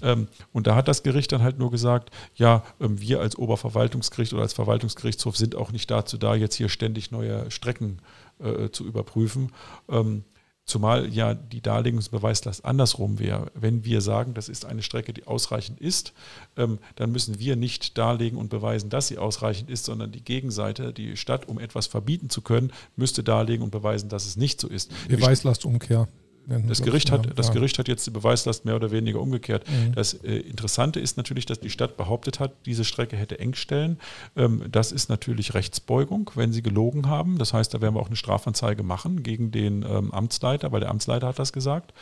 [0.00, 4.32] Ähm, und da hat das Gericht dann halt nur gesagt, ja, ähm, wir als Oberverwaltungsgericht
[4.32, 7.98] oder als Verwaltungsgerichtshof sind auch nicht dazu da, jetzt hier ständig neue Strecken
[8.38, 9.50] äh, zu überprüfen.
[9.88, 10.22] Ähm,
[10.68, 13.50] Zumal ja die Darlegungsbeweislast andersrum wäre.
[13.54, 16.12] Wenn wir sagen, das ist eine Strecke, die ausreichend ist,
[16.58, 20.92] ähm, dann müssen wir nicht darlegen und beweisen, dass sie ausreichend ist, sondern die Gegenseite,
[20.92, 24.68] die Stadt, um etwas verbieten zu können, müsste darlegen und beweisen, dass es nicht so
[24.68, 24.92] ist.
[25.08, 26.06] Beweislastumkehr.
[26.48, 29.68] Das Gericht, hat, das Gericht hat jetzt die Beweislast mehr oder weniger umgekehrt.
[29.68, 29.94] Mhm.
[29.94, 33.98] Das äh, Interessante ist natürlich, dass die Stadt behauptet hat, diese Strecke hätte Engstellen.
[34.34, 37.36] Ähm, das ist natürlich Rechtsbeugung, wenn sie gelogen haben.
[37.36, 40.88] Das heißt, da werden wir auch eine Strafanzeige machen gegen den ähm, Amtsleiter, weil der
[40.88, 41.92] Amtsleiter hat das gesagt.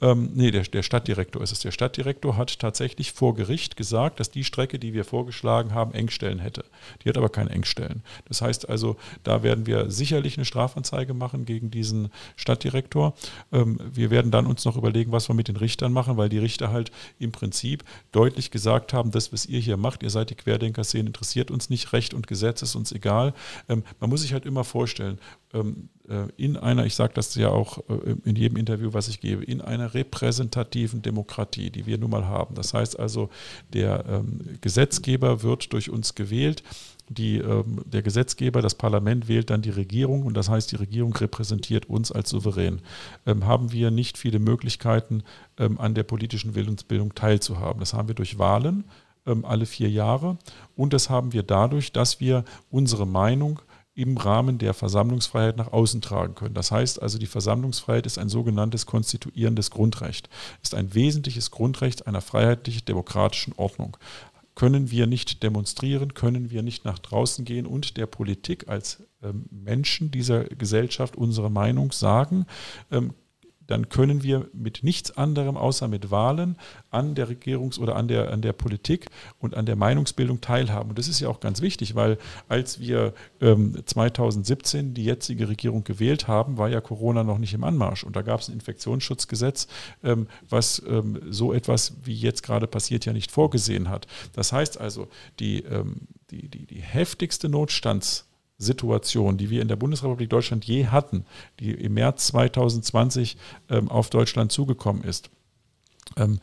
[0.00, 1.60] Ähm, nee, der, der Stadtdirektor ist es.
[1.60, 6.40] Der Stadtdirektor hat tatsächlich vor Gericht gesagt, dass die Strecke, die wir vorgeschlagen haben, Engstellen
[6.40, 6.64] hätte.
[7.04, 8.02] Die hat aber keine Engstellen.
[8.26, 13.14] Das heißt also, da werden wir sicherlich eine Strafanzeige machen gegen diesen Stadtdirektor.
[13.52, 16.38] Ähm, wir werden dann uns noch überlegen, was wir mit den Richtern machen, weil die
[16.38, 20.34] Richter halt im Prinzip deutlich gesagt haben, das, was ihr hier macht, ihr seid die
[20.34, 23.34] Querdenker-Szene, interessiert uns nicht, Recht und Gesetz ist uns egal.
[23.68, 25.18] Ähm, man muss sich halt immer vorstellen,
[25.54, 29.20] ähm, äh, in einer, ich sage das ja auch äh, in jedem Interview, was ich
[29.20, 32.54] gebe, in einer repräsentativen Demokratie, die wir nun mal haben.
[32.54, 33.30] Das heißt also,
[33.72, 36.62] der ähm, Gesetzgeber wird durch uns gewählt
[37.14, 41.14] die, ähm, der Gesetzgeber, das Parlament wählt dann die Regierung und das heißt, die Regierung
[41.14, 42.80] repräsentiert uns als Souverän.
[43.26, 45.22] Ähm, haben wir nicht viele Möglichkeiten,
[45.58, 47.80] ähm, an der politischen Willensbildung teilzuhaben.
[47.80, 48.84] Das haben wir durch Wahlen
[49.26, 50.38] ähm, alle vier Jahre
[50.76, 53.60] und das haben wir dadurch, dass wir unsere Meinung
[53.94, 56.54] im Rahmen der Versammlungsfreiheit nach außen tragen können.
[56.54, 60.30] Das heißt also, die Versammlungsfreiheit ist ein sogenanntes konstituierendes Grundrecht,
[60.62, 63.98] ist ein wesentliches Grundrecht einer freiheitlich-demokratischen Ordnung
[64.54, 67.66] können wir nicht demonstrieren, können wir nicht nach draußen gehen?
[67.66, 72.46] Und der Politik als ähm, Menschen dieser Gesellschaft unsere Meinung sagen,
[72.90, 73.14] ähm,
[73.72, 76.58] dann können wir mit nichts anderem außer mit Wahlen
[76.90, 79.06] an der Regierungs- oder an der, an der Politik
[79.38, 80.90] und an der Meinungsbildung teilhaben.
[80.90, 82.18] Und das ist ja auch ganz wichtig, weil
[82.50, 87.64] als wir ähm, 2017 die jetzige Regierung gewählt haben, war ja Corona noch nicht im
[87.64, 88.04] Anmarsch.
[88.04, 89.68] Und da gab es ein Infektionsschutzgesetz,
[90.04, 94.06] ähm, was ähm, so etwas, wie jetzt gerade passiert, ja nicht vorgesehen hat.
[94.34, 95.08] Das heißt also,
[95.40, 98.26] die, ähm, die, die, die heftigste Notstands-
[98.62, 101.24] Situation, die wir in der Bundesrepublik Deutschland je hatten,
[101.60, 103.36] die im März 2020
[103.70, 105.30] ähm, auf Deutschland zugekommen ist.
[106.16, 106.40] Ähm,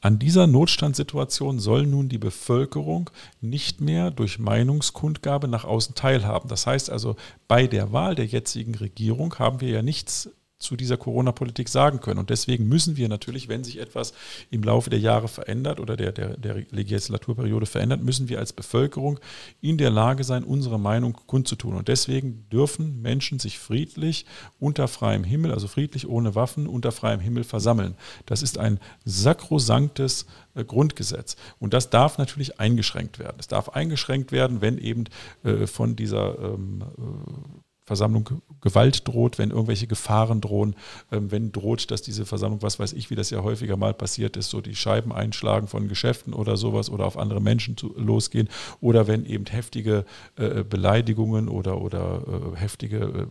[0.00, 6.48] an dieser Notstandssituation soll nun die Bevölkerung nicht mehr durch Meinungskundgabe nach außen teilhaben.
[6.48, 7.16] Das heißt also,
[7.48, 12.18] bei der Wahl der jetzigen Regierung haben wir ja nichts zu dieser Corona-Politik sagen können.
[12.18, 14.14] Und deswegen müssen wir natürlich, wenn sich etwas
[14.50, 19.20] im Laufe der Jahre verändert oder der, der, der Legislaturperiode verändert, müssen wir als Bevölkerung
[19.60, 21.74] in der Lage sein, unsere Meinung kundzutun.
[21.74, 24.24] Und deswegen dürfen Menschen sich friedlich
[24.58, 27.94] unter freiem Himmel, also friedlich ohne Waffen, unter freiem Himmel versammeln.
[28.24, 31.36] Das ist ein sakrosanktes äh, Grundgesetz.
[31.58, 33.36] Und das darf natürlich eingeschränkt werden.
[33.38, 35.04] Es darf eingeschränkt werden, wenn eben
[35.44, 40.74] äh, von dieser ähm, äh, Versammlung Gewalt droht, wenn irgendwelche Gefahren drohen,
[41.12, 44.36] ähm, wenn droht, dass diese Versammlung, was weiß ich, wie das ja häufiger mal passiert
[44.36, 48.48] ist, so die Scheiben einschlagen von Geschäften oder sowas oder auf andere Menschen zu, losgehen
[48.80, 53.26] oder wenn eben heftige äh, Beleidigungen oder, oder äh, heftige äh,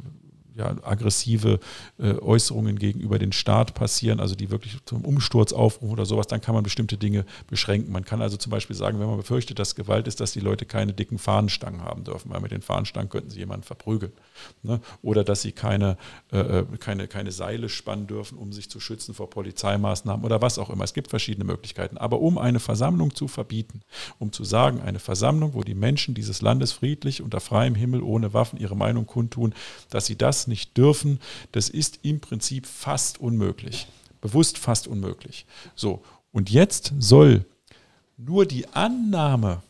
[0.55, 1.59] ja, aggressive
[1.99, 6.39] äh, Äußerungen gegenüber den Staat passieren, also die wirklich zum Umsturz aufrufen oder sowas, dann
[6.39, 7.91] kann man bestimmte Dinge beschränken.
[7.91, 10.65] Man kann also zum Beispiel sagen, wenn man befürchtet, dass Gewalt ist, dass die Leute
[10.65, 14.13] keine dicken Fahnenstangen haben dürfen, weil mit den Fahnenstangen könnten sie jemanden verprügeln.
[14.63, 14.79] Ne?
[15.01, 15.97] Oder dass sie keine,
[16.31, 20.57] äh, äh, keine, keine Seile spannen dürfen, um sich zu schützen vor Polizeimaßnahmen oder was
[20.57, 20.85] auch immer.
[20.85, 21.97] Es gibt verschiedene Möglichkeiten.
[21.97, 23.81] Aber um eine Versammlung zu verbieten,
[24.19, 28.33] um zu sagen, eine Versammlung, wo die Menschen dieses Landes friedlich unter freiem Himmel ohne
[28.33, 29.53] Waffen ihre Meinung kundtun,
[29.89, 31.19] dass sie das nicht dürfen,
[31.51, 33.87] das ist im Prinzip fast unmöglich.
[34.21, 35.45] Bewusst fast unmöglich.
[35.75, 37.45] So, und jetzt soll
[38.17, 39.61] nur die Annahme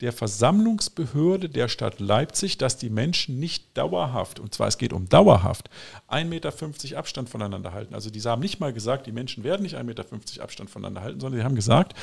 [0.00, 5.08] der Versammlungsbehörde der Stadt Leipzig, dass die Menschen nicht dauerhaft, und zwar es geht um
[5.08, 5.70] dauerhaft,
[6.10, 7.94] 1,50 Meter Abstand voneinander halten.
[7.94, 10.04] Also diese haben nicht mal gesagt, die Menschen werden nicht 1,50 Meter
[10.42, 11.94] Abstand voneinander halten, sondern sie haben gesagt,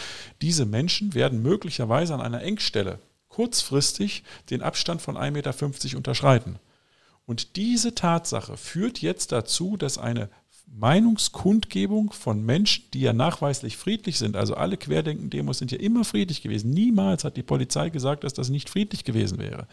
[0.42, 3.00] diese Menschen werden möglicherweise an einer Engstelle
[3.30, 6.60] kurzfristig den Abstand von 1,50 Meter unterschreiten.
[7.26, 10.30] Und diese Tatsache führt jetzt dazu, dass eine
[10.68, 16.42] Meinungskundgebung von Menschen, die ja nachweislich friedlich sind, also alle Querdenken-Demos sind ja immer friedlich
[16.42, 16.72] gewesen.
[16.72, 19.68] Niemals hat die Polizei gesagt, dass das nicht friedlich gewesen wäre.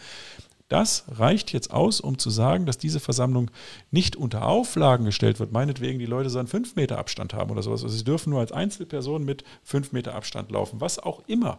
[0.68, 3.50] Das reicht jetzt aus, um zu sagen, dass diese Versammlung
[3.90, 5.50] nicht unter Auflagen gestellt wird.
[5.50, 7.82] Meinetwegen, die Leute sollen fünf Meter Abstand haben oder sowas.
[7.82, 11.58] Also sie dürfen nur als Einzelperson mit fünf Meter Abstand laufen, was auch immer.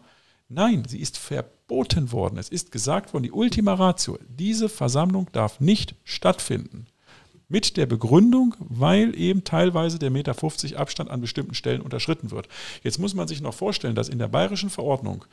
[0.53, 2.38] Nein, sie ist verboten worden.
[2.38, 6.88] Es ist gesagt worden, die Ultima Ratio, diese Versammlung darf nicht stattfinden.
[7.48, 12.49] Mit der Begründung, weil eben teilweise der Meter 50 Abstand an bestimmten Stellen unterschritten wird.
[12.84, 15.23] Jetzt muss man sich noch vorstellen, dass in der bayerischen Verordnung,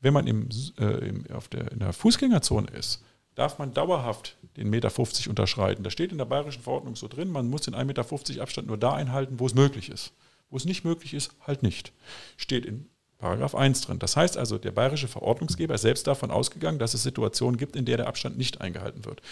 [0.00, 3.02] wenn man im, äh, im, auf der, in der Fußgängerzone ist,
[3.34, 5.84] darf man dauerhaft den Meter 50 unterschreiten.
[5.84, 8.76] Da steht in der bayerischen Verordnung so drin, man muss den 1,50 Meter Abstand nur
[8.76, 10.12] da einhalten, wo es möglich ist.
[10.50, 11.92] Wo es nicht möglich ist, halt nicht.
[12.36, 13.98] Steht in Paragraph 1 drin.
[13.98, 17.84] Das heißt also, der bayerische Verordnungsgeber ist selbst davon ausgegangen, dass es Situationen gibt, in
[17.84, 19.22] der der Abstand nicht eingehalten wird.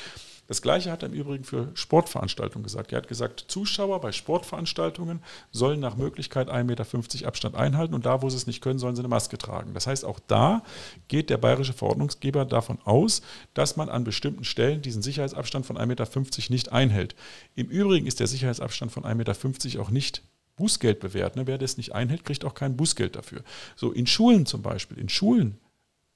[0.49, 2.93] Das Gleiche hat er im Übrigen für Sportveranstaltungen gesagt.
[2.93, 8.23] Er hat gesagt, Zuschauer bei Sportveranstaltungen sollen nach Möglichkeit 1,50 Meter Abstand einhalten und da,
[8.23, 9.75] wo sie es nicht können, sollen sie eine Maske tragen.
[9.75, 10.63] Das heißt, auch da
[11.09, 13.23] geht der bayerische Verordnungsgeber davon aus,
[13.55, 17.17] dass man an bestimmten Stellen diesen Sicherheitsabstand von 1,50 Meter nicht einhält.
[17.57, 20.23] Im Übrigen ist der Sicherheitsabstand von 1,50 Meter auch nicht
[20.57, 21.37] Bußgeld bewährt.
[21.37, 21.47] Ne?
[21.47, 23.43] Wer das nicht einhält, kriegt auch kein Bußgeld dafür.
[23.77, 24.99] So in Schulen zum Beispiel.
[24.99, 25.59] In Schulen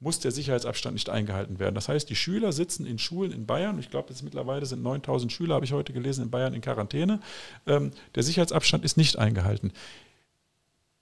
[0.00, 1.74] muss der Sicherheitsabstand nicht eingehalten werden.
[1.74, 5.30] Das heißt, die Schüler sitzen in Schulen in Bayern, ich glaube, jetzt mittlerweile sind 9000
[5.30, 7.20] Schüler, habe ich heute gelesen, in Bayern in Quarantäne.
[7.66, 9.72] Ähm, der Sicherheitsabstand ist nicht eingehalten.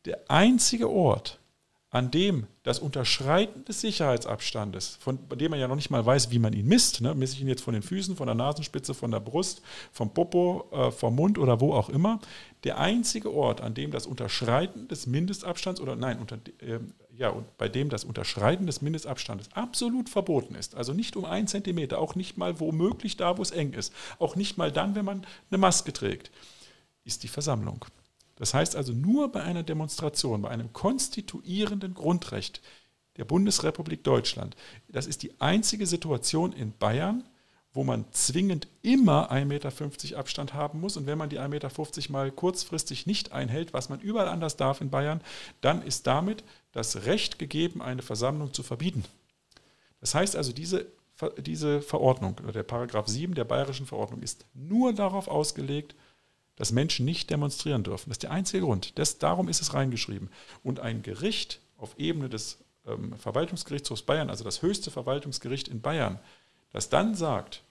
[0.04, 1.38] Der einzige Ort,
[1.90, 6.38] an dem das Unterschreiten des Sicherheitsabstandes, von dem man ja noch nicht mal weiß, wie
[6.38, 9.10] man ihn misst, ne, messe ich ihn jetzt von den Füßen, von der Nasenspitze, von
[9.10, 12.20] der Brust, vom Popo, äh, vom Mund oder wo auch immer,
[12.64, 16.80] der einzige Ort, an dem das Unterschreiten des Mindestabstands oder nein, unter, äh,
[17.16, 21.46] ja, und bei dem das Unterschreiten des Mindestabstandes absolut verboten ist, also nicht um einen
[21.46, 25.06] Zentimeter, auch nicht mal womöglich da, wo es eng ist, auch nicht mal dann, wenn
[25.06, 26.30] man eine Maske trägt,
[27.04, 27.86] ist die Versammlung.
[28.38, 32.62] Das heißt also nur bei einer Demonstration, bei einem konstituierenden Grundrecht
[33.16, 34.54] der Bundesrepublik Deutschland,
[34.88, 37.24] das ist die einzige Situation in Bayern,
[37.72, 40.96] wo man zwingend immer 1,50 Meter Abstand haben muss.
[40.96, 44.80] Und wenn man die 1,50 Meter mal kurzfristig nicht einhält, was man überall anders darf
[44.80, 45.20] in Bayern,
[45.60, 49.04] dann ist damit das Recht gegeben, eine Versammlung zu verbieten.
[50.00, 50.86] Das heißt also, diese,
[51.38, 55.96] diese Verordnung oder der Paragraph 7 der bayerischen Verordnung ist nur darauf ausgelegt,
[56.58, 58.10] dass Menschen nicht demonstrieren dürfen.
[58.10, 58.98] Das ist der einzige Grund.
[58.98, 60.28] Das, darum ist es reingeschrieben.
[60.64, 66.18] Und ein Gericht auf Ebene des ähm, Verwaltungsgerichtshofs Bayern, also das höchste Verwaltungsgericht in Bayern,
[66.72, 67.62] das dann sagt,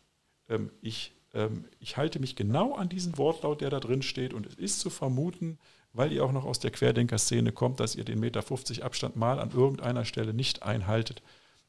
[0.48, 4.46] ähm, ich, ähm, ich halte mich genau an diesen Wortlaut, der da drin steht, und
[4.46, 5.60] es ist zu vermuten,
[5.92, 9.40] weil ihr auch noch aus der Querdenker-Szene kommt, dass ihr den Meter 50 Abstand mal
[9.40, 11.22] an irgendeiner Stelle nicht einhaltet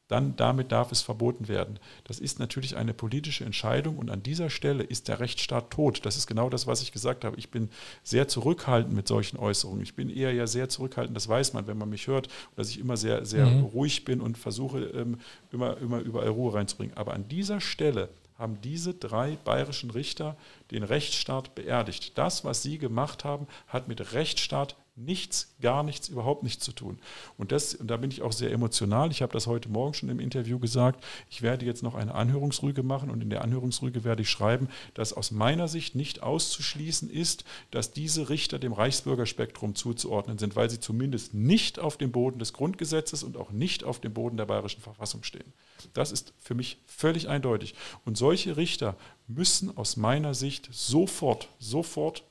[0.09, 1.79] dann damit darf es verboten werden.
[2.03, 6.05] Das ist natürlich eine politische Entscheidung und an dieser Stelle ist der Rechtsstaat tot.
[6.05, 7.37] Das ist genau das, was ich gesagt habe.
[7.37, 7.69] Ich bin
[8.03, 9.83] sehr zurückhaltend mit solchen Äußerungen.
[9.83, 12.79] Ich bin eher ja sehr zurückhaltend, das weiß man, wenn man mich hört, dass ich
[12.79, 13.65] immer sehr, sehr mhm.
[13.65, 15.19] ruhig bin und versuche ähm,
[15.51, 16.97] immer, immer überall Ruhe reinzubringen.
[16.97, 18.09] Aber an dieser Stelle
[18.39, 20.37] haben diese drei bayerischen Richter
[20.71, 22.17] den Rechtsstaat beerdigt.
[22.17, 26.99] Das, was sie gemacht haben, hat mit Rechtsstaat nichts, gar nichts, überhaupt nichts zu tun.
[27.37, 29.11] Und, das, und da bin ich auch sehr emotional.
[29.11, 31.03] Ich habe das heute Morgen schon im Interview gesagt.
[31.29, 35.13] Ich werde jetzt noch eine Anhörungsrüge machen und in der Anhörungsrüge werde ich schreiben, dass
[35.13, 40.79] aus meiner Sicht nicht auszuschließen ist, dass diese Richter dem Reichsbürgerspektrum zuzuordnen sind, weil sie
[40.79, 44.81] zumindest nicht auf dem Boden des Grundgesetzes und auch nicht auf dem Boden der bayerischen
[44.81, 45.53] Verfassung stehen.
[45.93, 47.75] Das ist für mich völlig eindeutig.
[48.05, 48.95] Und solche Richter
[49.27, 52.23] müssen aus meiner Sicht sofort, sofort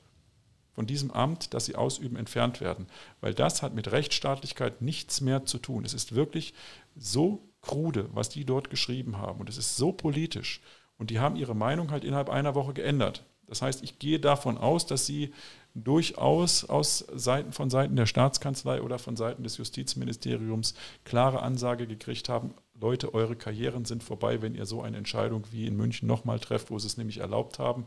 [0.79, 2.87] von diesem Amt, das sie ausüben, entfernt werden.
[3.19, 5.83] Weil das hat mit Rechtsstaatlichkeit nichts mehr zu tun.
[5.83, 6.53] Es ist wirklich
[6.95, 9.41] so krude, was die dort geschrieben haben.
[9.41, 10.61] Und es ist so politisch.
[10.97, 13.25] Und die haben ihre Meinung halt innerhalb einer Woche geändert.
[13.45, 15.33] Das heißt, ich gehe davon aus, dass sie
[15.75, 22.29] durchaus aus Seiten, von Seiten der Staatskanzlei oder von Seiten des Justizministeriums klare Ansage gekriegt
[22.29, 26.39] haben, Leute, eure Karrieren sind vorbei, wenn ihr so eine Entscheidung wie in München nochmal
[26.39, 27.83] trefft, wo sie es nämlich erlaubt haben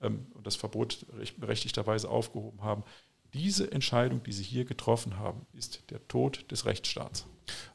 [0.00, 1.06] und das Verbot
[1.38, 2.84] berechtigterweise aufgehoben haben.
[3.34, 7.26] Diese Entscheidung, die Sie hier getroffen haben, ist der Tod des Rechtsstaats.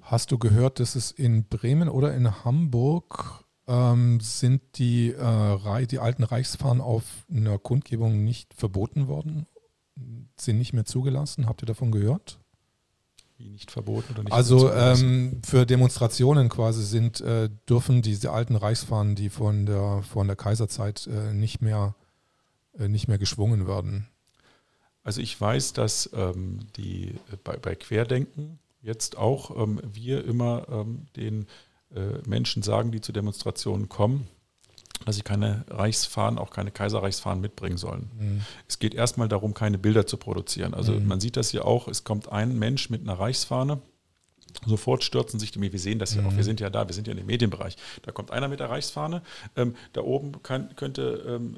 [0.01, 5.99] Hast du gehört, dass es in Bremen oder in Hamburg ähm, sind die, äh, die
[5.99, 9.45] alten Reichsfahren auf einer Kundgebung nicht verboten worden?
[10.39, 11.47] Sind nicht mehr zugelassen?
[11.47, 12.39] Habt ihr davon gehört?
[13.37, 18.55] Wie nicht verboten oder nicht Also ähm, für Demonstrationen quasi sind, äh, dürfen diese alten
[18.55, 21.95] Reichsfahren, die von der, von der Kaiserzeit äh, nicht mehr
[22.89, 24.07] nicht mehr geschwungen werden.
[25.03, 30.67] Also ich weiß, dass ähm, die äh, bei, bei, Querdenken jetzt auch ähm, wir immer
[30.69, 31.47] ähm, den
[31.95, 34.27] äh, Menschen sagen, die zu Demonstrationen kommen,
[35.05, 38.11] dass sie keine Reichsfahnen, auch keine Kaiserreichsfahnen mitbringen sollen.
[38.19, 38.41] Mhm.
[38.67, 40.75] Es geht erstmal darum, keine Bilder zu produzieren.
[40.75, 41.07] Also mhm.
[41.07, 43.81] man sieht das hier auch, es kommt ein Mensch mit einer Reichsfahne
[44.65, 45.61] Sofort stürzen sich die.
[45.61, 46.27] Wir sehen das ja mhm.
[46.27, 46.35] auch.
[46.35, 47.75] Wir sind ja da, wir sind ja in dem Medienbereich.
[48.03, 49.21] Da kommt einer mit der Reichsfahne.
[49.55, 51.57] Ähm, da oben kann, könnte ähm,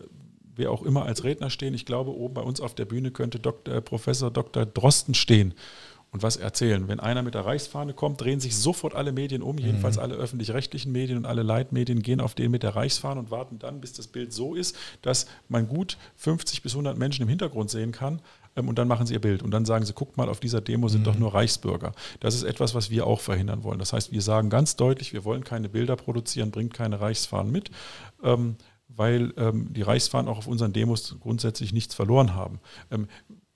[0.55, 1.73] wer auch immer als Redner stehen.
[1.73, 4.65] Ich glaube, oben bei uns auf der Bühne könnte Dr., Professor Dr.
[4.65, 5.53] Drosten stehen
[6.13, 6.87] und was erzählen.
[6.87, 10.03] Wenn einer mit der Reichsfahne kommt, drehen sich sofort alle Medien um, jedenfalls mhm.
[10.03, 13.81] alle öffentlich-rechtlichen Medien und alle Leitmedien gehen auf den mit der Reichsfahne und warten dann,
[13.81, 17.91] bis das Bild so ist, dass man gut 50 bis 100 Menschen im Hintergrund sehen
[17.91, 18.21] kann.
[18.55, 20.61] Ähm, und dann machen sie ihr Bild und dann sagen sie, guckt mal, auf dieser
[20.61, 21.05] Demo sind mhm.
[21.05, 21.93] doch nur Reichsbürger.
[22.19, 23.79] Das ist etwas, was wir auch verhindern wollen.
[23.79, 27.71] Das heißt, wir sagen ganz deutlich, wir wollen keine Bilder produzieren, bringt keine Reichsfahnen mit.
[28.95, 32.59] Weil ähm, die Reichsfahnen auch auf unseren Demos grundsätzlich nichts verloren haben.
[32.91, 33.07] Ähm,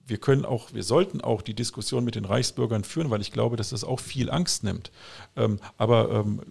[0.06, 3.58] wir können auch, wir sollten auch die Diskussion mit den Reichsbürgern führen, weil ich glaube,
[3.58, 4.92] dass das auch viel Angst nimmt.
[5.36, 6.42] Ähm, aber ähm,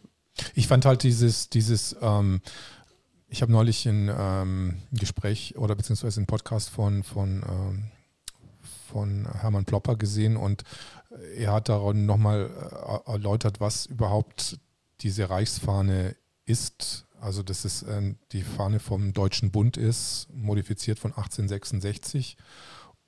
[0.55, 2.43] ich fand halt dieses, dieses, ähm,
[3.29, 7.43] ich habe neulich ein ähm, Gespräch oder beziehungsweise einen Podcast von, von,
[8.89, 10.63] von Hermann Plopper gesehen und
[11.37, 12.51] er hat daran nochmal
[13.07, 14.59] äh, erläutert, was überhaupt
[15.01, 17.06] diese Reichsfahne ist.
[17.21, 22.37] Also dass es äh, die Fahne vom Deutschen Bund ist, modifiziert von 1866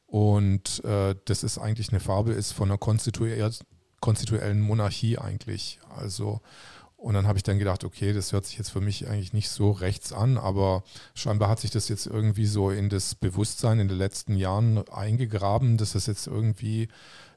[0.09, 5.80] und äh, das ist eigentlich eine Farbe, ist von einer konstituellen Monarchie eigentlich.
[5.94, 6.40] Also,
[6.97, 9.51] und dann habe ich dann gedacht, okay, das hört sich jetzt für mich eigentlich nicht
[9.51, 10.82] so rechts an, aber
[11.14, 15.76] scheinbar hat sich das jetzt irgendwie so in das Bewusstsein in den letzten Jahren eingegraben,
[15.76, 16.89] dass das jetzt irgendwie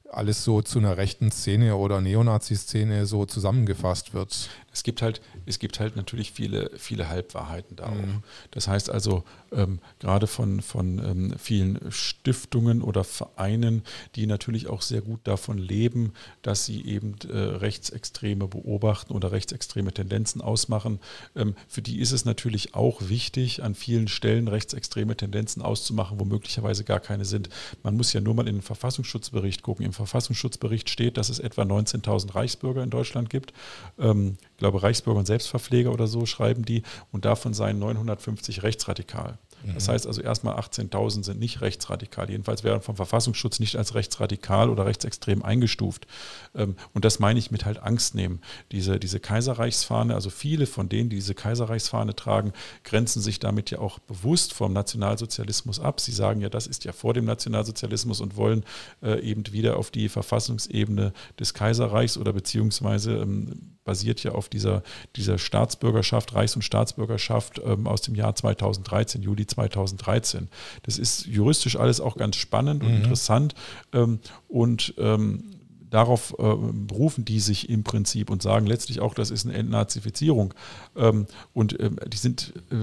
[0.09, 4.49] alles so zu einer rechten Szene oder Neonazi-Szene so zusammengefasst wird.
[4.73, 7.91] Es gibt halt, es gibt halt natürlich viele, viele Halbwahrheiten da auch.
[7.91, 8.23] Mhm.
[8.51, 13.83] Das heißt also, ähm, gerade von, von ähm, vielen Stiftungen oder Vereinen,
[14.15, 19.93] die natürlich auch sehr gut davon leben, dass sie eben äh, Rechtsextreme beobachten oder rechtsextreme
[19.93, 20.99] Tendenzen ausmachen.
[21.35, 26.25] Ähm, für die ist es natürlich auch wichtig, an vielen Stellen rechtsextreme Tendenzen auszumachen, wo
[26.25, 27.49] möglicherweise gar keine sind.
[27.83, 29.85] Man muss ja nur mal in den Verfassungsschutzbericht gucken.
[29.85, 33.53] Im Verfassungsschutzbericht steht, dass es etwa 19.000 Reichsbürger in Deutschland gibt.
[34.61, 39.39] Ich glaube, Reichsbürger und Selbstverpfleger oder so schreiben die und davon seien 950 rechtsradikal.
[39.73, 42.29] Das heißt also erstmal 18.000 sind nicht rechtsradikal.
[42.29, 46.07] Jedenfalls werden vom Verfassungsschutz nicht als rechtsradikal oder rechtsextrem eingestuft.
[46.55, 48.41] Ähm, und das meine ich mit halt Angst nehmen.
[48.71, 53.79] Diese, diese Kaiserreichsfahne, also viele von denen, die diese Kaiserreichsfahne tragen, grenzen sich damit ja
[53.79, 55.99] auch bewusst vom Nationalsozialismus ab.
[55.99, 58.63] Sie sagen ja, das ist ja vor dem Nationalsozialismus und wollen
[59.03, 64.83] äh, eben wieder auf die Verfassungsebene des Kaiserreichs oder beziehungsweise ähm, basiert ja auf dieser,
[65.15, 70.49] dieser Staatsbürgerschaft, Reichs- und Staatsbürgerschaft ähm, aus dem Jahr 2013, Juli 2013.
[70.83, 72.97] Das ist juristisch alles auch ganz spannend und mhm.
[72.97, 73.55] interessant
[73.93, 75.43] ähm, und ähm,
[75.91, 76.55] darauf äh,
[76.87, 80.53] berufen die sich im Prinzip und sagen letztlich auch, das ist eine Entnazifizierung.
[80.95, 82.75] Ähm, und ähm, die sind äh,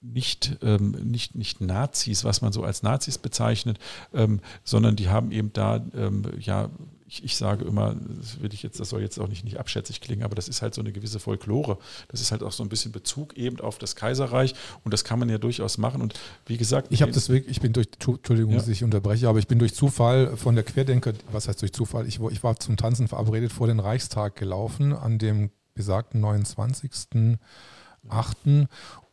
[0.00, 3.78] nicht, ähm, nicht, nicht Nazis, was man so als Nazis bezeichnet,
[4.14, 6.70] ähm, sondern die haben eben da ähm, ja
[7.08, 10.02] ich, ich, sage immer, das will ich jetzt, das soll jetzt auch nicht, nicht abschätzig
[10.02, 11.78] klingen, aber das ist halt so eine gewisse Folklore.
[12.08, 14.54] Das ist halt auch so ein bisschen Bezug eben auf das Kaiserreich
[14.84, 16.02] und das kann man ja durchaus machen.
[16.02, 18.58] Und wie gesagt, ich habe das wirklich, ich bin durch, Entschuldigung, ja.
[18.58, 22.06] dass ich unterbreche, aber ich bin durch Zufall von der Querdenker, was heißt durch Zufall?
[22.06, 27.38] Ich, ich war zum Tanzen verabredet vor den Reichstag gelaufen an dem besagten 29.8.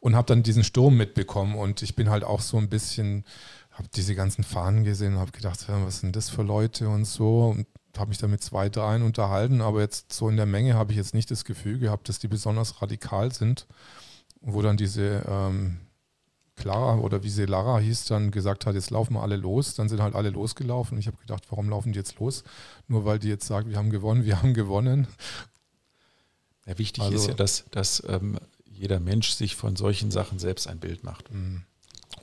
[0.01, 3.23] und habe dann diesen Sturm mitbekommen und ich bin halt auch so ein bisschen
[3.75, 7.49] habe diese ganzen Fahnen gesehen und habe gedacht, was sind das für Leute und so.
[7.49, 7.67] Und
[7.99, 10.97] habe mich da mit zwei, dreien unterhalten, aber jetzt so in der Menge habe ich
[10.97, 13.67] jetzt nicht das Gefühl gehabt, dass die besonders radikal sind.
[14.41, 15.79] Wo dann diese ähm,
[16.55, 19.75] Clara oder wie sie Lara hieß, dann gesagt hat, jetzt laufen wir alle los.
[19.75, 20.97] Dann sind halt alle losgelaufen.
[20.97, 22.43] Ich habe gedacht, warum laufen die jetzt los?
[22.87, 25.07] Nur weil die jetzt sagen, wir haben gewonnen, wir haben gewonnen.
[26.65, 30.67] Ja, wichtig also, ist ja, dass, dass ähm, jeder Mensch sich von solchen Sachen selbst
[30.67, 31.31] ein Bild macht.
[31.33, 31.63] Mhm.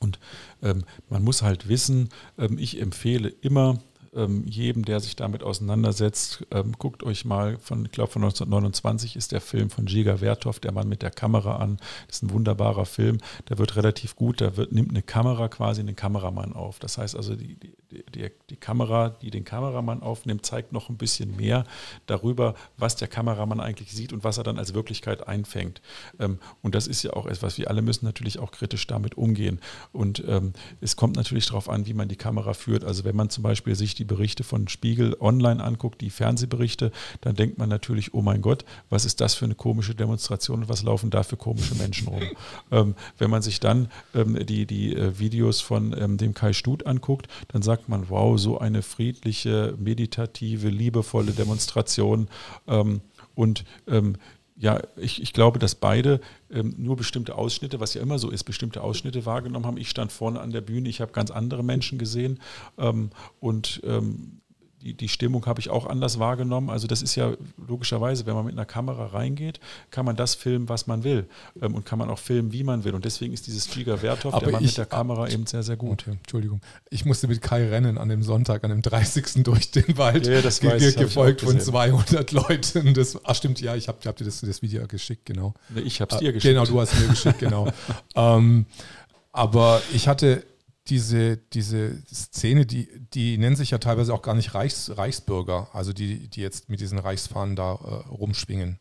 [0.01, 0.19] Und
[0.63, 2.09] ähm, man muss halt wissen,
[2.39, 3.81] ähm, ich empfehle immer,
[4.15, 9.17] ähm, jedem, der sich damit auseinandersetzt, ähm, guckt euch mal von, ich glaube von 1929
[9.17, 11.79] ist der Film von Jiga Werthoff, der Mann mit der Kamera an.
[12.07, 13.19] Das ist ein wunderbarer Film.
[13.49, 16.79] Der wird relativ gut, da wird, nimmt eine Kamera quasi einen Kameramann auf.
[16.79, 20.97] Das heißt also, die, die, die, die Kamera, die den Kameramann aufnimmt, zeigt noch ein
[20.97, 21.65] bisschen mehr
[22.07, 25.81] darüber, was der Kameramann eigentlich sieht und was er dann als Wirklichkeit einfängt.
[26.19, 29.61] Ähm, und das ist ja auch etwas, wir alle müssen natürlich auch kritisch damit umgehen.
[29.93, 32.85] Und ähm, es kommt natürlich darauf an, wie man die Kamera führt.
[32.85, 36.91] Also wenn man zum Beispiel sich die die Berichte von Spiegel online anguckt, die Fernsehberichte,
[37.21, 40.69] dann denkt man natürlich, oh mein Gott, was ist das für eine komische Demonstration und
[40.69, 42.23] was laufen da für komische Menschen rum.
[42.73, 46.85] ähm, wenn man sich dann ähm, die, die äh, Videos von ähm, dem Kai Stut
[46.85, 52.29] anguckt, dann sagt man, wow, so eine friedliche, meditative, liebevolle Demonstration.
[52.67, 53.03] Ähm,
[53.37, 54.17] und ähm,
[54.63, 58.45] ja, ich, ich glaube, dass beide ähm, nur bestimmte Ausschnitte, was ja immer so ist,
[58.45, 59.77] bestimmte Ausschnitte wahrgenommen haben.
[59.77, 62.39] Ich stand vorne an der Bühne, ich habe ganz andere Menschen gesehen
[62.79, 63.11] ähm,
[63.41, 64.42] und ähm,
[64.83, 66.71] die, die Stimmung habe ich auch anders wahrgenommen.
[66.71, 67.35] Also das ist ja
[67.67, 69.61] logischerweise, wenn man mit einer Kamera reingeht,
[69.91, 71.27] kann man das filmen, was man will
[71.61, 72.95] ähm, und kann man auch filmen, wie man will.
[72.95, 76.03] Und deswegen ist dieses Giga Werthoff, der Mann mit der Kamera eben sehr, sehr gut.
[76.03, 76.61] Okay, Entschuldigung.
[76.91, 79.23] Ich musste mit Kai rennen an dem Sonntag, an dem 30.
[79.45, 82.95] durch den Wald, ja, das weiß, ge gefolgt von 200 Leuten.
[82.95, 85.55] Das, ach stimmt, ja, ich habe hab dir das, das Video geschickt, genau.
[85.77, 86.55] Ich habe es dir geschickt.
[86.55, 87.69] Genau, du hast mir geschickt, genau.
[88.15, 88.67] ähm,
[89.33, 90.45] aber ich hatte
[90.89, 95.93] diese, diese Szene, die, die nennen sich ja teilweise auch gar nicht Reichs, Reichsbürger, also
[95.93, 98.81] die, die jetzt mit diesen Reichsfahnen da äh, rumschwingen.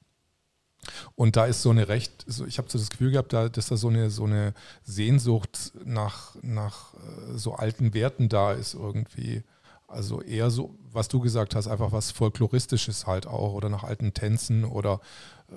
[1.15, 3.67] Und da ist so eine recht, so, ich habe so das Gefühl gehabt, da, dass
[3.67, 4.53] da so eine, so eine
[4.83, 9.43] Sehnsucht nach, nach äh, so alten Werten da ist irgendwie.
[9.87, 14.13] Also eher so, was du gesagt hast, einfach was Folkloristisches halt auch oder nach alten
[14.13, 15.01] Tänzen oder
[15.49, 15.55] äh,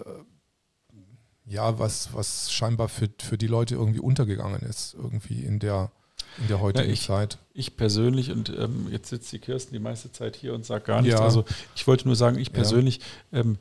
[1.47, 5.93] ja, was, was scheinbar für, für die Leute irgendwie untergegangen ist, irgendwie in der,
[6.39, 7.39] in der heutigen ja, ich, Zeit.
[7.53, 11.03] Ich persönlich, und ähm, jetzt sitzt die Kirsten die meiste Zeit hier und sagt gar
[11.03, 11.19] nichts.
[11.19, 11.25] Ja.
[11.25, 11.45] Also
[11.75, 13.01] ich wollte nur sagen, ich persönlich
[13.31, 13.41] ja.
[13.41, 13.59] ähm,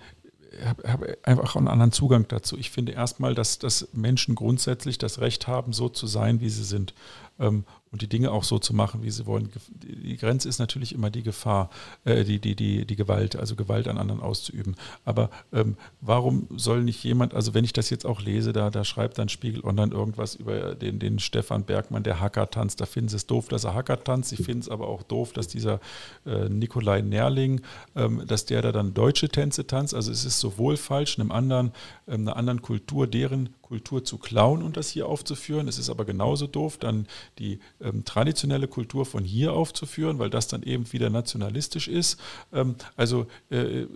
[0.65, 2.57] habe hab einfach einen anderen Zugang dazu.
[2.57, 6.63] Ich finde erstmal, dass, dass Menschen grundsätzlich das Recht haben, so zu sein, wie sie
[6.63, 6.93] sind.
[7.39, 9.49] Ähm, und die Dinge auch so zu machen, wie sie wollen.
[9.83, 11.69] Die Grenze ist natürlich immer die Gefahr,
[12.05, 14.75] äh, die, die, die, die Gewalt, also Gewalt an anderen auszuüben.
[15.05, 18.83] Aber ähm, warum soll nicht jemand, also wenn ich das jetzt auch lese, da, da
[18.83, 23.09] schreibt dann Spiegel Online irgendwas über den, den Stefan Bergmann, der Hacker tanzt, da finden
[23.09, 25.79] sie es doof, dass er Hacker tanzt, sie finden es aber auch doof, dass dieser
[26.25, 27.61] äh, Nikolai Nerling,
[27.95, 29.93] ähm, dass der da dann deutsche Tänze tanzt.
[29.93, 31.71] Also es ist sowohl falsch, einem anderen,
[32.07, 35.67] ähm, einer anderen Kultur, deren Kultur zu klauen und das hier aufzuführen.
[35.67, 37.07] Es ist aber genauso doof, dann
[37.39, 42.19] die ähm, traditionelle Kultur von hier aufzuführen, weil das dann eben wieder nationalistisch ist.
[42.53, 43.87] Ähm, also äh,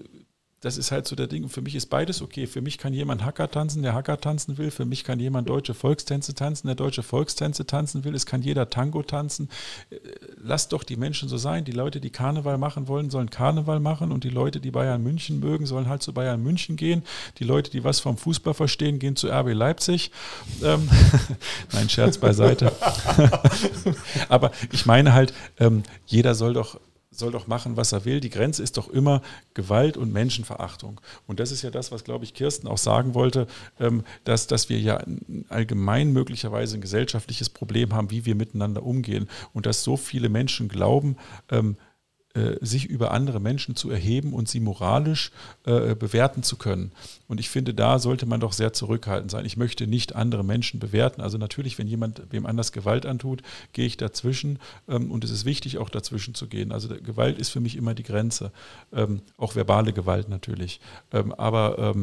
[0.61, 1.49] das ist halt so der Ding.
[1.49, 2.47] Für mich ist beides okay.
[2.47, 4.71] Für mich kann jemand Hacker tanzen, der Hacker tanzen will.
[4.71, 8.15] Für mich kann jemand deutsche Volkstänze tanzen, der deutsche Volkstänze tanzen will.
[8.15, 9.49] Es kann jeder Tango tanzen.
[10.41, 11.63] Lasst doch die Menschen so sein.
[11.63, 14.11] Die Leute, die Karneval machen wollen, sollen Karneval machen.
[14.11, 17.03] Und die Leute, die Bayern München mögen, sollen halt zu Bayern München gehen.
[17.37, 20.09] Die Leute, die was vom Fußball verstehen, gehen zu RB Leipzig.
[20.63, 20.89] Ähm,
[21.71, 22.71] Nein, Scherz beiseite.
[24.29, 26.79] Aber ich meine halt, ähm, jeder soll doch
[27.19, 28.19] soll doch machen, was er will.
[28.19, 29.21] Die Grenze ist doch immer
[29.53, 31.01] Gewalt und Menschenverachtung.
[31.25, 33.47] Und das ist ja das, was, glaube ich, Kirsten auch sagen wollte,
[33.79, 35.03] ähm, dass, dass wir ja
[35.49, 39.27] allgemein möglicherweise ein gesellschaftliches Problem haben, wie wir miteinander umgehen.
[39.53, 41.17] Und dass so viele Menschen glauben,
[41.49, 41.86] ähm, äh,
[42.61, 45.31] sich über andere Menschen zu erheben und sie moralisch
[45.65, 46.91] äh, bewerten zu können.
[47.27, 49.45] Und ich finde, da sollte man doch sehr zurückhaltend sein.
[49.45, 51.21] Ich möchte nicht andere Menschen bewerten.
[51.21, 53.41] Also natürlich, wenn jemand wem anders Gewalt antut,
[53.73, 54.59] gehe ich dazwischen.
[54.87, 56.71] Ähm, und es ist wichtig, auch dazwischen zu gehen.
[56.71, 58.51] Also Gewalt ist für mich immer die Grenze.
[58.93, 60.79] Ähm, auch verbale Gewalt natürlich.
[61.11, 61.95] Ähm, aber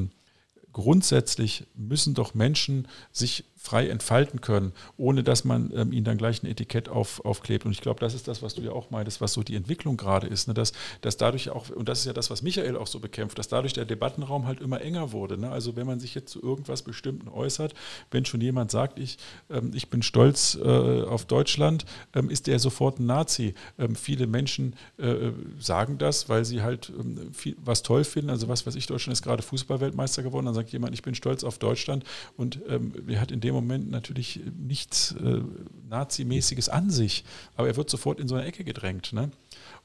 [0.73, 6.43] grundsätzlich müssen doch Menschen sich frei entfalten können, ohne dass man ähm, ihnen dann gleich
[6.43, 7.65] ein Etikett auf, aufklebt.
[7.65, 9.97] Und ich glaube, das ist das, was du ja auch meintest, was so die Entwicklung
[9.97, 10.53] gerade ist, ne?
[10.55, 13.49] dass, dass dadurch auch, und das ist ja das, was Michael auch so bekämpft, dass
[13.49, 15.39] dadurch der Debattenraum halt immer enger wurde.
[15.39, 15.51] Ne?
[15.51, 17.73] Also wenn man sich jetzt zu irgendwas Bestimmten äußert,
[18.11, 19.17] wenn schon jemand sagt, ich,
[19.49, 23.55] ähm, ich bin stolz äh, auf Deutschland, ähm, ist der sofort ein Nazi.
[23.79, 28.29] Ähm, viele Menschen äh, sagen das, weil sie halt ähm, viel, was toll finden.
[28.29, 31.45] Also was weiß ich, Deutschland ist gerade Fußballweltmeister geworden, dann sagt jemand, ich bin stolz
[31.45, 32.05] auf Deutschland
[32.37, 35.41] und ähm, hat in dem Moment natürlich nichts äh,
[35.89, 37.25] Nazimäßiges an sich,
[37.57, 39.13] aber er wird sofort in so eine Ecke gedrängt.
[39.13, 39.31] Ne?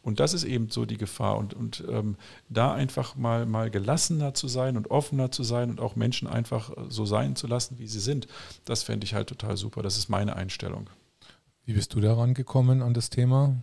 [0.02, 1.38] Und das ist eben so die Gefahr.
[1.38, 2.16] Und, und ähm,
[2.50, 6.72] da einfach mal, mal gelassener zu sein und offener zu sein und auch Menschen einfach
[6.90, 8.28] so sein zu lassen, wie sie sind,
[8.66, 9.82] das fände ich halt total super.
[9.82, 10.90] Das ist meine Einstellung.
[11.66, 13.56] Wie bist du daran gekommen an das Thema?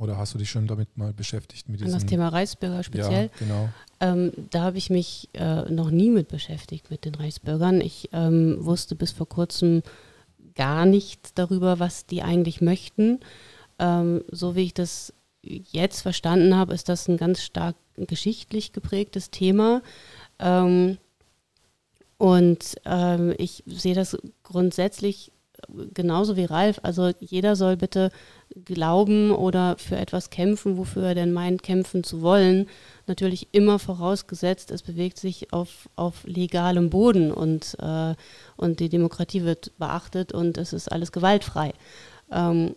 [0.00, 1.68] Oder hast du dich schon damit mal beschäftigt?
[1.68, 3.24] Mit An das Thema Reichsbürger speziell?
[3.24, 3.68] Ja, genau.
[4.00, 7.82] Ähm, da habe ich mich äh, noch nie mit beschäftigt, mit den Reichsbürgern.
[7.82, 9.82] Ich ähm, wusste bis vor kurzem
[10.54, 13.20] gar nichts darüber, was die eigentlich möchten.
[13.78, 15.12] Ähm, so wie ich das
[15.42, 19.82] jetzt verstanden habe, ist das ein ganz stark geschichtlich geprägtes Thema.
[20.38, 20.96] Ähm,
[22.16, 25.30] und ähm, ich sehe das grundsätzlich
[25.94, 26.80] genauso wie Ralf.
[26.82, 28.10] Also jeder soll bitte
[28.64, 32.66] glauben oder für etwas kämpfen, wofür er denn meint, kämpfen zu wollen.
[33.06, 38.14] Natürlich immer vorausgesetzt, es bewegt sich auf, auf legalem Boden und, äh,
[38.56, 41.72] und die Demokratie wird beachtet und es ist alles gewaltfrei.
[42.30, 42.74] Ähm,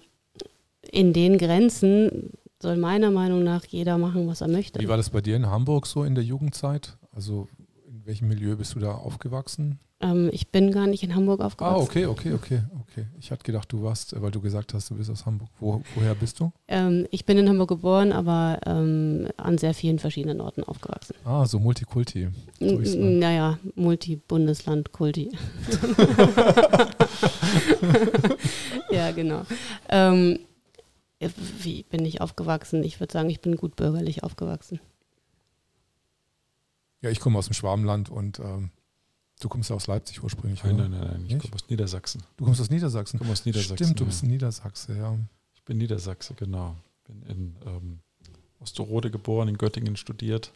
[0.91, 2.31] in den Grenzen
[2.61, 4.80] soll meiner Meinung nach jeder machen, was er möchte.
[4.80, 6.97] Wie war das bei dir in Hamburg so in der Jugendzeit?
[7.11, 7.47] Also
[7.88, 9.80] in welchem Milieu bist du da aufgewachsen?
[10.03, 11.80] Ähm, ich bin gar nicht in Hamburg aufgewachsen.
[11.80, 13.05] Ah, okay, okay, okay, okay.
[13.19, 15.47] Ich hatte gedacht, du warst, weil du gesagt hast, du bist aus Hamburg.
[15.61, 16.51] Wo, woher bist du?
[16.67, 21.15] Ähm, ich bin in Hamburg geboren, aber ähm, an sehr vielen verschiedenen Orten aufgewachsen.
[21.23, 22.27] Ah, so Multikulti.
[22.59, 25.31] naja, Multi-Bundesland-Kulti.
[28.91, 29.43] ja, genau.
[29.88, 30.39] Ähm,
[31.61, 32.84] wie bin ich aufgewachsen?
[32.84, 34.81] Ich würde sagen, ich bin gut bürgerlich aufgewachsen.
[37.01, 38.71] Ja, ich komme aus dem Schwabenland und ähm,
[39.39, 40.64] du kommst aus Leipzig ursprünglich.
[40.64, 42.23] Nein, nein, nein, nein, ich komme aus Niedersachsen.
[42.38, 43.18] Du kommst aus Niedersachsen?
[43.18, 43.77] Ich komme aus Niedersachsen.
[43.77, 44.30] Stimmt, du bist ja.
[44.30, 45.18] Niedersachse, ja.
[45.53, 46.76] Ich bin Niedersachse, genau.
[47.05, 47.99] Bin in ähm,
[48.60, 50.51] Osterode geboren, in Göttingen studiert.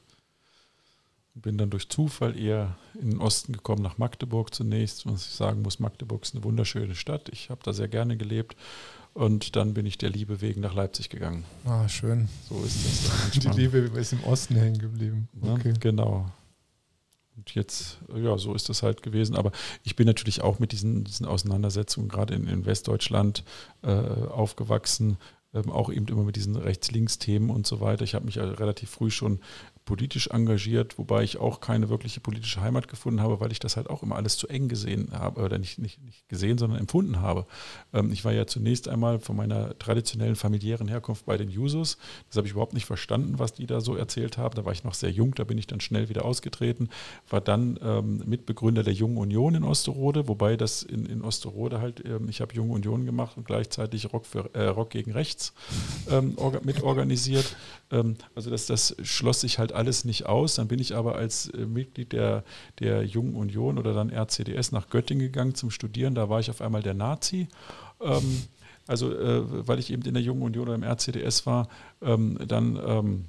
[1.36, 5.06] Bin dann durch Zufall eher in den Osten gekommen, nach Magdeburg zunächst.
[5.06, 7.30] Was ich sagen muss, Magdeburg ist eine wunderschöne Stadt.
[7.30, 8.56] Ich habe da sehr gerne gelebt.
[9.14, 11.44] Und dann bin ich der Liebe wegen nach Leipzig gegangen.
[11.66, 12.30] Ah, schön.
[12.48, 13.32] So ist das.
[13.40, 15.28] Die Liebe ist im Osten hängen geblieben.
[15.42, 15.70] Okay.
[15.70, 16.32] Ja, genau.
[17.38, 19.36] Und jetzt, ja, so ist das halt gewesen.
[19.36, 19.52] Aber
[19.84, 23.44] ich bin natürlich auch mit diesen, diesen Auseinandersetzungen gerade in, in Westdeutschland
[23.84, 25.18] äh, aufgewachsen,
[25.54, 28.04] ähm, auch eben immer mit diesen Rechts-Links-Themen und so weiter.
[28.04, 29.40] Ich habe mich relativ früh schon
[29.88, 33.90] politisch engagiert, wobei ich auch keine wirkliche politische Heimat gefunden habe, weil ich das halt
[33.90, 37.48] auch immer alles zu eng gesehen habe, oder nicht, nicht, nicht gesehen, sondern empfunden habe.
[37.94, 41.98] Ähm, ich war ja zunächst einmal von meiner traditionellen familiären Herkunft bei den Jusos.
[42.28, 44.56] Das habe ich überhaupt nicht verstanden, was die da so erzählt haben.
[44.56, 46.90] Da war ich noch sehr jung, da bin ich dann schnell wieder ausgetreten,
[47.30, 52.04] war dann ähm, Mitbegründer der Jungen Union in Osterode, wobei das in, in Osterode halt,
[52.06, 55.54] ähm, ich habe Junge Union gemacht und gleichzeitig Rock, für, äh, Rock gegen Rechts
[56.12, 57.56] ähm, mitorganisiert.
[57.87, 57.87] Ähm,
[58.36, 60.56] also das, das schloss sich halt alles nicht aus.
[60.56, 62.44] Dann bin ich aber als äh, Mitglied der,
[62.80, 66.16] der Jungen Union oder dann RCDS nach Göttingen gegangen zum Studieren.
[66.16, 67.48] Da war ich auf einmal der Nazi.
[68.02, 68.44] Ähm,
[68.88, 71.68] also äh, weil ich eben in der Jungen Union oder im RCDS war,
[72.02, 73.26] ähm, dann ähm,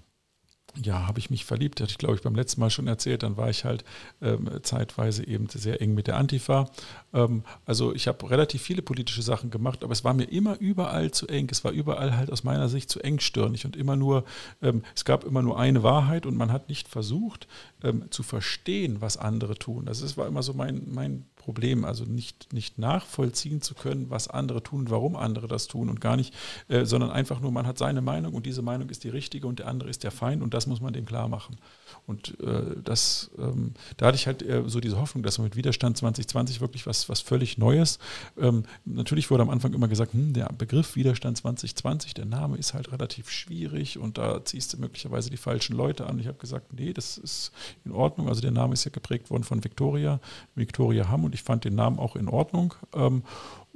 [0.83, 3.37] ja, habe ich mich verliebt, hatte ich glaube ich beim letzten Mal schon erzählt, dann
[3.37, 3.85] war ich halt
[4.23, 6.71] ähm, zeitweise eben sehr eng mit der Antifa.
[7.13, 11.11] Ähm, also ich habe relativ viele politische Sachen gemacht, aber es war mir immer überall
[11.11, 11.49] zu eng.
[11.51, 14.25] Es war überall halt aus meiner Sicht zu engstirnig und immer nur,
[14.63, 17.49] ähm, es gab immer nur eine Wahrheit und man hat nicht versucht
[17.83, 19.89] ähm, zu verstehen, was andere tun.
[19.89, 24.29] Also das war immer so mein, mein Problem, also nicht, nicht nachvollziehen zu können, was
[24.29, 26.35] andere tun und warum andere das tun und gar nicht,
[26.69, 29.59] äh, sondern einfach nur, man hat seine Meinung und diese Meinung ist die richtige und
[29.59, 31.57] der andere ist der Feind und das muss man dem klar machen.
[32.07, 35.57] Und äh, das, ähm, da hatte ich halt äh, so diese Hoffnung, dass man mit
[35.57, 37.99] Widerstand 2020 wirklich was, was völlig Neues,
[38.39, 42.75] ähm, natürlich wurde am Anfang immer gesagt, hm, der Begriff Widerstand 2020, der Name ist
[42.75, 46.19] halt relativ schwierig und da ziehst du möglicherweise die falschen Leute an.
[46.19, 47.53] Ich habe gesagt, nee, das ist
[47.85, 48.29] in Ordnung.
[48.29, 50.21] Also der Name ist ja geprägt worden von Victoria,
[50.55, 52.75] Victoria Hamm und ich fand den Namen auch in Ordnung.
[52.95, 53.23] Ähm,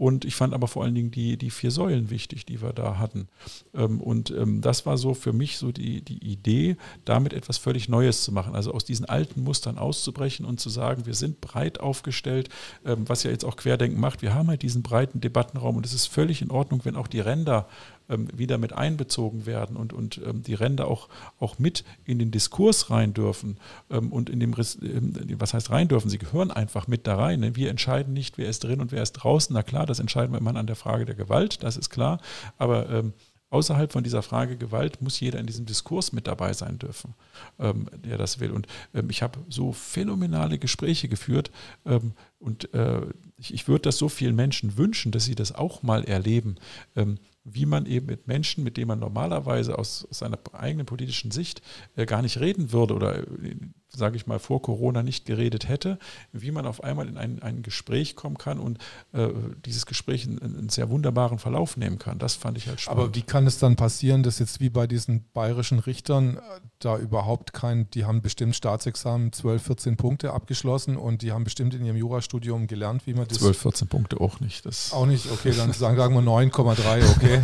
[0.03, 2.99] und ich fand aber vor allen Dingen die, die vier Säulen wichtig, die wir da
[2.99, 3.29] hatten.
[3.73, 7.89] Ähm, und ähm, das war so für mich so die, die Idee, damit etwas völlig
[7.89, 8.57] Neues zu machen.
[8.57, 12.49] Also aus diesen alten Mustern auszubrechen und zu sagen, wir sind breit aufgestellt,
[12.83, 14.23] was ja jetzt auch Querdenken macht.
[14.23, 17.20] Wir haben halt diesen breiten Debattenraum und es ist völlig in Ordnung, wenn auch die
[17.20, 18.02] Ränder ähm,
[18.32, 21.09] wieder mit einbezogen werden und, und ähm, die Ränder auch,
[21.39, 23.59] auch mit in den Diskurs rein dürfen
[23.90, 27.40] ähm, und in dem, was heißt rein dürfen, sie gehören einfach mit da rein.
[27.40, 27.56] Ne?
[27.56, 29.55] Wir entscheiden nicht, wer ist drin und wer ist draußen.
[29.55, 32.20] Na klar, das entscheiden wir immer an der Frage der Gewalt, das ist klar,
[32.59, 33.12] aber ähm,
[33.52, 37.14] außerhalb von dieser Frage Gewalt muss jeder in diesem Diskurs mit dabei sein dürfen,
[37.59, 38.51] ähm, der das will.
[38.51, 41.51] Und ähm, ich habe so phänomenale Gespräche geführt
[41.84, 43.02] ähm, und äh,
[43.36, 46.56] ich, ich würde das so vielen Menschen wünschen, dass sie das auch mal erleben,
[46.97, 51.62] ähm, wie man eben mit Menschen, mit denen man normalerweise aus, seiner eigenen politischen Sicht
[51.97, 53.56] äh, gar nicht reden würde oder, äh,
[53.94, 55.98] sage ich mal, vor Corona nicht geredet hätte,
[56.32, 58.78] wie man auf einmal in ein, ein Gespräch kommen kann und
[59.12, 59.28] äh,
[59.64, 62.19] dieses Gespräch einen, einen, sehr wunderbaren Verlauf nehmen kann.
[62.19, 63.01] Das fand ich halt spannend.
[63.01, 66.40] Aber wie kann es dann passieren, dass jetzt wie bei diesen bayerischen Richtern äh,
[66.78, 71.74] da überhaupt kein, die haben bestimmt Staatsexamen 12, 14 Punkte abgeschlossen und die haben bestimmt
[71.74, 73.39] in ihrem Jurastudium gelernt, wie man das.
[73.39, 74.64] 12, 14 Punkte auch nicht.
[74.64, 77.43] Das auch nicht, okay, dann sagen, sagen wir 9,3, okay.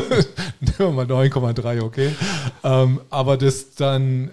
[0.60, 2.14] Nehmen wir mal 9,3, okay.
[2.62, 4.30] Ähm, aber das dann,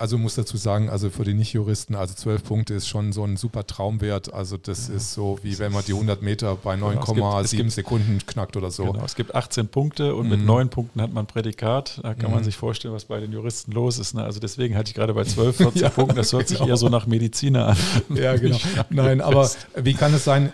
[0.00, 3.36] also muss dazu sagen, also für die Nicht-Juristen, also 12 Punkte ist schon so ein
[3.36, 4.32] super Traumwert.
[4.32, 4.94] Also das ja.
[4.94, 8.86] ist so, wie wenn man die 100 Meter bei 9,7 genau, Sekunden knackt oder so.
[8.86, 10.30] Genau, es gibt 18 Punkte und mhm.
[10.30, 12.00] mit 9 Punkten hat man Prädikat.
[12.02, 12.36] Da kann mhm.
[12.36, 14.14] man sich vorstellen, was bei den Juristen los ist.
[14.14, 14.24] Ne?
[14.24, 16.60] Also deswegen hatte ich gerade bei 12, 14 ja, Punkten, das hört genau.
[16.60, 17.76] sich eher so nach Mediziner an.
[18.14, 18.56] Ja, genau.
[18.88, 20.50] Nein, aber wie kann es sein,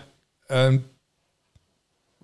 [0.49, 0.83] ähm,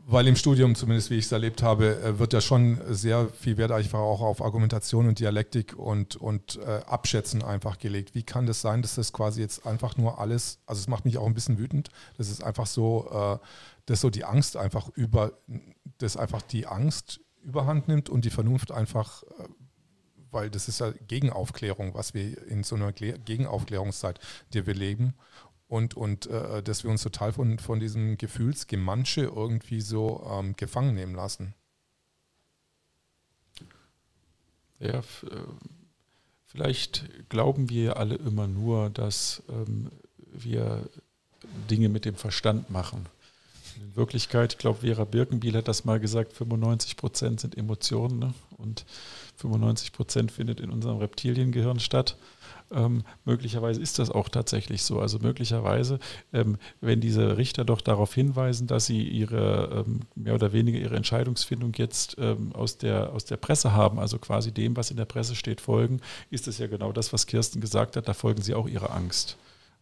[0.05, 3.57] weil im Studium, zumindest wie ich es erlebt habe, äh, wird ja schon sehr viel
[3.57, 8.13] Wert einfach auch auf Argumentation und Dialektik und, und äh, Abschätzen einfach gelegt.
[8.13, 11.17] Wie kann das sein, dass das quasi jetzt einfach nur alles, also es macht mich
[11.17, 13.45] auch ein bisschen wütend, dass es einfach so, äh,
[13.85, 15.33] dass so die Angst einfach über,
[15.99, 19.47] dass einfach die Angst überhand nimmt und die Vernunft einfach, äh,
[20.31, 24.19] weil das ist ja Gegenaufklärung, was wir in so einer Gegenaufklärungszeit,
[24.53, 25.13] die wir leben
[25.73, 30.93] und, und äh, dass wir uns total von, von diesem Gefühlsgemansche irgendwie so ähm, gefangen
[30.93, 31.55] nehmen lassen.
[34.79, 35.03] Ja, äh,
[36.45, 39.89] vielleicht glauben wir alle immer nur, dass ähm,
[40.31, 40.87] wir
[41.71, 43.07] Dinge mit dem Verstand machen.
[43.77, 48.33] In Wirklichkeit, ich glaube, Vera Birkenbiel hat das mal gesagt, 95 Prozent sind Emotionen ne?
[48.57, 48.85] und
[49.37, 52.15] 95 Prozent findet in unserem Reptiliengehirn statt.
[52.71, 54.99] Ähm, möglicherweise ist das auch tatsächlich so.
[54.99, 55.99] Also möglicherweise,
[56.31, 60.95] ähm, wenn diese Richter doch darauf hinweisen, dass sie ihre ähm, mehr oder weniger ihre
[60.95, 65.05] Entscheidungsfindung jetzt ähm, aus, der, aus der Presse haben, also quasi dem, was in der
[65.05, 68.55] Presse steht, folgen, ist es ja genau das, was Kirsten gesagt hat, da folgen sie
[68.55, 69.37] auch ihrer Angst.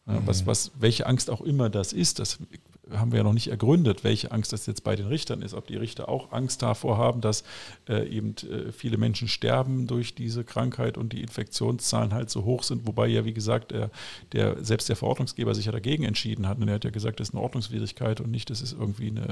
[0.05, 0.21] Mhm.
[0.25, 2.39] Was, was, welche Angst auch immer das ist, das
[2.89, 5.53] haben wir ja noch nicht ergründet, welche Angst das jetzt bei den Richtern ist.
[5.53, 7.43] Ob die Richter auch Angst davor haben, dass
[7.87, 12.63] äh, eben äh, viele Menschen sterben durch diese Krankheit und die Infektionszahlen halt so hoch
[12.63, 12.87] sind.
[12.87, 13.91] Wobei ja, wie gesagt, der,
[14.33, 16.57] der selbst der Verordnungsgeber sich ja dagegen entschieden hat.
[16.57, 19.23] Und er hat ja gesagt, das ist eine Ordnungswidrigkeit und nicht, das ist irgendwie eine,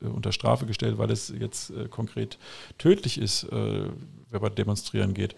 [0.00, 2.38] eine unter Strafe gestellt, weil es jetzt äh, konkret
[2.78, 3.88] tödlich ist, äh,
[4.30, 5.34] wenn man demonstrieren geht.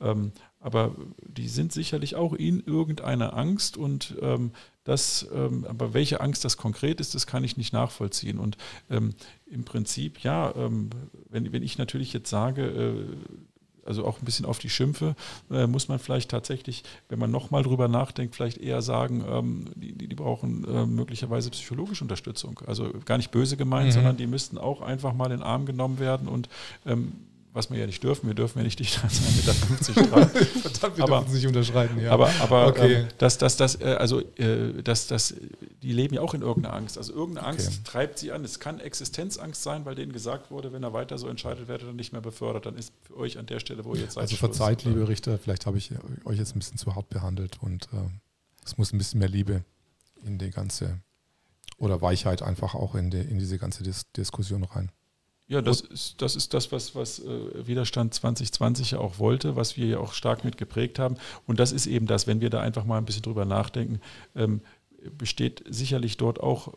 [0.00, 0.32] Ähm,
[0.62, 0.94] aber
[1.26, 4.52] die sind sicherlich auch in irgendeiner Angst und ähm,
[4.84, 8.38] das, ähm, aber welche Angst das konkret ist, das kann ich nicht nachvollziehen.
[8.38, 8.56] Und
[8.90, 9.14] ähm,
[9.46, 10.90] im Prinzip, ja, ähm,
[11.28, 13.16] wenn, wenn ich natürlich jetzt sage, äh,
[13.84, 15.16] also auch ein bisschen auf die Schimpfe,
[15.50, 19.92] äh, muss man vielleicht tatsächlich, wenn man nochmal drüber nachdenkt, vielleicht eher sagen, ähm, die,
[19.92, 22.60] die, brauchen äh, möglicherweise psychologische Unterstützung.
[22.66, 23.92] Also gar nicht böse gemeint, mhm.
[23.92, 26.48] sondern die müssten auch einfach mal in den Arm genommen werden und
[26.86, 27.12] ähm,
[27.54, 30.28] was wir ja nicht dürfen, wir dürfen ja nicht dichter als 1,50 Meter tragen.
[30.62, 32.10] Verdammt, wir aber, dürfen nicht unterschreiten, ja.
[32.10, 32.94] Aber, aber okay.
[32.94, 35.34] ähm, das, das, das, äh, also, äh, das, das,
[35.82, 36.96] die leben ja auch in irgendeiner Angst.
[36.96, 37.78] Also irgendeine Angst okay.
[37.84, 38.42] treibt sie an.
[38.44, 41.92] Es kann Existenzangst sein, weil denen gesagt wurde, wenn er weiter so entscheidet, werdet er
[41.92, 42.64] nicht mehr befördert.
[42.64, 44.22] Dann ist für euch an der Stelle, wo ihr jetzt seid.
[44.22, 45.90] Also verzeiht, liebe Richter, vielleicht habe ich
[46.24, 48.08] euch jetzt ein bisschen zu hart behandelt und äh,
[48.64, 49.62] es muss ein bisschen mehr Liebe
[50.24, 51.00] in die ganze,
[51.76, 54.90] oder Weichheit einfach auch in, die, in diese ganze Dis Diskussion rein.
[55.52, 59.76] Ja, das ist, das ist das, was, was äh, Widerstand 2020 ja auch wollte, was
[59.76, 61.16] wir ja auch stark mit geprägt haben.
[61.46, 64.00] Und das ist eben das, wenn wir da einfach mal ein bisschen drüber nachdenken,
[64.34, 64.62] ähm,
[65.18, 66.72] besteht sicherlich dort auch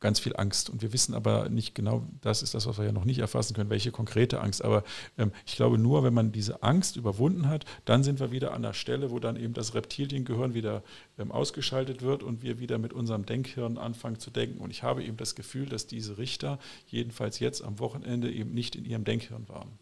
[0.00, 0.70] ganz viel Angst.
[0.70, 3.54] Und wir wissen aber nicht genau, das ist das, was wir ja noch nicht erfassen
[3.54, 4.64] können, welche konkrete Angst.
[4.64, 4.84] Aber
[5.16, 8.62] ähm, ich glaube, nur wenn man diese Angst überwunden hat, dann sind wir wieder an
[8.62, 10.82] der Stelle, wo dann eben das Reptiliengehirn wieder
[11.18, 14.60] ähm, ausgeschaltet wird und wir wieder mit unserem Denkhirn anfangen zu denken.
[14.60, 18.76] Und ich habe eben das Gefühl, dass diese Richter jedenfalls jetzt am Wochenende eben nicht
[18.76, 19.78] in ihrem Denkhirn waren.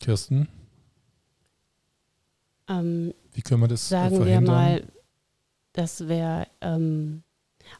[0.00, 0.48] Kirsten?
[2.68, 4.44] Ähm, Wie können wir das sagen verhindern?
[4.44, 4.92] wir mal,
[5.72, 7.22] das wäre ähm,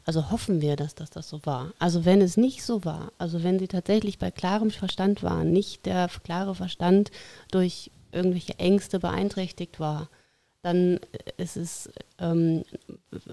[0.05, 1.73] also hoffen wir, dass das, das so war.
[1.79, 5.85] Also wenn es nicht so war, also wenn sie tatsächlich bei klarem Verstand waren, nicht
[5.85, 7.11] der klare Verstand
[7.51, 10.09] durch irgendwelche Ängste beeinträchtigt war,
[10.61, 10.99] dann
[11.37, 12.63] ist es ähm,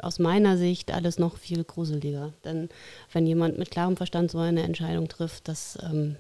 [0.01, 2.33] aus meiner Sicht alles noch viel gruseliger.
[2.45, 2.69] Denn
[3.13, 6.17] wenn jemand mit klarem Verstand so eine Entscheidung trifft, das, ähm,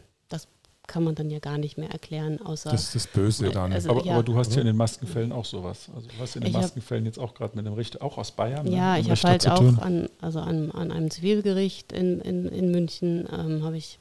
[0.86, 2.70] kann man dann ja gar nicht mehr erklären, außer.
[2.70, 3.72] Das ist das Böse dann.
[3.72, 4.14] Also, aber, ja.
[4.14, 5.90] aber, du hast ja in den Maskenfällen auch sowas.
[5.94, 8.18] Also du hast in den ich Maskenfällen hab, jetzt auch gerade mit einem Richter, auch
[8.18, 8.70] aus Bayern.
[8.70, 9.00] Ja, ne?
[9.00, 13.64] ich habe halt auch an, also an, an einem Zivilgericht in, in, in München ähm,
[13.64, 13.98] habe ich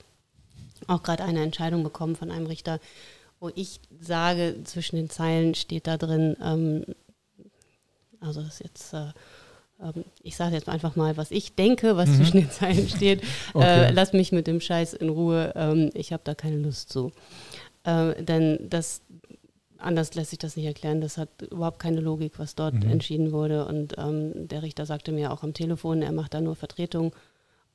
[0.87, 2.79] auch gerade eine Entscheidung bekommen von einem Richter,
[3.39, 6.85] wo ich sage, zwischen den Zeilen steht da drin, ähm,
[8.19, 9.11] also das ist jetzt äh,
[10.23, 12.15] ich sage jetzt einfach mal, was ich denke, was mhm.
[12.15, 13.21] zwischen den Zeilen steht.
[13.53, 13.87] Okay.
[13.87, 15.53] Äh, lass mich mit dem Scheiß in Ruhe.
[15.55, 17.11] Ähm, ich habe da keine Lust zu.
[17.83, 19.01] Äh, denn das,
[19.77, 20.99] anders lässt sich das nicht erklären.
[20.99, 22.89] Das hat überhaupt keine Logik, was dort mhm.
[22.89, 23.65] entschieden wurde.
[23.65, 27.13] Und ähm, der Richter sagte mir auch am Telefon, er macht da nur Vertretung.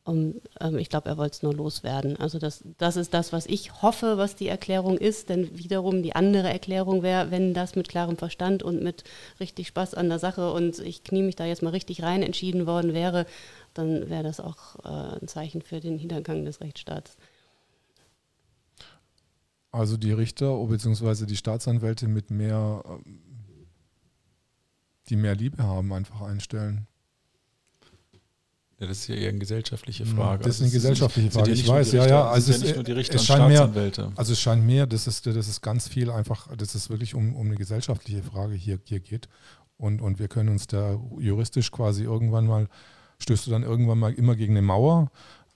[0.02, 2.16] Um, ähm, ich glaube, er wollte es nur loswerden.
[2.16, 5.28] Also das, das ist das, was ich hoffe, was die Erklärung ist.
[5.28, 9.04] Denn wiederum die andere Erklärung wäre, wenn das mit klarem Verstand und mit
[9.40, 12.66] richtig Spaß an der Sache und ich knie mich da jetzt mal richtig rein entschieden
[12.66, 13.26] worden wäre,
[13.74, 17.16] dann wäre das auch äh, ein Zeichen für den Niedergang des Rechtsstaats.
[19.72, 21.26] Also die Richter bzw.
[21.26, 23.20] die Staatsanwälte mit mehr, ähm,
[25.08, 26.86] die mehr Liebe haben, einfach einstellen.
[28.80, 30.42] Ja, das ist ja eher eine gesellschaftliche Frage.
[30.42, 31.50] Das ist eine also gesellschaftliche Frage.
[31.50, 32.30] Ich weiß, ja, ja.
[32.30, 33.70] Also es, ja es scheint mehr,
[34.16, 37.36] also es scheint mir, dass es, das ist ganz viel einfach, dass es wirklich um,
[37.36, 39.28] um eine gesellschaftliche Frage hier, hier geht.
[39.76, 42.68] Und, und wir können uns da juristisch quasi irgendwann mal,
[43.18, 45.10] stößt du dann irgendwann mal immer gegen eine Mauer,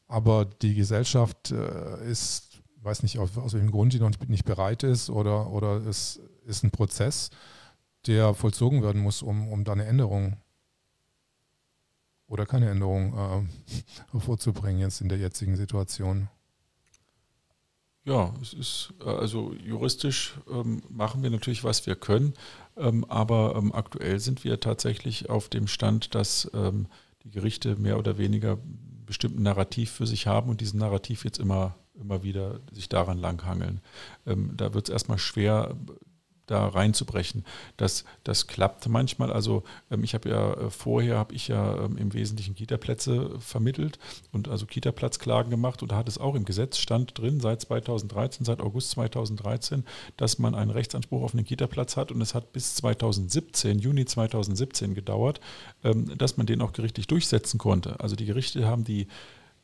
[0.06, 4.82] aber die Gesellschaft äh, ist, weiß nicht aus, aus welchem Grund die noch nicht bereit
[4.82, 7.30] ist oder, oder es ist ein Prozess,
[8.06, 10.36] der vollzogen werden muss, um, um da eine Änderung
[12.26, 16.28] oder keine Änderung äh, hervorzubringen jetzt in der jetzigen Situation?
[18.04, 22.34] Ja, es ist äh, also juristisch ähm, machen wir natürlich, was wir können,
[22.76, 26.86] ähm, aber ähm, aktuell sind wir tatsächlich auf dem Stand, dass ähm,
[27.22, 28.58] die Gerichte mehr oder weniger
[29.06, 33.80] bestimmten Narrativ für sich haben und diesen Narrativ jetzt immer, immer wieder sich daran langhangeln.
[34.26, 35.74] Ähm, da wird es erstmal schwer,
[36.46, 37.44] da reinzubrechen.
[37.76, 39.32] Das, das klappt manchmal.
[39.32, 43.98] Also ähm, ich habe ja äh, vorher habe ich ja ähm, im Wesentlichen Kita-Plätze vermittelt
[44.32, 48.44] und also Kita-Platzklagen gemacht und da hat es auch im Gesetz stand drin seit 2013,
[48.44, 49.84] seit August 2013,
[50.16, 54.94] dass man einen Rechtsanspruch auf einen Kita-Platz hat und es hat bis 2017, Juni 2017
[54.94, 55.40] gedauert,
[55.82, 58.00] ähm, dass man den auch gerichtlich durchsetzen konnte.
[58.00, 59.06] Also die Gerichte haben die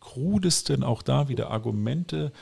[0.01, 2.33] krudesten auch da wieder Argumente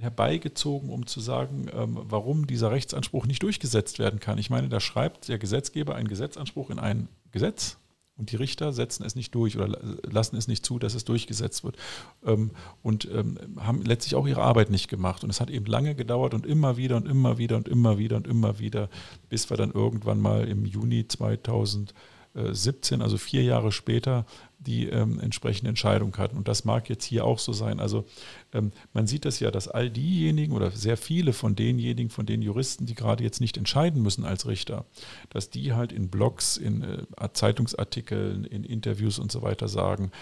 [0.00, 4.38] herbeigezogen, um zu sagen, ähm, warum dieser Rechtsanspruch nicht durchgesetzt werden kann.
[4.38, 7.78] Ich meine, da schreibt der Gesetzgeber einen Gesetzanspruch in ein Gesetz
[8.20, 9.66] und die Richter setzen es nicht durch oder
[10.02, 11.78] lassen es nicht zu, dass es durchgesetzt wird.
[12.22, 12.50] Ähm,
[12.82, 15.24] und ähm, haben letztlich auch ihre Arbeit nicht gemacht.
[15.24, 18.16] Und es hat eben lange gedauert und immer wieder und immer wieder und immer wieder
[18.16, 18.90] und immer wieder,
[19.30, 24.26] bis wir dann irgendwann mal im Juni 2017, also vier Jahre später,
[24.60, 26.36] die ähm, entsprechende Entscheidung hatten.
[26.36, 27.80] Und das mag jetzt hier auch so sein.
[27.80, 28.04] Also
[28.52, 32.42] ähm, man sieht das ja, dass all diejenigen oder sehr viele von denjenigen, von den
[32.42, 34.84] Juristen, die gerade jetzt nicht entscheiden müssen als Richter,
[35.30, 40.12] dass die halt in Blogs, in äh, Zeitungsartikeln, in Interviews und so weiter sagen,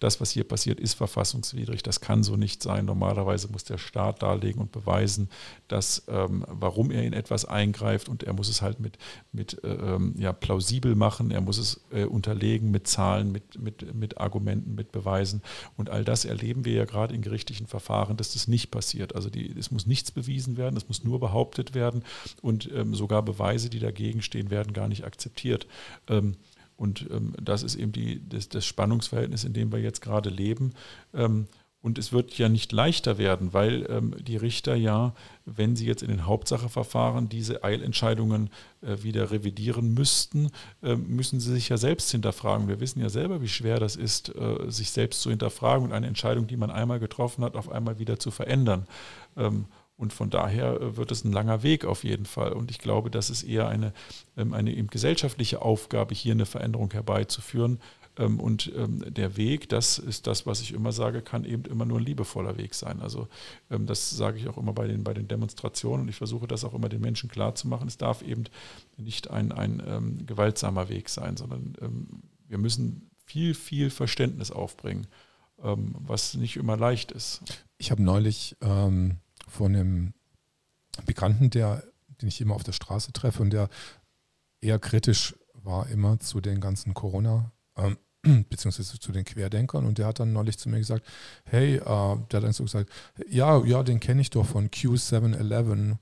[0.00, 2.84] das, was hier passiert, ist verfassungswidrig, das kann so nicht sein.
[2.84, 5.28] Normalerweise muss der Staat darlegen und beweisen,
[5.66, 8.98] dass, ähm, warum er in etwas eingreift und er muss es halt mit,
[9.32, 13.94] mit äh, ähm, ja, plausibel machen, er muss es äh, unterlegen mit Zahlen, mit, mit,
[13.94, 15.42] mit Argumenten, mit Beweisen
[15.76, 19.14] und all das erleben wir ja gerade in gerichtlichen Verfahren, dass das nicht passiert.
[19.14, 22.04] Also die, es muss nichts bewiesen werden, es muss nur behauptet werden
[22.42, 25.66] und ähm, sogar Beweise, die dagegen stehen, werden gar nicht akzeptiert.
[26.78, 30.72] Und ähm, das ist eben die, das, das, Spannungsverhältnis, in dem wir jetzt gerade leben.
[31.12, 31.48] Ähm,
[31.80, 35.14] und es wird ja nicht leichter werden, weil ähm, die Richter ja,
[35.44, 38.50] wenn sie jetzt in den Hauptsacheverfahren diese Eilentscheidungen
[38.80, 40.50] äh, wieder revidieren müssten,
[40.82, 42.68] äh, müssen sie sich ja selbst hinterfragen.
[42.68, 46.08] Wir wissen ja selber, wie schwer das ist, äh, sich selbst zu hinterfragen und eine
[46.08, 48.86] Entscheidung, die man einmal getroffen hat, auf einmal wieder zu verändern.
[49.36, 49.66] Ähm,
[49.98, 52.52] und von daher äh, wird es ein langer Weg auf jeden Fall.
[52.52, 53.92] Und ich glaube, das ist eher eine,
[54.36, 57.80] ähm, eine eben gesellschaftliche Aufgabe, hier eine Veränderung herbeizuführen.
[58.16, 61.84] Ähm, und ähm, der Weg, das ist das, was ich immer sage, kann eben immer
[61.84, 63.00] nur ein liebevoller Weg sein.
[63.00, 63.26] Also
[63.68, 66.74] das sage ich auch immer bei den, bei den Demonstrationen und ich versuche das auch
[66.74, 67.88] immer den Menschen klarzumachen.
[67.88, 68.44] Es darf eben
[68.96, 71.74] nicht ein, ein gewaltsamer Weg sein, sondern
[72.46, 75.06] wir müssen viel, viel Verständnis aufbringen,
[75.56, 77.42] was nicht immer leicht ist.
[77.78, 79.18] Ich habe neulich ähm
[79.48, 80.14] von einem
[81.06, 81.82] Bekannten, der,
[82.20, 83.68] den ich immer auf der Straße treffe und der
[84.60, 87.96] eher kritisch war immer zu den ganzen Corona- ähm,
[88.48, 89.86] beziehungsweise zu den Querdenkern.
[89.86, 91.06] Und der hat dann neulich zu mir gesagt,
[91.44, 92.90] hey, äh, der hat dann so gesagt,
[93.28, 95.98] ja, ja, den kenne ich doch von Q711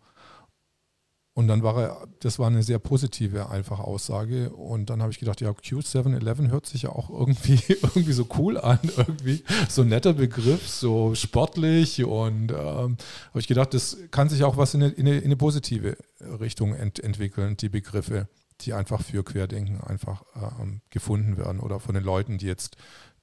[1.36, 4.48] und dann war er, das war eine sehr positive, einfache Aussage.
[4.54, 8.56] Und dann habe ich gedacht, ja, Q711 hört sich ja auch irgendwie, irgendwie so cool
[8.56, 12.02] an, irgendwie so ein netter Begriff, so sportlich.
[12.02, 15.24] Und ähm, habe ich gedacht, das kann sich auch was in eine, in eine, in
[15.24, 15.98] eine positive
[16.40, 18.28] Richtung ent, entwickeln, die Begriffe,
[18.62, 20.24] die einfach für Querdenken einfach
[20.58, 22.78] ähm, gefunden werden oder von den Leuten, die jetzt,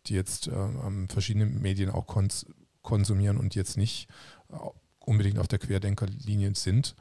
[0.05, 2.45] die jetzt ähm, verschiedene Medien auch kons
[2.83, 4.07] konsumieren und jetzt nicht
[4.51, 4.55] äh,
[4.99, 6.95] unbedingt auf der Querdenkerlinie sind.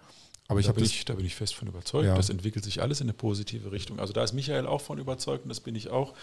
[0.52, 2.06] Aber ich da, bin ich, da bin ich fest von überzeugt.
[2.06, 2.14] Ja.
[2.14, 3.98] Das entwickelt sich alles in eine positive Richtung.
[3.98, 6.14] Also da ist Michael auch von überzeugt und das bin ich auch,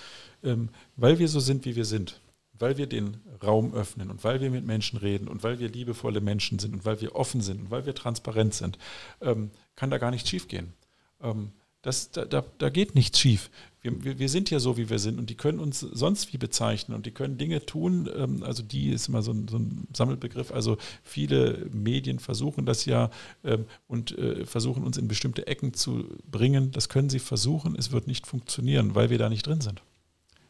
[0.44, 2.22] ähm, weil wir so sind, wie wir sind,
[2.54, 6.22] weil wir den Raum öffnen und weil wir mit Menschen reden und weil wir liebevolle
[6.22, 8.78] Menschen sind und weil wir offen sind und weil wir transparent sind,
[9.22, 10.74] ähm, kann da gar nichts schiefgehen.
[11.22, 11.52] Ähm,
[11.82, 13.50] das, da, da, da geht nichts schief.
[13.82, 16.96] Wir, wir, sind ja so, wie wir sind und die können uns sonst wie bezeichnen
[16.96, 20.52] und die können Dinge tun, ähm, also die ist immer so ein, so ein, Sammelbegriff,
[20.52, 23.10] also viele Medien versuchen das ja
[23.44, 26.72] ähm, und äh, versuchen uns in bestimmte Ecken zu bringen.
[26.72, 29.82] Das können sie versuchen, es wird nicht funktionieren, weil wir da nicht drin sind.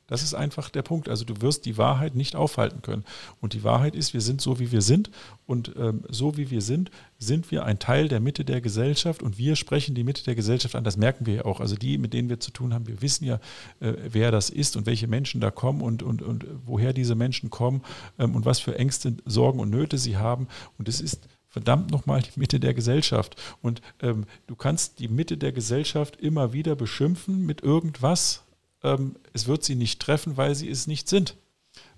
[0.09, 1.07] Das ist einfach der Punkt.
[1.07, 3.05] Also du wirst die Wahrheit nicht aufhalten können.
[3.39, 5.11] Und die Wahrheit ist, wir sind so, wie wir sind.
[5.45, 9.21] Und ähm, so, wie wir sind, sind wir ein Teil der Mitte der Gesellschaft.
[9.21, 10.83] Und wir sprechen die Mitte der Gesellschaft an.
[10.83, 11.59] Das merken wir ja auch.
[11.59, 13.35] Also die, mit denen wir zu tun haben, wir wissen ja,
[13.79, 17.51] äh, wer das ist und welche Menschen da kommen und, und, und woher diese Menschen
[17.51, 17.83] kommen
[18.17, 20.47] ähm, und was für Ängste, Sorgen und Nöte sie haben.
[20.79, 23.35] Und es ist verdammt nochmal die Mitte der Gesellschaft.
[23.61, 28.43] Und ähm, du kannst die Mitte der Gesellschaft immer wieder beschimpfen mit irgendwas,
[28.83, 31.35] ähm, es wird sie nicht treffen, weil sie es nicht sind.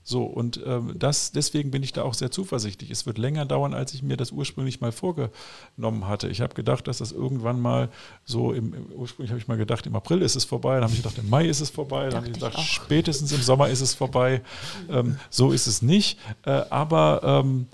[0.04, 2.90] So, und ähm, das, deswegen bin ich da auch sehr zuversichtlich.
[2.90, 6.28] Es wird länger dauern, als ich mir das ursprünglich mal vorgenommen hatte.
[6.28, 7.90] Ich habe gedacht, dass das irgendwann mal
[8.26, 10.94] so im, im ursprünglich habe ich mal gedacht, im April ist es vorbei, dann habe
[10.94, 13.70] ich gedacht, im Mai ist es vorbei, dann habe ich gedacht, ich spätestens im Sommer
[13.70, 14.42] ist es vorbei.
[14.90, 16.18] Ähm, so ist es nicht.
[16.46, 17.68] Äh, aber ähm,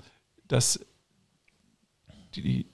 [0.48, 0.80] das,
[2.34, 2.66] die,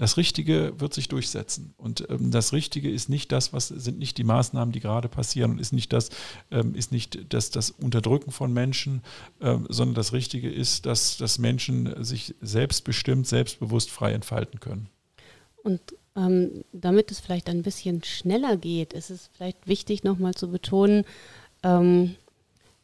[0.00, 1.74] das Richtige wird sich durchsetzen.
[1.76, 5.50] Und ähm, das Richtige ist nicht das, was sind nicht die Maßnahmen, die gerade passieren
[5.50, 6.08] und ist nicht das,
[6.50, 9.02] ähm, ist nicht das, das Unterdrücken von Menschen,
[9.42, 14.88] ähm, sondern das Richtige ist, dass, dass Menschen sich selbstbestimmt, selbstbewusst frei entfalten können.
[15.62, 15.82] Und
[16.16, 21.04] ähm, damit es vielleicht ein bisschen schneller geht, ist es vielleicht wichtig, nochmal zu betonen,
[21.62, 22.16] ähm,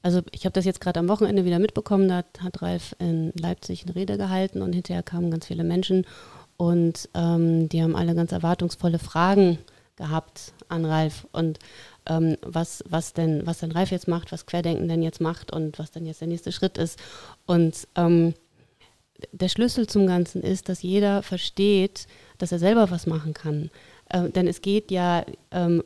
[0.02, 3.84] also ich habe das jetzt gerade am Wochenende wieder mitbekommen, da hat Ralf in Leipzig
[3.84, 6.06] eine Rede gehalten und hinterher kamen ganz viele Menschen
[6.56, 9.58] und ähm, die haben alle ganz erwartungsvolle Fragen
[9.96, 11.58] gehabt an Ralf und
[12.06, 15.78] ähm, was, was, denn, was denn Ralf jetzt macht, was Querdenken denn jetzt macht und
[15.78, 16.98] was denn jetzt der nächste Schritt ist.
[17.46, 18.34] Und ähm,
[19.32, 22.06] der Schlüssel zum Ganzen ist, dass jeder versteht,
[22.38, 23.70] dass er selber was machen kann.
[24.10, 25.82] Äh, denn es geht ja ähm,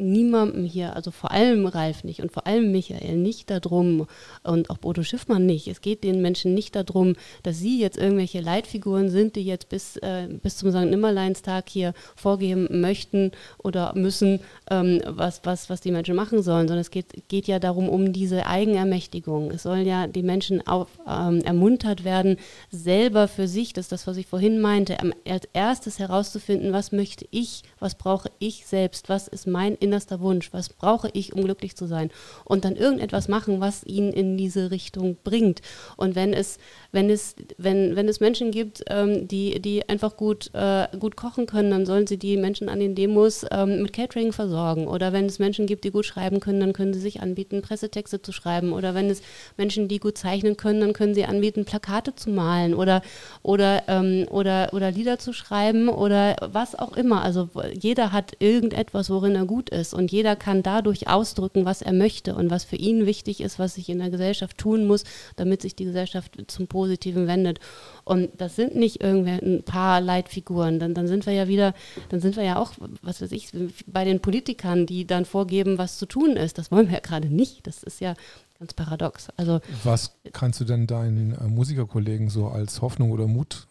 [0.00, 4.06] niemandem hier, also vor allem Ralf nicht und vor allem Michael nicht darum
[4.42, 5.68] und auch Bodo Schiffmann nicht.
[5.68, 9.96] Es geht den Menschen nicht darum, dass sie jetzt irgendwelche Leitfiguren sind, die jetzt bis,
[9.98, 10.86] äh, bis zum St.
[10.86, 14.40] Nimmerleinstag hier vorgeben möchten oder müssen,
[14.70, 18.12] ähm, was, was, was die Menschen machen sollen, sondern es geht, geht ja darum, um
[18.12, 19.50] diese Eigenermächtigung.
[19.50, 22.36] Es sollen ja die Menschen auf, ähm, ermuntert werden,
[22.70, 24.96] selber für sich, das ist das, was ich vorhin meinte,
[25.28, 30.52] als erstes herauszufinden, was möchte ich, was brauche ich selbst, was ist mein innerster Wunsch,
[30.52, 32.10] was brauche ich, um glücklich zu sein
[32.44, 35.62] und dann irgendetwas machen, was ihn in diese Richtung bringt.
[35.96, 36.58] Und wenn es,
[36.92, 41.46] wenn es, wenn, wenn es Menschen gibt, ähm, die, die einfach gut, äh, gut kochen
[41.46, 44.86] können, dann sollen sie die Menschen an den Demos ähm, mit Catering versorgen.
[44.86, 48.22] Oder wenn es Menschen gibt, die gut schreiben können, dann können sie sich anbieten, Pressetexte
[48.22, 48.72] zu schreiben.
[48.72, 49.22] Oder wenn es
[49.56, 53.02] Menschen, die gut zeichnen können, dann können sie anbieten, Plakate zu malen oder,
[53.42, 57.22] oder, ähm, oder, oder Lieder zu schreiben oder was auch immer.
[57.22, 59.94] Also jeder hat irgendetwas, worin er gut ist.
[59.94, 63.74] Und jeder kann dadurch ausdrücken, was er möchte und was für ihn wichtig ist, was
[63.74, 65.04] sich in der Gesellschaft tun muss,
[65.36, 67.60] damit sich die Gesellschaft zum Positiven wendet.
[68.04, 70.78] Und das sind nicht irgendwie ein paar Leitfiguren.
[70.78, 71.74] Dann, dann sind wir ja wieder,
[72.08, 72.72] dann sind wir ja auch,
[73.02, 73.50] was weiß ich,
[73.86, 76.58] bei den Politikern, die dann vorgeben, was zu tun ist.
[76.58, 77.66] Das wollen wir ja gerade nicht.
[77.66, 78.14] Das ist ja
[78.58, 79.28] ganz paradox.
[79.36, 83.66] Also, was kannst du denn deinen äh, Musikerkollegen so als Hoffnung oder Mut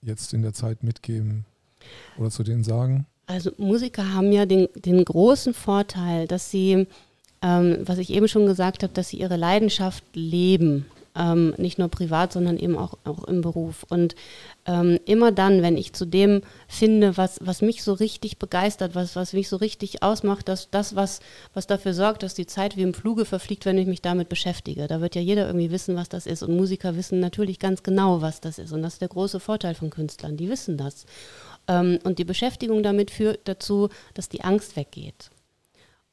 [0.00, 1.46] jetzt in der Zeit mitgeben
[2.18, 3.06] oder zu denen sagen?
[3.26, 6.86] Also Musiker haben ja den, den großen Vorteil, dass sie,
[7.42, 10.86] ähm, was ich eben schon gesagt habe, dass sie ihre Leidenschaft leben.
[11.16, 13.86] Ähm, nicht nur privat, sondern eben auch, auch im Beruf.
[13.88, 14.16] Und
[14.66, 19.14] ähm, immer dann, wenn ich zu dem finde, was, was mich so richtig begeistert, was,
[19.14, 21.20] was mich so richtig ausmacht, dass das, was,
[21.54, 24.88] was dafür sorgt, dass die Zeit wie im Fluge verfliegt, wenn ich mich damit beschäftige.
[24.88, 26.42] Da wird ja jeder irgendwie wissen, was das ist.
[26.42, 28.72] Und Musiker wissen natürlich ganz genau, was das ist.
[28.72, 30.36] Und das ist der große Vorteil von Künstlern.
[30.36, 31.06] Die wissen das.
[31.68, 35.30] Ähm, und die Beschäftigung damit führt dazu, dass die Angst weggeht.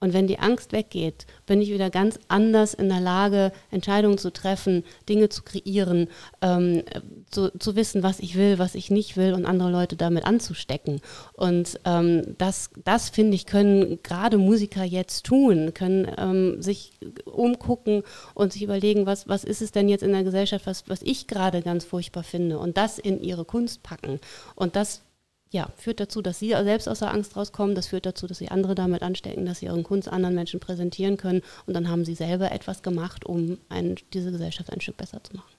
[0.03, 4.33] Und wenn die Angst weggeht, bin ich wieder ganz anders in der Lage, Entscheidungen zu
[4.33, 6.07] treffen, Dinge zu kreieren,
[6.41, 6.81] ähm,
[7.29, 11.01] zu, zu, wissen, was ich will, was ich nicht will und andere Leute damit anzustecken.
[11.33, 16.93] Und ähm, das, das finde ich, können gerade Musiker jetzt tun, können ähm, sich
[17.25, 18.01] umgucken
[18.33, 21.27] und sich überlegen, was, was ist es denn jetzt in der Gesellschaft, was, was ich
[21.27, 24.19] gerade ganz furchtbar finde und das in ihre Kunst packen.
[24.55, 25.03] Und das
[25.51, 27.75] ja, führt dazu, dass sie selbst aus der Angst rauskommen.
[27.75, 31.17] Das führt dazu, dass sie andere damit anstecken, dass sie ihren Kunst anderen Menschen präsentieren
[31.17, 31.41] können.
[31.65, 35.35] Und dann haben sie selber etwas gemacht, um ein, diese Gesellschaft ein Stück besser zu
[35.35, 35.51] machen.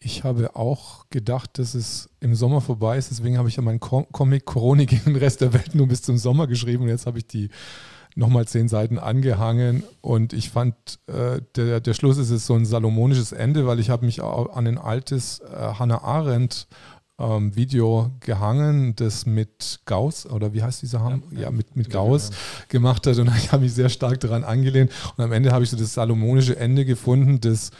[0.00, 3.10] Ich habe auch gedacht, dass es im Sommer vorbei ist.
[3.10, 6.18] Deswegen habe ich ja meinen Comic Corona gegen den Rest der Welt nur bis zum
[6.18, 6.84] Sommer geschrieben.
[6.84, 7.48] Und jetzt habe ich die
[8.14, 9.84] nochmal zehn Seiten angehangen.
[10.02, 10.74] Und ich fand,
[11.06, 14.66] äh, der, der Schluss ist es so ein salomonisches Ende, weil ich habe mich an
[14.66, 16.68] ein altes äh, Hannah Arendt
[17.18, 21.22] ähm, Video gehangen, das mit Gauss, oder wie heißt dieser Ham?
[21.30, 22.36] Ja, ja, mit, mit Gauss ja,
[22.68, 23.18] gemacht hat.
[23.18, 24.92] Und ich habe mich sehr stark daran angelehnt.
[25.16, 27.70] Und am Ende habe ich so das salomonische Ende gefunden, das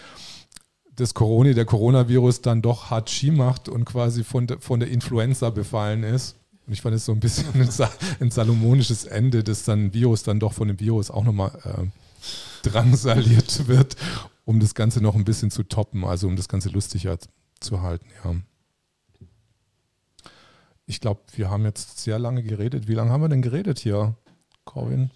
[0.97, 5.51] das Corona, der Coronavirus dann doch Ski macht und quasi von der, von der Influenza
[5.51, 6.35] befallen ist.
[6.67, 7.69] Und ich fand es so ein bisschen ein,
[8.21, 12.69] ein, salomonisches Ende, dass dann ein Virus dann doch von dem Virus auch nochmal äh,
[12.69, 13.97] drangsaliert wird,
[14.45, 17.17] um das Ganze noch ein bisschen zu toppen, also um das Ganze lustiger
[17.61, 18.35] zu halten, ja.
[20.89, 22.89] Ich glaube, wir haben jetzt sehr lange geredet.
[22.89, 24.15] Wie lange haben wir denn geredet hier,
[24.65, 25.11] Corwin?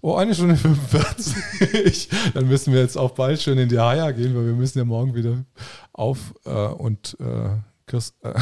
[0.00, 2.08] Oh, eine Stunde 45.
[2.34, 4.84] Dann müssen wir jetzt auch bald schon in die Haia gehen, weil wir müssen ja
[4.84, 5.44] morgen wieder
[5.92, 7.50] auf äh, und äh,
[7.86, 8.34] Kirst, äh,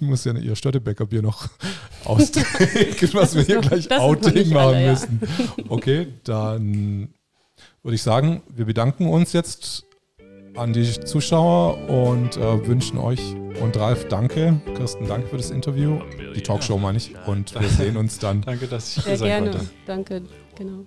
[0.00, 1.46] muss ja ihr Störtebäcker-Bier noch
[2.04, 5.20] austrinken, was wir hier gleich Outing machen alle, müssen.
[5.68, 7.14] Okay, dann
[7.84, 9.86] würde ich sagen, wir bedanken uns jetzt
[10.56, 13.20] an die Zuschauer und äh, wünschen euch
[13.60, 14.60] und Ralf danke.
[14.76, 16.00] Kirsten, danke für das Interview.
[16.34, 17.14] Die Talkshow meine ich.
[17.26, 18.40] Und wir sehen uns dann.
[18.46, 19.66] danke, dass ich hier sein konnte.
[19.86, 20.22] Danke,
[20.56, 20.84] genau.